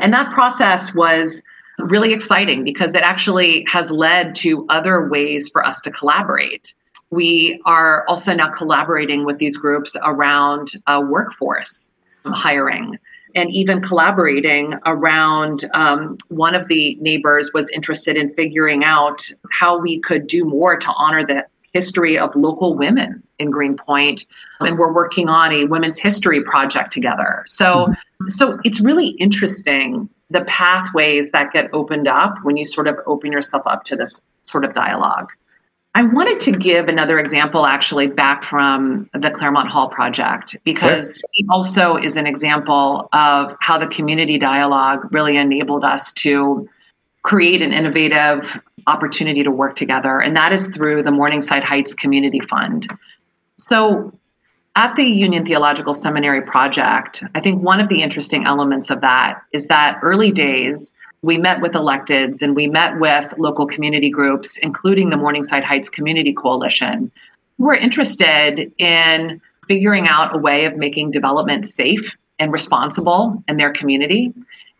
And 0.00 0.12
that 0.12 0.32
process 0.32 0.94
was 0.94 1.42
really 1.78 2.12
exciting 2.12 2.64
because 2.64 2.94
it 2.94 3.02
actually 3.02 3.64
has 3.70 3.90
led 3.90 4.34
to 4.36 4.66
other 4.68 5.08
ways 5.08 5.48
for 5.48 5.64
us 5.64 5.80
to 5.82 5.90
collaborate. 5.90 6.74
We 7.10 7.60
are 7.64 8.04
also 8.08 8.34
now 8.34 8.50
collaborating 8.50 9.24
with 9.24 9.38
these 9.38 9.56
groups 9.56 9.96
around 10.02 10.72
uh, 10.86 11.02
workforce 11.06 11.92
hiring 12.26 12.98
and 13.34 13.50
even 13.50 13.80
collaborating 13.80 14.74
around 14.86 15.68
um, 15.74 16.16
one 16.28 16.54
of 16.54 16.68
the 16.68 16.96
neighbors 17.00 17.50
was 17.52 17.68
interested 17.70 18.16
in 18.16 18.32
figuring 18.34 18.84
out 18.84 19.28
how 19.50 19.78
we 19.78 19.98
could 20.00 20.26
do 20.26 20.44
more 20.44 20.76
to 20.76 20.92
honor 20.96 21.26
the 21.26 21.44
history 21.74 22.16
of 22.16 22.34
local 22.36 22.74
women 22.74 23.22
in 23.38 23.50
Greenpoint, 23.50 24.24
and 24.60 24.78
we're 24.78 24.92
working 24.92 25.28
on 25.28 25.52
a 25.52 25.64
women's 25.64 25.98
history 25.98 26.42
project 26.42 26.92
together. 26.92 27.42
So, 27.46 27.86
mm-hmm. 27.86 28.28
so 28.28 28.58
it's 28.64 28.80
really 28.80 29.08
interesting 29.08 30.08
the 30.30 30.44
pathways 30.44 31.32
that 31.32 31.52
get 31.52 31.68
opened 31.74 32.08
up 32.08 32.36
when 32.44 32.56
you 32.56 32.64
sort 32.64 32.86
of 32.86 32.96
open 33.06 33.30
yourself 33.32 33.62
up 33.66 33.84
to 33.84 33.96
this 33.96 34.22
sort 34.42 34.64
of 34.64 34.74
dialogue. 34.74 35.30
I 35.96 36.02
wanted 36.02 36.40
to 36.40 36.52
give 36.52 36.88
another 36.88 37.20
example 37.20 37.66
actually 37.66 38.08
back 38.08 38.42
from 38.42 39.08
the 39.12 39.30
Claremont 39.30 39.70
Hall 39.70 39.88
project 39.88 40.56
because 40.64 41.22
it 41.34 41.46
also 41.48 41.96
is 41.96 42.16
an 42.16 42.26
example 42.26 43.08
of 43.12 43.54
how 43.60 43.78
the 43.78 43.86
community 43.86 44.36
dialogue 44.36 45.06
really 45.12 45.36
enabled 45.36 45.84
us 45.84 46.12
to 46.14 46.64
create 47.22 47.62
an 47.62 47.72
innovative 47.72 48.60
opportunity 48.86 49.42
to 49.42 49.50
work 49.50 49.76
together, 49.76 50.20
and 50.20 50.36
that 50.36 50.52
is 50.52 50.68
through 50.68 51.02
the 51.02 51.10
Morningside 51.10 51.64
Heights 51.64 51.94
Community 51.94 52.40
Fund. 52.40 52.90
So, 53.56 54.12
at 54.76 54.96
the 54.96 55.04
Union 55.04 55.46
Theological 55.46 55.94
Seminary 55.94 56.42
project, 56.42 57.22
I 57.34 57.40
think 57.40 57.62
one 57.62 57.80
of 57.80 57.88
the 57.88 58.02
interesting 58.02 58.44
elements 58.44 58.90
of 58.90 59.00
that 59.02 59.40
is 59.52 59.68
that 59.68 60.00
early 60.02 60.32
days, 60.32 60.92
we 61.22 61.38
met 61.38 61.60
with 61.60 61.72
electeds 61.72 62.42
and 62.42 62.54
we 62.56 62.66
met 62.66 62.98
with 62.98 63.32
local 63.38 63.66
community 63.66 64.10
groups, 64.10 64.58
including 64.58 65.10
the 65.10 65.16
Morningside 65.16 65.64
Heights 65.64 65.88
Community 65.88 66.32
Coalition, 66.32 67.10
who 67.56 67.64
were 67.64 67.74
interested 67.74 68.72
in 68.78 69.40
figuring 69.68 70.08
out 70.08 70.34
a 70.34 70.38
way 70.38 70.64
of 70.64 70.76
making 70.76 71.12
development 71.12 71.64
safe 71.64 72.14
and 72.38 72.52
responsible 72.52 73.42
in 73.48 73.56
their 73.56 73.72
community. 73.72 74.34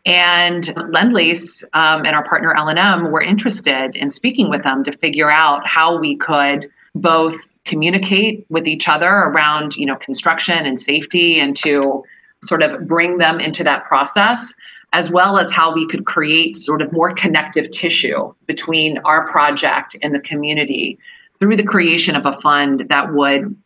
And 0.07 0.64
Lendlease 0.64 1.64
um, 1.72 2.05
and 2.05 2.14
our 2.14 2.24
partner 2.24 2.55
L&M 2.55 3.11
were 3.11 3.22
interested 3.22 3.96
in 3.96 4.11
speaking 4.11 4.50
with 4.50 4.62
them 4.62 4.84
to 4.84 4.92
figure 4.92 5.30
out 5.30 5.66
how 5.66 5.98
we 5.98 6.16
could 6.16 6.70
both 6.94 7.34
communicate 7.64 8.44
with 8.50 8.68
each 8.68 8.88
other 8.88 9.09
around, 9.09 9.76
you 9.76 9.86
know, 9.86 9.96
construction 9.96 10.66
and 10.66 10.78
safety 10.78 11.40
and 11.40 11.57
to 11.57 12.05
sort 12.42 12.62
of 12.62 12.86
bring 12.86 13.18
them 13.18 13.40
into 13.40 13.64
that 13.64 13.84
process 13.84 14.52
as 14.94 15.11
well 15.11 15.38
as 15.38 15.50
how 15.50 15.74
we 15.74 15.86
could 15.88 16.07
create 16.07 16.57
sort 16.57 16.80
of 16.80 16.92
more 16.92 17.12
connective 17.12 17.68
tissue 17.72 18.32
between 18.46 18.98
our 18.98 19.26
project 19.26 19.96
and 20.02 20.14
the 20.14 20.20
community 20.20 20.96
through 21.40 21.57
the 21.57 21.64
creation 21.64 22.14
of 22.14 22.24
a 22.24 22.40
fund 22.40 22.86
that 22.88 23.12
would 23.12 23.57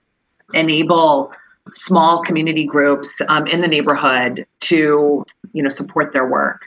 enable 0.55 1.31
small 1.73 2.23
community 2.23 2.65
groups 2.65 3.21
um, 3.29 3.47
in 3.47 3.61
the 3.61 3.69
neighborhood 3.69 4.47
to 4.61 5.23
you 5.53 5.63
know 5.63 5.69
support 5.69 6.13
their 6.13 6.27
work 6.27 6.63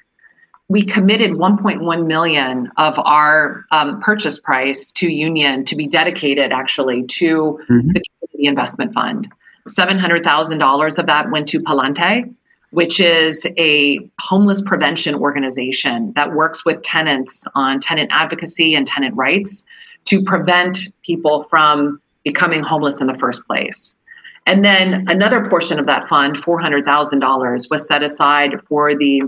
we 0.70 0.82
committed 0.82 1.32
1.1 1.32 2.08
million 2.08 2.72
of 2.78 2.98
our 3.00 3.66
um, 3.72 4.00
purchase 4.00 4.40
price 4.40 4.92
to 4.92 5.10
union 5.10 5.66
to 5.66 5.76
be 5.76 5.88
dedicated 5.88 6.52
actually 6.52 7.04
to 7.04 7.60
mm-hmm. 7.70 7.92
the 7.92 8.02
community 8.02 8.48
investment 8.48 8.94
fund 8.94 9.32
$700000 9.68 10.98
of 10.98 11.06
that 11.06 11.30
went 11.30 11.48
to 11.50 11.60
palante 11.60 12.34
which 12.72 13.00
is 13.00 13.46
a 13.58 14.00
homeless 14.20 14.62
prevention 14.62 15.14
organization 15.16 16.14
that 16.16 16.34
works 16.34 16.66
with 16.66 16.82
tenants 16.82 17.46
on 17.54 17.80
tenant 17.80 18.10
advocacy 18.14 18.74
and 18.74 18.88
tenant 18.88 19.16
rights 19.16 19.66
to 20.06 20.24
prevent 20.24 20.90
people 21.06 21.44
from 21.44 22.02
becoming 22.24 22.64
homeless 22.64 23.02
in 23.02 23.08
the 23.08 23.18
first 23.18 23.46
place. 23.46 23.98
And 24.46 24.66
then 24.66 25.06
another 25.08 25.48
portion 25.50 25.80
of 25.80 25.86
that 25.86 26.08
fund, 26.08 26.38
$400,000, 26.38 27.70
was 27.70 27.88
set 27.88 28.04
aside 28.04 28.62
for 28.68 28.96
the 28.96 29.22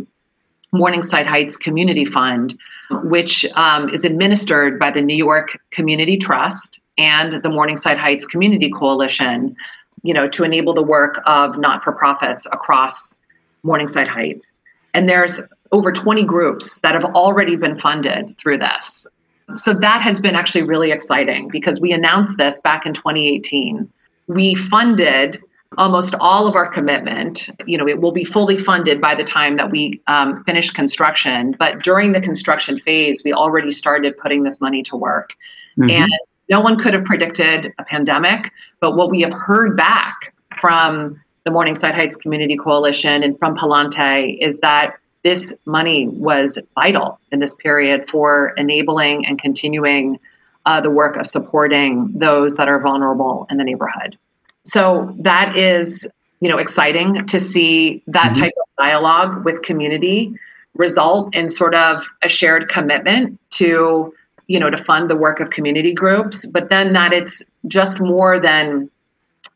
Morningside 0.72 1.28
Heights 1.28 1.56
Community 1.56 2.04
Fund, 2.04 2.58
which 3.04 3.46
um, 3.54 3.90
is 3.90 4.04
administered 4.04 4.80
by 4.80 4.90
the 4.90 5.02
New 5.02 5.16
York 5.16 5.60
Community 5.72 6.18
Trust 6.18 6.80
and 6.98 7.34
the 7.44 7.50
Morningside 7.50 7.98
Heights 7.98 8.26
Community 8.26 8.72
Coalition, 8.72 9.56
you 10.02 10.14
know, 10.14 10.28
to 10.30 10.44
enable 10.44 10.74
the 10.74 10.84
work 10.84 11.22
of 11.26 11.58
not-for-profits 11.60 12.48
across 12.48 13.20
Morningside 13.62 14.08
Heights. 14.08 14.60
And 14.96 15.08
there's 15.08 15.40
over 15.72 15.92
20 15.92 16.24
groups 16.24 16.80
that 16.82 16.94
have 16.94 17.06
already 17.06 17.56
been 17.56 17.78
funded 17.78 18.36
through 18.38 18.60
this. 18.60 19.08
So 19.56 19.74
that 19.74 20.02
has 20.02 20.20
been 20.20 20.36
actually 20.36 20.64
really 20.64 20.92
exciting 20.92 21.50
because 21.50 21.80
we 21.80 21.92
announced 21.92 22.38
this 22.38 22.60
back 22.60 22.86
in 22.86 22.94
2018 22.94 23.90
we 24.28 24.56
funded 24.56 25.42
almost 25.78 26.14
all 26.20 26.48
of 26.48 26.56
our 26.56 26.68
commitment. 26.68 27.50
You 27.66 27.78
know, 27.78 27.88
it 27.88 28.02
will 28.02 28.12
be 28.12 28.24
fully 28.24 28.58
funded 28.58 29.02
by 29.02 29.16
the 29.16 29.24
time 29.24 29.58
that 29.58 29.72
we 29.72 30.02
um, 30.08 30.44
finish 30.44 30.70
construction. 30.70 31.56
But 31.58 31.82
during 31.82 32.12
the 32.12 32.22
construction 32.22 32.80
phase, 32.80 33.24
we 33.24 33.34
already 33.34 33.72
started 33.72 34.18
putting 34.18 34.44
this 34.44 34.62
money 34.62 34.84
to 34.84 34.96
work. 34.96 35.34
Mm-hmm. 35.80 35.90
And 35.90 36.12
no 36.50 36.62
one 36.62 36.78
could 36.78 36.94
have 36.94 37.06
predicted 37.06 37.74
a 37.80 37.84
pandemic. 37.84 38.52
But 38.80 38.96
what 38.96 39.10
we 39.10 39.22
have 39.22 39.34
heard 39.34 39.76
back 39.76 40.34
from 40.60 41.20
the 41.46 41.52
Morningside 41.52 41.96
Heights 41.96 42.16
Community 42.16 42.56
Coalition 42.56 43.24
and 43.24 43.38
from 43.40 43.56
Palante 43.56 44.38
is 44.40 44.60
that 44.60 44.96
this 45.24 45.56
money 45.66 46.08
was 46.08 46.60
vital 46.76 47.20
in 47.32 47.40
this 47.40 47.56
period 47.56 48.10
for 48.10 48.54
enabling 48.58 49.26
and 49.26 49.40
continuing 49.40 50.20
uh, 50.66 50.80
the 50.82 50.90
work 50.90 51.18
of 51.18 51.28
supporting 51.28 52.12
those 52.18 52.56
that 52.56 52.68
are 52.68 52.80
vulnerable 52.80 53.48
in 53.50 53.58
the 53.58 53.64
neighborhood. 53.64 54.18
So 54.64 55.14
that 55.20 55.58
is, 55.58 56.08
you 56.40 56.50
know, 56.50 56.58
exciting 56.58 57.26
to 57.28 57.40
see 57.40 58.02
that 58.08 58.34
mm-hmm. 58.34 58.44
type 58.44 58.54
of 58.62 58.68
dialogue 58.78 59.46
with 59.46 59.62
community 59.62 60.34
result 60.76 61.36
in 61.36 61.50
sort 61.50 61.76
of 61.76 62.06
a 62.24 62.30
shared 62.30 62.70
commitment 62.70 63.40
to, 63.52 64.14
you 64.48 64.60
know, 64.60 64.70
to 64.70 64.78
fund 64.78 65.10
the 65.10 65.16
work 65.16 65.40
of 65.40 65.50
community 65.50 65.94
groups. 65.94 66.46
But 66.46 66.70
then 66.70 66.94
that 66.94 67.14
it's 67.14 67.44
just 67.68 68.00
more 68.00 68.40
than 68.40 68.90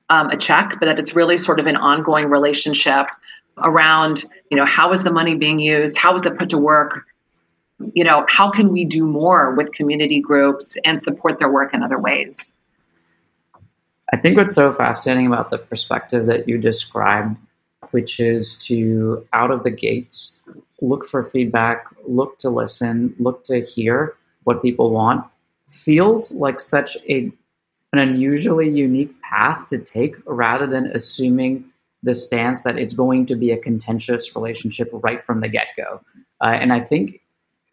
um, 0.10 0.30
a 0.30 0.38
check, 0.38 0.76
but 0.80 0.86
that 0.86 1.00
it's 1.00 1.16
really 1.16 1.38
sort 1.38 1.60
of 1.60 1.68
an 1.68 1.76
ongoing 1.76 2.30
relationship 2.30 3.08
around, 3.60 4.26
you 4.52 4.58
know, 4.58 4.66
how 4.66 4.92
is 4.92 5.04
the 5.04 5.12
money 5.12 5.36
being 5.36 5.60
used? 5.60 5.98
How 5.98 6.14
is 6.16 6.26
it 6.26 6.38
put 6.38 6.50
to 6.50 6.58
work? 6.58 7.06
You 7.94 8.04
know, 8.04 8.26
how 8.30 8.50
can 8.50 8.72
we 8.72 8.86
do 8.86 9.06
more 9.06 9.54
with 9.56 9.72
community 9.72 10.20
groups 10.20 10.78
and 10.84 11.00
support 11.02 11.40
their 11.40 11.52
work 11.52 11.74
in 11.74 11.84
other 11.84 12.00
ways? 12.00 12.56
I 14.14 14.18
think 14.18 14.38
what's 14.38 14.56
so 14.56 14.74
fascinating 14.74 15.28
about 15.28 15.50
the 15.50 15.58
perspective 15.58 16.28
that 16.28 16.48
you 16.48 16.58
described, 16.58 17.38
which 17.92 18.20
is 18.20 18.58
to 18.60 19.26
out 19.34 19.52
of 19.52 19.64
the 19.64 19.72
gates 19.72 20.40
look 20.82 21.06
for 21.06 21.24
feedback, 21.24 21.86
look 22.08 22.38
to 22.40 22.50
listen, 22.50 23.14
look 23.20 23.44
to 23.46 23.60
hear 23.60 24.16
what 24.44 24.62
people 24.62 24.92
want, 24.92 25.26
feels 25.68 26.34
like 26.34 26.60
such 26.60 26.98
a 27.10 27.32
an 27.94 28.00
unusually 28.00 28.70
unique 28.70 29.20
path 29.22 29.66
to 29.68 29.78
take 29.78 30.16
rather 30.26 30.68
than 30.68 30.88
assuming 30.88 31.64
the 32.04 32.14
stance 32.14 32.62
that 32.64 32.78
it's 32.78 32.94
going 32.94 33.26
to 33.26 33.36
be 33.36 33.52
a 33.52 33.58
contentious 33.58 34.36
relationship 34.36 34.90
right 34.94 35.26
from 35.26 35.40
the 35.40 35.48
get-go. 35.48 36.02
Uh, 36.42 36.48
and 36.48 36.74
I 36.74 36.82
think 36.82 37.22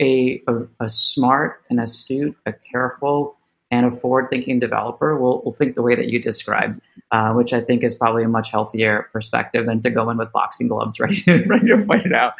a, 0.00 0.42
a, 0.48 0.62
a 0.80 0.88
smart 0.88 1.62
and 1.70 1.80
astute, 1.80 2.36
a 2.46 2.52
careful, 2.52 3.36
and 3.70 3.86
a 3.86 3.90
forward-thinking 3.90 4.60
developer 4.60 5.16
will, 5.16 5.42
will 5.42 5.52
think 5.52 5.74
the 5.74 5.82
way 5.82 5.94
that 5.94 6.08
you 6.08 6.20
described, 6.20 6.80
uh, 7.10 7.32
which 7.32 7.52
I 7.52 7.60
think 7.60 7.82
is 7.82 7.94
probably 7.94 8.22
a 8.22 8.28
much 8.28 8.50
healthier 8.50 9.08
perspective 9.12 9.66
than 9.66 9.80
to 9.82 9.90
go 9.90 10.10
in 10.10 10.16
with 10.16 10.30
boxing 10.32 10.68
gloves 10.68 11.00
ready 11.00 11.16
to, 11.22 11.42
ready 11.44 11.68
to 11.68 11.78
fight 11.78 12.06
it 12.06 12.12
out. 12.12 12.34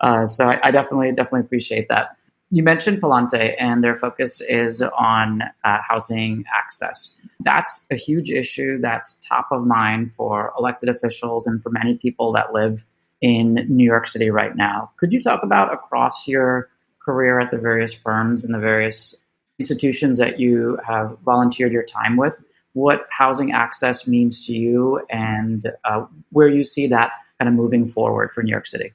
Uh, 0.00 0.26
so 0.26 0.48
I, 0.48 0.68
I, 0.68 0.70
definitely 0.70 1.12
definitely 1.12 1.40
appreciate 1.40 1.88
that. 1.88 2.16
You 2.50 2.64
mentioned 2.64 3.00
Palante, 3.00 3.54
and 3.60 3.84
their 3.84 3.94
focus 3.94 4.40
is 4.40 4.82
on 4.82 5.42
uh, 5.62 5.78
housing 5.88 6.44
access. 6.52 7.14
That's 7.38 7.86
a 7.92 7.94
huge 7.94 8.30
issue 8.30 8.80
that's 8.80 9.14
top 9.16 9.46
of 9.52 9.64
mind 9.64 10.12
for 10.12 10.52
elected 10.58 10.88
officials 10.88 11.46
and 11.46 11.62
for 11.62 11.70
many 11.70 11.96
people 11.96 12.32
that 12.32 12.52
live 12.52 12.82
in 13.20 13.66
New 13.68 13.84
York 13.84 14.08
City 14.08 14.30
right 14.30 14.56
now. 14.56 14.90
Could 14.96 15.12
you 15.12 15.22
talk 15.22 15.44
about 15.44 15.72
across 15.72 16.26
your 16.26 16.70
career 17.00 17.40
at 17.40 17.50
the 17.50 17.58
various 17.58 17.92
firms 17.92 18.44
and 18.44 18.54
the 18.54 18.58
various 18.58 19.14
institutions 19.58 20.18
that 20.18 20.38
you 20.38 20.78
have 20.86 21.16
volunteered 21.24 21.72
your 21.72 21.82
time 21.82 22.16
with, 22.16 22.42
what 22.72 23.06
housing 23.10 23.52
access 23.52 24.06
means 24.06 24.46
to 24.46 24.54
you 24.54 25.04
and 25.10 25.72
uh, 25.84 26.04
where 26.30 26.48
you 26.48 26.64
see 26.64 26.86
that 26.86 27.12
kind 27.38 27.48
of 27.48 27.54
moving 27.54 27.86
forward 27.86 28.30
for 28.30 28.42
New 28.42 28.50
York 28.50 28.66
City? 28.66 28.92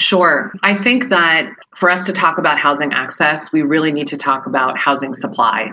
Sure. 0.00 0.52
I 0.62 0.74
think 0.74 1.08
that 1.08 1.50
for 1.76 1.88
us 1.88 2.04
to 2.04 2.12
talk 2.12 2.36
about 2.36 2.58
housing 2.58 2.92
access, 2.92 3.52
we 3.52 3.62
really 3.62 3.92
need 3.92 4.08
to 4.08 4.16
talk 4.16 4.46
about 4.46 4.76
housing 4.76 5.14
supply. 5.14 5.72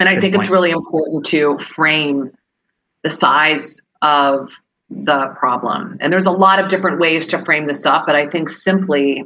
And 0.00 0.08
I 0.08 0.14
Good 0.14 0.20
think 0.20 0.34
point. 0.34 0.44
it's 0.44 0.50
really 0.50 0.70
important 0.70 1.24
to 1.26 1.58
frame 1.58 2.30
the 3.02 3.10
size 3.10 3.80
of 4.02 4.52
the 4.90 5.34
problem. 5.38 5.96
And 6.00 6.12
there's 6.12 6.26
a 6.26 6.30
lot 6.30 6.58
of 6.58 6.68
different 6.68 7.00
ways 7.00 7.26
to 7.28 7.44
frame 7.44 7.66
this 7.66 7.86
up, 7.86 8.06
but 8.06 8.16
I 8.16 8.28
think 8.28 8.48
simply 8.48 9.24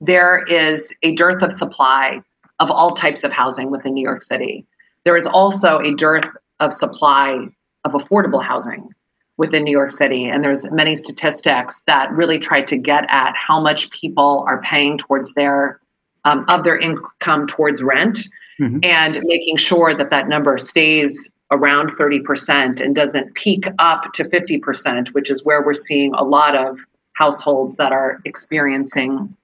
there 0.00 0.42
is 0.44 0.92
a 1.02 1.14
dearth 1.14 1.42
of 1.42 1.52
supply 1.52 2.20
of 2.58 2.70
all 2.70 2.94
types 2.94 3.24
of 3.24 3.32
housing 3.32 3.70
within 3.70 3.94
New 3.94 4.02
York 4.02 4.22
City. 4.22 4.66
There 5.04 5.16
is 5.16 5.26
also 5.26 5.78
a 5.78 5.94
dearth 5.94 6.26
of 6.60 6.72
supply 6.72 7.46
of 7.84 7.92
affordable 7.92 8.44
housing 8.44 8.90
within 9.36 9.64
New 9.64 9.70
York 9.70 9.90
City. 9.90 10.26
And 10.26 10.44
there's 10.44 10.70
many 10.70 10.94
statistics 10.94 11.82
that 11.84 12.12
really 12.12 12.38
try 12.38 12.60
to 12.62 12.76
get 12.76 13.06
at 13.08 13.34
how 13.34 13.58
much 13.58 13.90
people 13.90 14.44
are 14.46 14.60
paying 14.60 14.98
towards 14.98 15.32
their 15.34 15.78
um, 16.26 16.44
of 16.48 16.64
their 16.64 16.78
income 16.78 17.46
towards 17.46 17.82
rent 17.82 18.18
mm-hmm. 18.60 18.78
and 18.82 19.20
making 19.24 19.56
sure 19.56 19.96
that 19.96 20.10
that 20.10 20.28
number 20.28 20.58
stays 20.58 21.32
around 21.50 21.92
30% 21.96 22.78
and 22.78 22.94
doesn't 22.94 23.34
peak 23.34 23.64
up 23.78 24.12
to 24.12 24.24
50%, 24.24 25.08
which 25.14 25.30
is 25.30 25.42
where 25.44 25.64
we're 25.64 25.72
seeing 25.72 26.12
a 26.14 26.22
lot 26.22 26.54
of 26.54 26.78
households 27.14 27.78
that 27.78 27.92
are 27.92 28.20
experiencing 28.26 29.34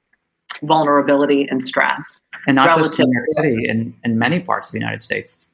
vulnerability 0.63 1.47
and 1.51 1.63
stress. 1.63 2.23
And 2.47 2.57
not 2.57 2.77
just 2.77 3.01
in 3.01 3.07
New 3.07 3.19
York 3.19 3.29
City, 3.31 3.69
in, 3.69 3.95
in 4.05 4.19
many 4.19 4.41
parts 4.41 4.69
of 4.69 4.73
the 4.73 4.79
United 4.79 5.01
States. 5.01 5.49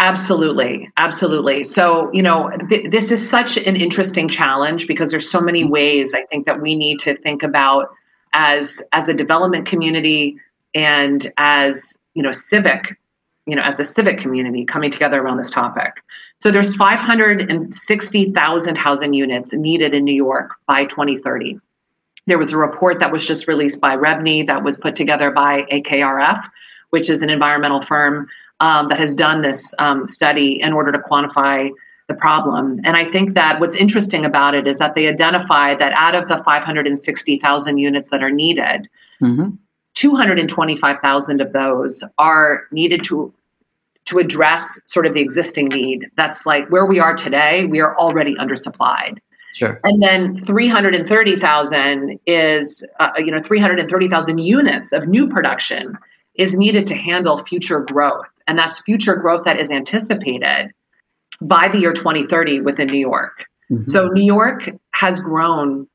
Absolutely, 0.00 0.90
absolutely. 0.96 1.62
So, 1.62 2.10
you 2.14 2.22
know, 2.22 2.50
th- 2.70 2.90
this 2.90 3.10
is 3.10 3.28
such 3.28 3.58
an 3.58 3.76
interesting 3.76 4.30
challenge 4.30 4.86
because 4.86 5.10
there's 5.10 5.30
so 5.30 5.42
many 5.42 5.62
mm-hmm. 5.62 5.72
ways 5.72 6.14
I 6.14 6.24
think 6.24 6.46
that 6.46 6.62
we 6.62 6.74
need 6.74 7.00
to 7.00 7.18
think 7.18 7.42
about 7.42 7.88
as 8.32 8.80
as 8.92 9.10
a 9.10 9.14
development 9.14 9.66
community 9.66 10.38
and 10.74 11.30
as, 11.36 11.98
you 12.14 12.22
know, 12.22 12.32
civic, 12.32 12.96
you 13.46 13.54
know, 13.54 13.62
as 13.62 13.78
a 13.78 13.84
civic 13.84 14.16
community 14.16 14.64
coming 14.64 14.90
together 14.90 15.20
around 15.20 15.36
this 15.36 15.50
topic. 15.50 15.92
So 16.40 16.50
there's 16.50 16.74
560,000 16.74 18.78
housing 18.78 19.12
units 19.12 19.52
needed 19.52 19.92
in 19.92 20.04
New 20.04 20.14
York 20.14 20.52
by 20.66 20.86
2030. 20.86 21.60
There 22.26 22.38
was 22.38 22.52
a 22.52 22.56
report 22.56 23.00
that 23.00 23.12
was 23.12 23.24
just 23.24 23.48
released 23.48 23.80
by 23.80 23.96
REBNY 23.96 24.46
that 24.46 24.62
was 24.62 24.78
put 24.78 24.94
together 24.94 25.30
by 25.30 25.62
AKRF, 25.72 26.42
which 26.90 27.10
is 27.10 27.22
an 27.22 27.30
environmental 27.30 27.82
firm 27.82 28.28
um, 28.60 28.88
that 28.88 28.98
has 28.98 29.14
done 29.14 29.42
this 29.42 29.74
um, 29.78 30.06
study 30.06 30.60
in 30.60 30.72
order 30.72 30.92
to 30.92 30.98
quantify 30.98 31.70
the 32.08 32.14
problem. 32.14 32.80
And 32.84 32.96
I 32.96 33.04
think 33.04 33.34
that 33.34 33.60
what's 33.60 33.76
interesting 33.76 34.24
about 34.24 34.54
it 34.54 34.66
is 34.66 34.78
that 34.78 34.94
they 34.94 35.06
identify 35.06 35.74
that 35.76 35.92
out 35.92 36.14
of 36.14 36.28
the 36.28 36.42
560,000 36.44 37.78
units 37.78 38.10
that 38.10 38.22
are 38.22 38.30
needed, 38.30 38.88
mm-hmm. 39.22 39.50
225,000 39.94 41.40
of 41.40 41.52
those 41.52 42.04
are 42.18 42.64
needed 42.70 43.04
to 43.04 43.32
to 44.06 44.18
address 44.18 44.80
sort 44.86 45.06
of 45.06 45.14
the 45.14 45.20
existing 45.20 45.68
need. 45.68 46.06
That's 46.16 46.44
like 46.44 46.68
where 46.68 46.86
we 46.86 46.98
are 46.98 47.14
today, 47.14 47.66
we 47.66 47.80
are 47.80 47.96
already 47.96 48.34
undersupplied. 48.34 49.18
Sure. 49.52 49.80
And 49.84 50.02
then 50.02 50.44
330,000 50.46 52.20
is, 52.26 52.86
uh, 53.00 53.10
you 53.18 53.30
know, 53.30 53.42
330,000 53.42 54.38
units 54.38 54.92
of 54.92 55.08
new 55.08 55.28
production 55.28 55.98
is 56.36 56.56
needed 56.56 56.86
to 56.86 56.94
handle 56.94 57.38
future 57.38 57.80
growth. 57.80 58.26
And 58.46 58.58
that's 58.58 58.80
future 58.80 59.16
growth 59.16 59.44
that 59.44 59.58
is 59.58 59.70
anticipated 59.70 60.70
by 61.40 61.68
the 61.68 61.78
year 61.78 61.92
2030 61.92 62.60
within 62.60 62.88
New 62.88 62.98
York. 62.98 63.44
Mm-hmm. 63.70 63.86
So 63.86 64.08
New 64.08 64.24
York 64.24 64.70
has 64.92 65.20
grown 65.20 65.86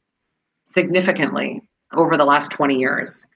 significantly 0.64 1.62
over 1.96 2.18
the 2.18 2.26
last 2.26 2.52
20 2.52 2.76
years. 2.76 3.28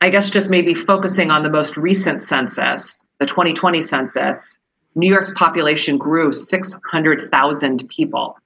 I 0.00 0.08
guess 0.10 0.30
just 0.30 0.48
maybe 0.48 0.74
focusing 0.74 1.30
on 1.30 1.42
the 1.42 1.50
most 1.50 1.76
recent 1.76 2.22
census, 2.22 3.04
the 3.18 3.26
2020 3.26 3.82
census, 3.82 4.58
New 4.94 5.08
York's 5.08 5.32
population 5.34 5.98
grew 5.98 6.32
600,000 6.32 7.88
people, 7.88 8.36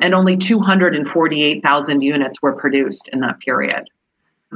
and 0.00 0.14
only 0.14 0.36
248,000 0.36 2.00
units 2.00 2.42
were 2.42 2.52
produced 2.52 3.08
in 3.08 3.20
that 3.20 3.38
period. 3.40 3.88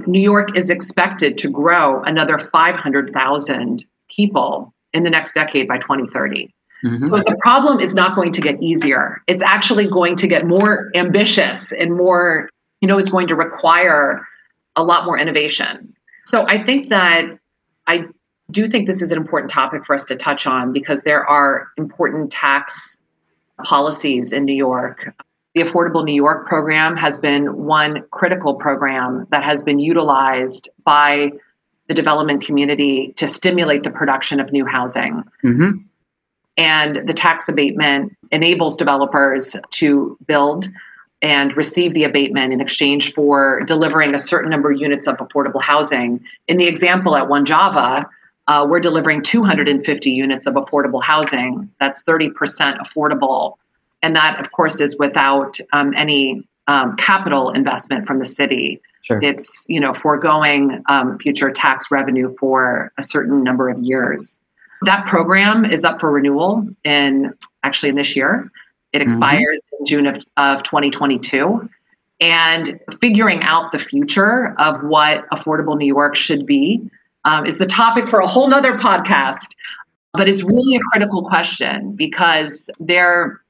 New 0.06 0.20
York 0.20 0.56
is 0.56 0.70
expected 0.70 1.38
to 1.38 1.48
grow 1.48 2.02
another 2.02 2.38
500,000 2.38 3.84
people 4.08 4.74
in 4.92 5.04
the 5.04 5.10
next 5.10 5.34
decade 5.34 5.68
by 5.68 5.78
2030. 5.78 6.52
Mm-hmm. 6.84 7.00
So 7.00 7.16
the 7.16 7.36
problem 7.40 7.80
is 7.80 7.94
not 7.94 8.14
going 8.14 8.32
to 8.32 8.40
get 8.40 8.62
easier. 8.62 9.22
It's 9.26 9.42
actually 9.42 9.88
going 9.88 10.16
to 10.16 10.26
get 10.26 10.46
more 10.46 10.90
ambitious 10.94 11.72
and 11.72 11.96
more, 11.96 12.50
you 12.80 12.88
know, 12.88 12.98
is 12.98 13.08
going 13.08 13.28
to 13.28 13.34
require 13.34 14.26
a 14.76 14.82
lot 14.82 15.04
more 15.04 15.18
innovation. 15.18 15.94
So 16.26 16.46
I 16.48 16.62
think 16.62 16.90
that 16.90 17.38
I 17.86 18.06
do 18.50 18.68
think 18.68 18.86
this 18.86 19.00
is 19.00 19.10
an 19.10 19.18
important 19.18 19.50
topic 19.50 19.84
for 19.86 19.94
us 19.94 20.04
to 20.06 20.16
touch 20.16 20.46
on 20.46 20.72
because 20.72 21.02
there 21.02 21.24
are 21.24 21.68
important 21.76 22.30
tax 22.30 23.02
policies 23.62 24.32
in 24.32 24.44
New 24.44 24.54
York. 24.54 25.14
The 25.54 25.62
Affordable 25.62 26.04
New 26.04 26.14
York 26.14 26.48
program 26.48 26.96
has 26.96 27.18
been 27.18 27.64
one 27.64 28.04
critical 28.10 28.54
program 28.54 29.26
that 29.30 29.44
has 29.44 29.62
been 29.62 29.78
utilized 29.78 30.68
by 30.84 31.30
the 31.86 31.94
development 31.94 32.44
community 32.44 33.12
to 33.16 33.26
stimulate 33.26 33.84
the 33.84 33.90
production 33.90 34.40
of 34.40 34.50
new 34.50 34.64
housing. 34.64 35.22
Mm-hmm. 35.44 35.78
And 36.56 37.08
the 37.08 37.12
tax 37.12 37.48
abatement 37.48 38.16
enables 38.32 38.76
developers 38.76 39.56
to 39.70 40.16
build 40.26 40.68
and 41.22 41.56
receive 41.56 41.94
the 41.94 42.04
abatement 42.04 42.52
in 42.52 42.60
exchange 42.60 43.14
for 43.14 43.62
delivering 43.66 44.14
a 44.14 44.18
certain 44.18 44.50
number 44.50 44.72
of 44.72 44.80
units 44.80 45.06
of 45.06 45.16
affordable 45.16 45.62
housing. 45.62 46.24
In 46.48 46.56
the 46.56 46.66
example 46.66 47.16
at 47.16 47.28
One 47.28 47.46
Java, 47.46 48.06
uh, 48.46 48.66
we're 48.68 48.80
delivering 48.80 49.22
250 49.22 50.10
units 50.10 50.46
of 50.46 50.54
affordable 50.54 51.02
housing. 51.02 51.70
That's 51.80 52.02
30% 52.04 52.32
affordable. 52.78 53.54
And 54.04 54.14
that, 54.16 54.38
of 54.38 54.52
course, 54.52 54.82
is 54.82 54.98
without 54.98 55.58
um, 55.72 55.94
any 55.96 56.46
um, 56.66 56.94
capital 56.96 57.50
investment 57.50 58.06
from 58.06 58.18
the 58.18 58.26
city. 58.26 58.82
Sure. 59.00 59.18
It's 59.22 59.64
you 59.66 59.80
know 59.80 59.94
foregoing 59.94 60.82
um, 60.90 61.18
future 61.18 61.50
tax 61.50 61.90
revenue 61.90 62.34
for 62.38 62.92
a 62.98 63.02
certain 63.02 63.42
number 63.42 63.70
of 63.70 63.78
years. 63.82 64.42
That 64.82 65.06
program 65.06 65.64
is 65.64 65.84
up 65.84 66.00
for 66.00 66.10
renewal 66.10 66.68
in 66.84 67.32
actually 67.62 67.88
in 67.88 67.96
this 67.96 68.14
year. 68.14 68.50
It 68.92 68.98
mm-hmm. 68.98 69.02
expires 69.04 69.60
mm-hmm. 69.60 69.76
in 69.80 69.86
June 69.86 70.06
of, 70.06 70.16
of 70.36 70.62
2022. 70.64 71.66
And 72.20 72.78
figuring 73.00 73.42
out 73.42 73.72
the 73.72 73.78
future 73.78 74.54
of 74.58 74.82
what 74.84 75.26
affordable 75.30 75.78
New 75.78 75.86
York 75.86 76.14
should 76.14 76.44
be 76.44 76.82
um, 77.24 77.46
is 77.46 77.56
the 77.56 77.66
topic 77.66 78.08
for 78.08 78.20
a 78.20 78.26
whole 78.26 78.48
nother 78.48 78.74
podcast. 78.74 79.54
But 80.12 80.28
it's 80.28 80.42
really 80.42 80.76
a 80.76 80.80
critical 80.92 81.24
question 81.24 81.96
because 81.96 82.70
there 82.78 83.40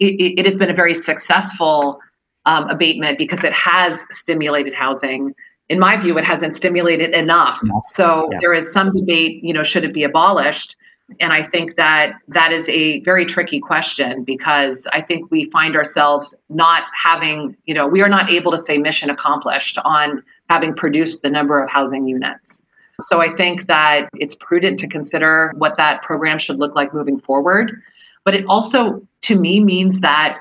it, 0.00 0.40
it 0.40 0.44
has 0.44 0.56
been 0.56 0.70
a 0.70 0.74
very 0.74 0.94
successful 0.94 2.00
um, 2.46 2.68
abatement 2.68 3.18
because 3.18 3.44
it 3.44 3.52
has 3.52 4.02
stimulated 4.10 4.74
housing. 4.74 5.34
In 5.68 5.78
my 5.78 5.96
view, 5.96 6.18
it 6.18 6.24
hasn't 6.24 6.54
stimulated 6.54 7.10
enough. 7.14 7.60
So 7.82 8.28
yeah. 8.30 8.38
there 8.40 8.52
is 8.52 8.70
some 8.72 8.90
debate, 8.92 9.42
you 9.42 9.52
know, 9.52 9.62
should 9.62 9.84
it 9.84 9.94
be 9.94 10.04
abolished? 10.04 10.76
And 11.20 11.32
I 11.32 11.42
think 11.42 11.76
that 11.76 12.14
that 12.28 12.52
is 12.52 12.68
a 12.68 13.00
very 13.00 13.26
tricky 13.26 13.60
question 13.60 14.24
because 14.24 14.86
I 14.92 15.02
think 15.02 15.30
we 15.30 15.50
find 15.50 15.76
ourselves 15.76 16.34
not 16.48 16.84
having, 16.94 17.56
you 17.66 17.74
know, 17.74 17.86
we 17.86 18.00
are 18.00 18.08
not 18.08 18.30
able 18.30 18.50
to 18.52 18.58
say 18.58 18.78
mission 18.78 19.10
accomplished 19.10 19.78
on 19.84 20.22
having 20.48 20.74
produced 20.74 21.22
the 21.22 21.30
number 21.30 21.62
of 21.62 21.68
housing 21.70 22.08
units. 22.08 22.64
So 23.00 23.20
I 23.20 23.34
think 23.34 23.66
that 23.66 24.08
it's 24.14 24.34
prudent 24.34 24.78
to 24.80 24.88
consider 24.88 25.52
what 25.56 25.76
that 25.76 26.02
program 26.02 26.38
should 26.38 26.58
look 26.58 26.74
like 26.74 26.94
moving 26.94 27.18
forward. 27.18 27.82
But 28.24 28.34
it 28.34 28.44
also, 28.48 29.06
to 29.22 29.38
me, 29.38 29.60
means 29.60 30.00
that 30.00 30.38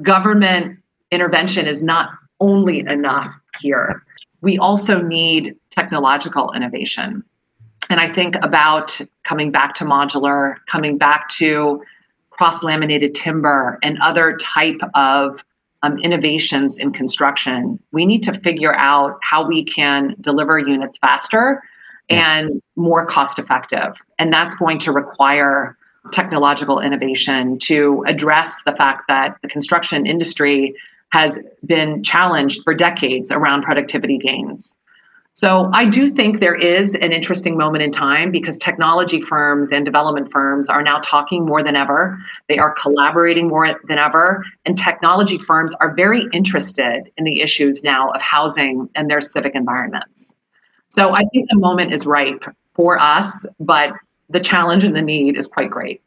government 0.00 0.78
intervention 1.10 1.66
is 1.66 1.82
not 1.82 2.10
only 2.40 2.80
enough 2.80 3.34
here. 3.60 4.02
We 4.40 4.58
also 4.58 5.00
need 5.00 5.54
technological 5.70 6.52
innovation. 6.52 7.22
And 7.90 8.00
I 8.00 8.12
think 8.12 8.36
about 8.42 9.00
coming 9.22 9.50
back 9.50 9.74
to 9.74 9.84
modular, 9.84 10.56
coming 10.66 10.98
back 10.98 11.28
to 11.30 11.82
cross 12.30 12.62
laminated 12.62 13.14
timber 13.14 13.78
and 13.82 13.98
other 14.00 14.36
type 14.38 14.80
of 14.94 15.44
um, 15.82 15.98
innovations 15.98 16.78
in 16.78 16.92
construction. 16.92 17.78
We 17.92 18.06
need 18.06 18.22
to 18.24 18.34
figure 18.40 18.74
out 18.74 19.18
how 19.22 19.46
we 19.46 19.64
can 19.64 20.16
deliver 20.20 20.58
units 20.58 20.96
faster 20.96 21.62
and 22.08 22.62
more 22.76 23.04
cost 23.06 23.38
effective. 23.38 23.94
And 24.18 24.32
that's 24.32 24.54
going 24.54 24.78
to 24.80 24.92
require 24.92 25.76
technological 26.10 26.80
innovation 26.80 27.58
to 27.58 28.04
address 28.06 28.62
the 28.64 28.74
fact 28.74 29.04
that 29.08 29.36
the 29.42 29.48
construction 29.48 30.06
industry 30.06 30.74
has 31.10 31.38
been 31.64 32.02
challenged 32.02 32.62
for 32.64 32.74
decades 32.74 33.30
around 33.30 33.62
productivity 33.62 34.18
gains. 34.18 34.78
So 35.34 35.70
I 35.72 35.88
do 35.88 36.10
think 36.10 36.40
there 36.40 36.54
is 36.54 36.94
an 36.94 37.10
interesting 37.12 37.56
moment 37.56 37.82
in 37.82 37.90
time 37.90 38.30
because 38.30 38.58
technology 38.58 39.22
firms 39.22 39.72
and 39.72 39.82
development 39.84 40.30
firms 40.30 40.68
are 40.68 40.82
now 40.82 41.00
talking 41.02 41.46
more 41.46 41.62
than 41.62 41.74
ever. 41.74 42.18
They 42.48 42.58
are 42.58 42.72
collaborating 42.72 43.48
more 43.48 43.80
than 43.88 43.98
ever. 43.98 44.44
And 44.66 44.76
technology 44.76 45.38
firms 45.38 45.72
are 45.74 45.94
very 45.94 46.26
interested 46.34 47.10
in 47.16 47.24
the 47.24 47.40
issues 47.40 47.82
now 47.82 48.10
of 48.10 48.20
housing 48.20 48.90
and 48.94 49.08
their 49.08 49.22
civic 49.22 49.54
environments. 49.54 50.36
So 50.88 51.14
I 51.14 51.24
think 51.32 51.48
the 51.48 51.56
moment 51.56 51.94
is 51.94 52.04
ripe 52.04 52.44
for 52.74 52.98
us, 52.98 53.46
but 53.58 53.92
the 54.32 54.40
challenge 54.40 54.84
and 54.84 54.96
the 54.96 55.02
need 55.02 55.36
is 55.36 55.46
quite 55.46 55.70
great. 55.70 56.02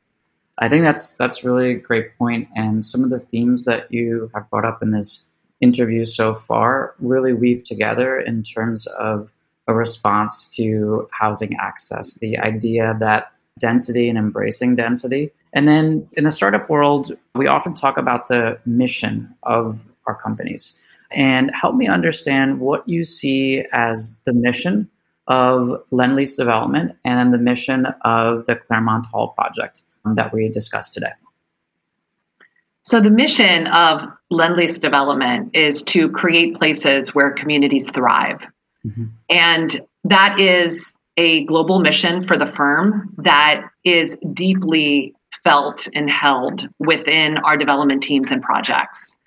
I 0.59 0.69
think 0.69 0.83
that's 0.83 1.15
that's 1.15 1.43
really 1.43 1.71
a 1.71 1.75
great 1.79 2.17
point, 2.17 2.47
and 2.55 2.85
some 2.85 3.03
of 3.03 3.09
the 3.09 3.19
themes 3.19 3.65
that 3.65 3.91
you 3.91 4.31
have 4.33 4.49
brought 4.49 4.65
up 4.65 4.81
in 4.81 4.91
this 4.91 5.27
interview 5.61 6.05
so 6.05 6.33
far 6.33 6.95
really 6.99 7.33
weave 7.33 7.63
together 7.63 8.19
in 8.19 8.43
terms 8.43 8.87
of 8.87 9.31
a 9.67 9.73
response 9.73 10.45
to 10.55 11.07
housing 11.11 11.55
access. 11.57 12.15
The 12.15 12.37
idea 12.37 12.95
that 12.99 13.31
density 13.59 14.09
and 14.09 14.17
embracing 14.17 14.75
density, 14.75 15.31
and 15.53 15.67
then 15.67 16.07
in 16.13 16.23
the 16.23 16.31
startup 16.31 16.69
world, 16.69 17.11
we 17.35 17.47
often 17.47 17.73
talk 17.73 17.97
about 17.97 18.27
the 18.27 18.59
mission 18.65 19.33
of 19.43 19.83
our 20.07 20.15
companies. 20.15 20.77
And 21.11 21.51
help 21.53 21.75
me 21.75 21.87
understand 21.87 22.59
what 22.59 22.87
you 22.87 23.03
see 23.03 23.63
as 23.71 24.19
the 24.25 24.33
mission 24.33 24.89
of 25.27 25.81
Lendlease 25.91 26.35
Development 26.35 26.91
and 27.03 27.33
the 27.33 27.37
mission 27.37 27.87
of 28.01 28.45
the 28.45 28.55
Claremont 28.55 29.05
Hall 29.07 29.29
project 29.29 29.81
that 30.13 30.33
we 30.33 30.49
discussed 30.49 30.93
today? 30.93 31.11
So, 32.83 33.01
the 33.01 33.09
mission 33.09 33.65
of 33.67 34.07
Lendlease 34.31 34.79
Development 34.79 35.49
is 35.55 35.81
to 35.83 36.09
create 36.09 36.55
places 36.55 37.15
where 37.15 37.31
communities 37.31 37.89
thrive. 37.89 38.39
Mm-hmm. 38.85 39.05
And 39.29 39.81
that 40.03 40.39
is 40.39 40.95
a 41.17 41.45
global 41.45 41.79
mission 41.79 42.27
for 42.27 42.37
the 42.37 42.45
firm 42.45 43.11
that 43.17 43.63
is 43.83 44.17
deeply 44.33 45.15
felt 45.43 45.87
and 45.95 46.09
held 46.09 46.67
within 46.79 47.37
our 47.39 47.57
development 47.57 48.03
teams 48.03 48.31
and 48.31 48.41
projects. 48.41 49.17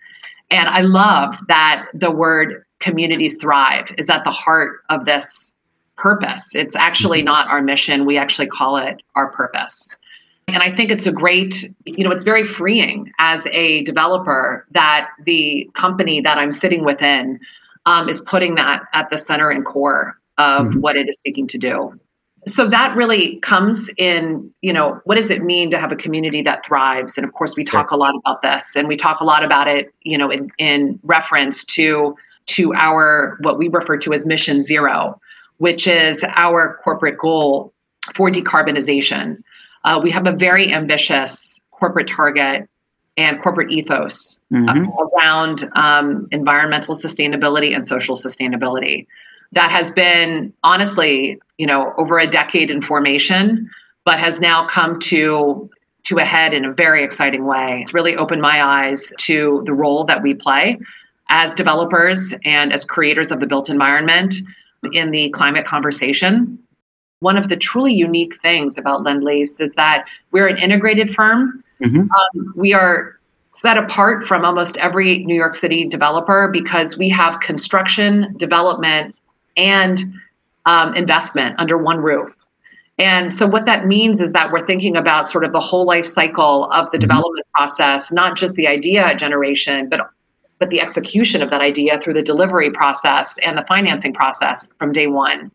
And 0.51 0.68
I 0.68 0.80
love 0.80 1.36
that 1.49 1.86
the 1.94 2.11
word 2.11 2.64
communities 2.80 3.36
thrive 3.36 3.92
is 3.99 4.09
at 4.09 4.24
the 4.24 4.30
heart 4.30 4.80
of 4.88 5.05
this 5.05 5.55
purpose. 5.99 6.55
It's 6.55 6.74
actually 6.74 7.18
mm-hmm. 7.18 7.26
not 7.26 7.49
our 7.49 7.61
mission, 7.61 8.07
we 8.07 8.16
actually 8.16 8.46
call 8.46 8.78
it 8.78 9.03
our 9.14 9.30
purpose. 9.32 9.99
And 10.46 10.62
I 10.62 10.74
think 10.74 10.90
it's 10.90 11.07
a 11.07 11.12
great, 11.12 11.70
you 11.84 12.05
know, 12.05 12.11
it's 12.11 12.22
very 12.22 12.44
freeing 12.46 13.12
as 13.18 13.46
a 13.49 13.84
developer 13.84 14.66
that 14.70 15.11
the 15.26 15.68
company 15.74 16.22
that 16.22 16.38
I'm 16.38 16.53
sitting 16.53 16.86
within 16.86 17.38
um, 17.84 18.09
is 18.09 18.20
putting 18.20 18.55
that 18.55 18.84
at 18.94 19.11
the 19.11 19.18
center 19.18 19.51
and 19.51 19.64
core 19.64 20.18
of 20.38 20.66
mm-hmm. 20.66 20.80
what 20.80 20.96
it 20.96 21.07
is 21.07 21.16
seeking 21.26 21.46
to 21.49 21.59
do. 21.59 22.01
So 22.46 22.66
that 22.68 22.96
really 22.96 23.36
comes 23.40 23.90
in, 23.99 24.51
you 24.62 24.72
know, 24.72 25.01
what 25.05 25.16
does 25.16 25.30
it 25.30 25.42
mean 25.42 25.70
to 25.70 25.78
have 25.78 25.92
a 25.92 25.96
community 25.96 26.40
that 26.42 26.64
thrives? 26.64 27.18
And 27.18 27.26
of 27.26 27.34
course, 27.34 27.57
we 27.57 27.64
talk 27.64 27.90
sure. 27.90 27.99
a 27.99 28.01
lot 28.01 28.14
about 28.14 28.40
this, 28.40 28.74
and 28.74 28.88
we 28.88 28.96
talk 28.96 29.20
a 29.20 29.24
lot 29.24 29.44
about 29.44 29.68
it, 29.68 29.92
you 30.03 30.16
know, 30.16 30.30
in, 30.30 30.51
in 30.57 30.99
reference 31.03 31.64
to 31.76 32.16
to 32.46 32.72
our 32.72 33.36
what 33.42 33.59
we 33.59 33.68
refer 33.68 33.99
to 33.99 34.14
as 34.14 34.24
Mission 34.24 34.62
Zero, 34.62 35.20
which 35.59 35.86
is 35.86 36.24
our 36.34 36.80
corporate 36.82 37.18
goal 37.18 37.72
for 38.14 38.30
decarbonization. 38.30 39.42
Uh, 39.84 40.00
we 40.02 40.11
have 40.11 40.26
a 40.26 40.32
very 40.32 40.72
ambitious 40.72 41.61
corporate 41.70 42.09
target 42.09 42.68
and 43.16 43.42
corporate 43.42 43.70
ethos 43.70 44.40
uh, 44.52 44.56
mm-hmm. 44.56 45.18
around 45.18 45.68
um, 45.74 46.28
environmental 46.30 46.94
sustainability 46.94 47.74
and 47.74 47.84
social 47.84 48.16
sustainability. 48.16 49.06
That 49.52 49.70
has 49.70 49.90
been 49.90 50.52
honestly, 50.62 51.38
you 51.56 51.66
know, 51.66 51.92
over 51.98 52.18
a 52.18 52.26
decade 52.26 52.70
in 52.70 52.80
formation, 52.82 53.68
but 54.04 54.20
has 54.20 54.40
now 54.40 54.66
come 54.68 55.00
to 55.00 55.68
to 56.04 56.18
a 56.18 56.24
head 56.24 56.54
in 56.54 56.64
a 56.64 56.72
very 56.72 57.04
exciting 57.04 57.44
way. 57.44 57.80
It's 57.82 57.92
really 57.92 58.16
opened 58.16 58.40
my 58.40 58.62
eyes 58.62 59.12
to 59.18 59.62
the 59.66 59.74
role 59.74 60.04
that 60.04 60.22
we 60.22 60.32
play 60.32 60.78
as 61.28 61.54
developers 61.54 62.32
and 62.44 62.72
as 62.72 62.84
creators 62.84 63.30
of 63.30 63.40
the 63.40 63.46
built 63.46 63.68
environment 63.68 64.36
in 64.93 65.11
the 65.11 65.31
climate 65.31 65.66
conversation 65.66 66.59
one 67.20 67.37
of 67.37 67.49
the 67.49 67.57
truly 67.57 67.93
unique 67.93 68.41
things 68.41 68.79
about 68.79 69.03
Lendlease 69.03 69.61
is 69.61 69.74
that 69.74 70.05
we're 70.31 70.47
an 70.47 70.59
integrated 70.59 71.14
firm. 71.14 71.64
Mm-hmm. 71.83 72.01
Um, 72.01 72.53
we 72.57 72.72
are 72.72 73.18
set 73.49 73.76
apart 73.76 74.29
from 74.29 74.45
almost 74.45 74.76
every 74.76 75.24
New 75.24 75.35
York 75.35 75.55
City 75.55 75.87
developer 75.87 76.49
because 76.49 76.97
we 76.97 77.09
have 77.09 77.41
construction, 77.41 78.35
development, 78.37 79.12
and 79.57 80.12
um, 80.66 80.95
investment 80.95 81.57
under 81.59 81.76
one 81.76 81.99
roof. 81.99 82.33
And 82.99 83.33
so, 83.33 83.47
what 83.47 83.64
that 83.66 83.87
means 83.87 84.20
is 84.20 84.33
that 84.33 84.53
we're 84.53 84.64
thinking 84.64 84.97
about 84.97 85.29
sort 85.29 85.45
of 85.45 85.53
the 85.53 85.61
whole 85.61 85.87
life 85.87 86.07
cycle 86.07 86.70
of 86.72 86.91
the 86.91 86.99
mm-hmm. 86.99 87.03
development 87.03 87.47
process, 87.55 88.12
not 88.12 88.37
just 88.37 88.55
the 88.55 88.66
idea 88.66 89.14
generation, 89.16 89.89
but 89.89 90.01
but 90.59 90.70
the 90.70 90.80
execution 90.80 91.42
of 91.42 91.50
that 91.50 91.61
idea 91.61 92.00
through 92.00 92.14
the 92.14 92.22
delivery 92.22 92.70
process 92.70 93.38
and 93.38 93.56
the 93.56 93.64
financing 93.64 94.12
process 94.12 94.72
from 94.78 94.92
day 94.92 95.06
one. 95.06 95.50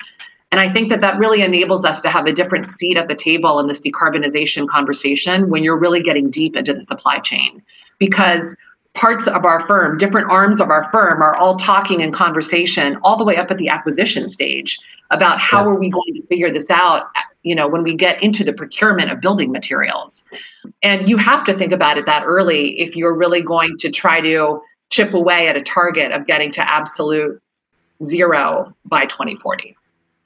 And 0.51 0.61
I 0.61 0.71
think 0.71 0.89
that 0.89 1.01
that 1.01 1.17
really 1.17 1.41
enables 1.41 1.83
us 1.83 1.99
to 2.01 2.09
have 2.09 2.27
a 2.27 2.31
different 2.31 2.67
seat 2.67 2.95
at 2.95 3.07
the 3.07 3.15
table 3.15 3.59
in 3.59 3.67
this 3.67 3.81
decarbonization 3.81 4.67
conversation 4.67 5.49
when 5.49 5.63
you're 5.63 5.79
really 5.79 6.03
getting 6.03 6.29
deep 6.29 6.55
into 6.55 6.73
the 6.73 6.81
supply 6.81 7.17
chain. 7.17 7.61
Because 7.97 8.55
parts 8.93 9.27
of 9.27 9.45
our 9.45 9.65
firm, 9.65 9.97
different 9.97 10.29
arms 10.29 10.59
of 10.59 10.69
our 10.69 10.89
firm 10.91 11.21
are 11.21 11.35
all 11.35 11.57
talking 11.57 12.01
in 12.01 12.11
conversation 12.11 12.97
all 13.03 13.17
the 13.17 13.23
way 13.23 13.35
up 13.35 13.49
at 13.49 13.57
the 13.57 13.67
acquisition 13.67 14.29
stage 14.29 14.79
about 15.09 15.39
how 15.39 15.67
are 15.67 15.75
we 15.75 15.89
going 15.89 16.13
to 16.13 16.25
figure 16.27 16.51
this 16.51 16.69
out, 16.69 17.09
you 17.41 17.55
know, 17.55 17.67
when 17.67 17.81
we 17.81 17.95
get 17.95 18.21
into 18.21 18.43
the 18.43 18.53
procurement 18.53 19.11
of 19.11 19.21
building 19.21 19.51
materials. 19.51 20.23
And 20.83 21.09
you 21.09 21.17
have 21.17 21.43
to 21.45 21.57
think 21.57 21.71
about 21.71 21.97
it 21.97 22.05
that 22.05 22.23
early 22.25 22.79
if 22.79 22.95
you're 22.95 23.15
really 23.15 23.41
going 23.41 23.77
to 23.79 23.89
try 23.89 24.21
to 24.21 24.61
chip 24.93 25.13
away 25.15 25.47
at 25.47 25.55
a 25.55 25.63
target 25.63 26.11
of 26.11 26.27
getting 26.27 26.51
to 26.51 26.61
absolute 26.61 27.41
zero 28.03 28.75
by 28.85 29.05
2040. 29.07 29.75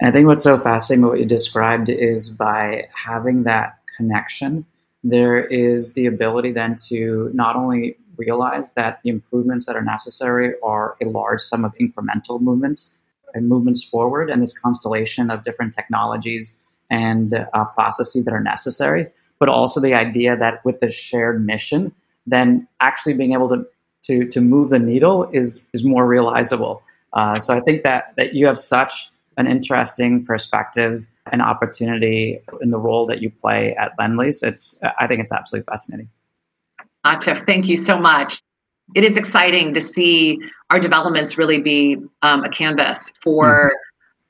I 0.02 0.12
think 0.12 0.28
what's 0.28 0.44
so 0.44 0.58
fascinating 0.58 1.04
about 1.04 1.12
what 1.14 1.20
you 1.22 1.26
described 1.26 1.88
is 1.88 2.30
by 2.30 2.90
having 2.94 3.44
that 3.44 3.80
connection, 3.96 4.66
there 5.06 5.42
is 5.42 5.94
the 5.94 6.06
ability 6.06 6.52
then 6.52 6.76
to 6.90 7.32
not 7.34 7.56
only 7.56 7.96
realize 8.18 8.72
that 8.74 9.00
the 9.04 9.10
improvements 9.10 9.66
that 9.68 9.78
are 9.78 9.84
necessary 9.84 10.54
are 10.62 10.96
a 11.02 11.06
large 11.06 11.42
sum 11.42 11.64
of 11.64 11.74
incremental 11.76 12.42
movements 12.42 12.94
and 13.34 13.48
movements 13.48 13.84
forward, 13.84 14.30
and 14.30 14.42
this 14.42 14.58
constellation 14.58 15.30
of 15.30 15.46
different 15.46 15.72
technologies 15.72 16.54
and 16.90 17.34
uh, 17.34 17.66
processes 17.74 18.26
that 18.26 18.34
are 18.34 18.44
necessary, 18.44 19.08
but 19.40 19.48
also 19.48 19.80
the 19.80 19.94
idea 19.94 20.36
that 20.36 20.64
with 20.66 20.82
a 20.84 20.92
shared 20.92 21.46
mission, 21.46 21.94
then 22.26 22.68
actually 22.82 23.14
being 23.14 23.32
able 23.32 23.48
to 23.48 23.66
to, 24.08 24.28
to 24.28 24.42
move 24.42 24.70
the 24.70 24.80
needle 24.80 25.30
is 25.32 25.66
is 25.74 25.84
more 25.84 26.08
realizable. 26.08 26.82
Uh, 27.14 27.40
so 27.40 27.54
I 27.54 27.60
think 27.62 27.84
that 27.84 28.14
that 28.18 28.34
you 28.34 28.48
have 28.48 28.60
such 28.60 29.10
an 29.38 29.48
interesting 29.48 30.26
perspective 30.26 31.06
and 31.32 31.42
opportunity 31.42 32.40
in 32.62 32.70
the 32.70 32.80
role 32.80 33.06
that 33.06 33.22
you 33.22 33.30
play 33.30 33.76
at 33.76 33.92
Lendlease. 34.00 34.44
It's 34.44 34.80
I 35.00 35.08
think 35.08 35.22
it's 35.22 35.32
absolutely 35.32 35.66
fascinating. 35.66 36.10
Atif, 37.06 37.46
thank 37.46 37.68
you 37.68 37.78
so 37.78 38.00
much. 38.00 38.42
It 38.96 39.04
is 39.04 39.18
exciting 39.18 39.74
to 39.74 39.82
see 39.82 40.40
our 40.70 40.80
developments 40.80 41.38
really 41.38 41.62
be 41.62 41.98
um, 42.22 42.44
a 42.44 42.50
canvas 42.50 43.14
for. 43.22 43.68
Mm-hmm 43.68 43.87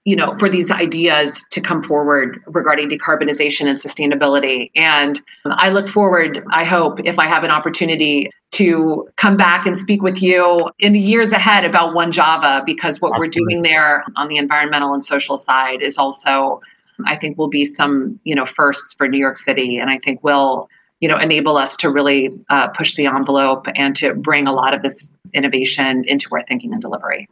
you 0.08 0.16
know, 0.16 0.34
for 0.38 0.50
these 0.50 0.72
ideas 0.72 1.46
to 1.52 1.60
come 1.60 1.84
forward 1.84 2.42
regarding 2.48 2.90
decarbonization 2.90 3.68
and 3.68 3.78
sustainability. 3.78 4.72
And 4.74 5.22
I 5.44 5.68
look 5.68 5.90
forward, 5.90 6.46
I 6.50 6.64
hope, 6.64 7.02
if 7.04 7.20
I 7.20 7.28
have 7.28 7.44
an 7.44 7.52
opportunity 7.52 8.32
to 8.52 9.06
come 9.18 9.36
back 9.36 9.66
and 9.66 9.78
speak 9.78 10.02
with 10.02 10.22
you 10.22 10.70
in 10.80 10.94
the 10.94 11.00
years 11.00 11.34
ahead 11.34 11.66
about 11.66 11.94
One 11.94 12.14
Java, 12.14 12.64
because 12.66 13.02
what 13.02 13.10
Absolutely. 13.10 13.42
we're 13.42 13.50
doing 13.50 13.64
there 13.64 14.06
on 14.16 14.30
the 14.30 14.38
environmental 14.38 14.94
and 14.94 15.04
social 15.04 15.36
side 15.36 15.82
is 15.82 15.98
also, 15.98 16.62
I 17.06 17.18
think, 17.18 17.38
will 17.38 17.50
be 17.50 17.66
some, 17.66 18.18
you 18.24 18.34
know, 18.34 18.46
firsts 18.46 18.94
for 18.94 19.10
New 19.10 19.20
York 19.20 19.36
City. 19.36 19.78
And 19.78 19.90
I 19.90 20.00
think 20.00 20.24
will, 20.24 20.70
you 21.02 21.10
know, 21.10 21.18
enable 21.18 21.58
us 21.58 21.76
to 21.76 21.90
really 21.90 22.30
uh, 22.50 22.70
push 22.70 22.96
the 22.96 23.08
envelope 23.08 23.66
and 23.76 23.94
to 23.98 24.14
bring 24.14 24.48
a 24.48 24.54
lot 24.54 24.74
of 24.74 24.84
this 24.84 25.12
innovation 25.34 26.06
into 26.08 26.30
our 26.32 26.46
thinking 26.46 26.72
and 26.72 26.82
delivery. 26.82 27.28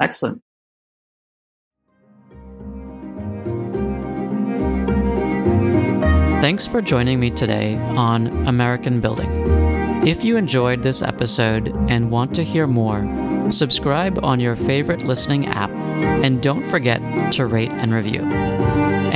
Excellent. 0.00 0.42
Thanks 6.46 6.64
for 6.64 6.80
joining 6.80 7.18
me 7.18 7.30
today 7.30 7.74
on 7.76 8.46
American 8.46 9.00
Building. 9.00 9.28
If 10.06 10.22
you 10.22 10.36
enjoyed 10.36 10.80
this 10.80 11.02
episode 11.02 11.74
and 11.90 12.08
want 12.08 12.36
to 12.36 12.44
hear 12.44 12.68
more, 12.68 13.50
subscribe 13.50 14.24
on 14.24 14.38
your 14.38 14.54
favorite 14.54 15.02
listening 15.02 15.48
app, 15.48 15.70
and 15.70 16.40
don't 16.40 16.64
forget 16.70 17.32
to 17.32 17.46
rate 17.46 17.72
and 17.72 17.92
review. 17.92 18.20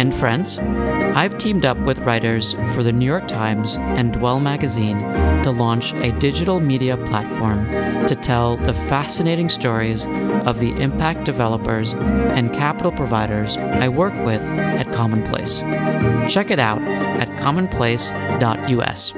And 0.00 0.14
friends, 0.14 0.58
I've 0.58 1.36
teamed 1.36 1.66
up 1.66 1.76
with 1.80 1.98
writers 1.98 2.54
for 2.74 2.82
the 2.82 2.90
New 2.90 3.04
York 3.04 3.28
Times 3.28 3.76
and 3.76 4.14
Dwell 4.14 4.40
magazine 4.40 4.98
to 5.42 5.50
launch 5.50 5.92
a 5.92 6.10
digital 6.12 6.58
media 6.58 6.96
platform 6.96 7.66
to 8.06 8.14
tell 8.14 8.56
the 8.56 8.72
fascinating 8.72 9.50
stories 9.50 10.06
of 10.46 10.58
the 10.58 10.70
impact 10.80 11.24
developers 11.24 11.92
and 11.92 12.50
capital 12.50 12.92
providers 12.92 13.58
I 13.58 13.90
work 13.90 14.14
with 14.24 14.40
at 14.40 14.90
Commonplace. 14.90 15.60
Check 16.32 16.50
it 16.50 16.58
out 16.58 16.80
at 16.80 17.38
commonplace.us. 17.38 19.12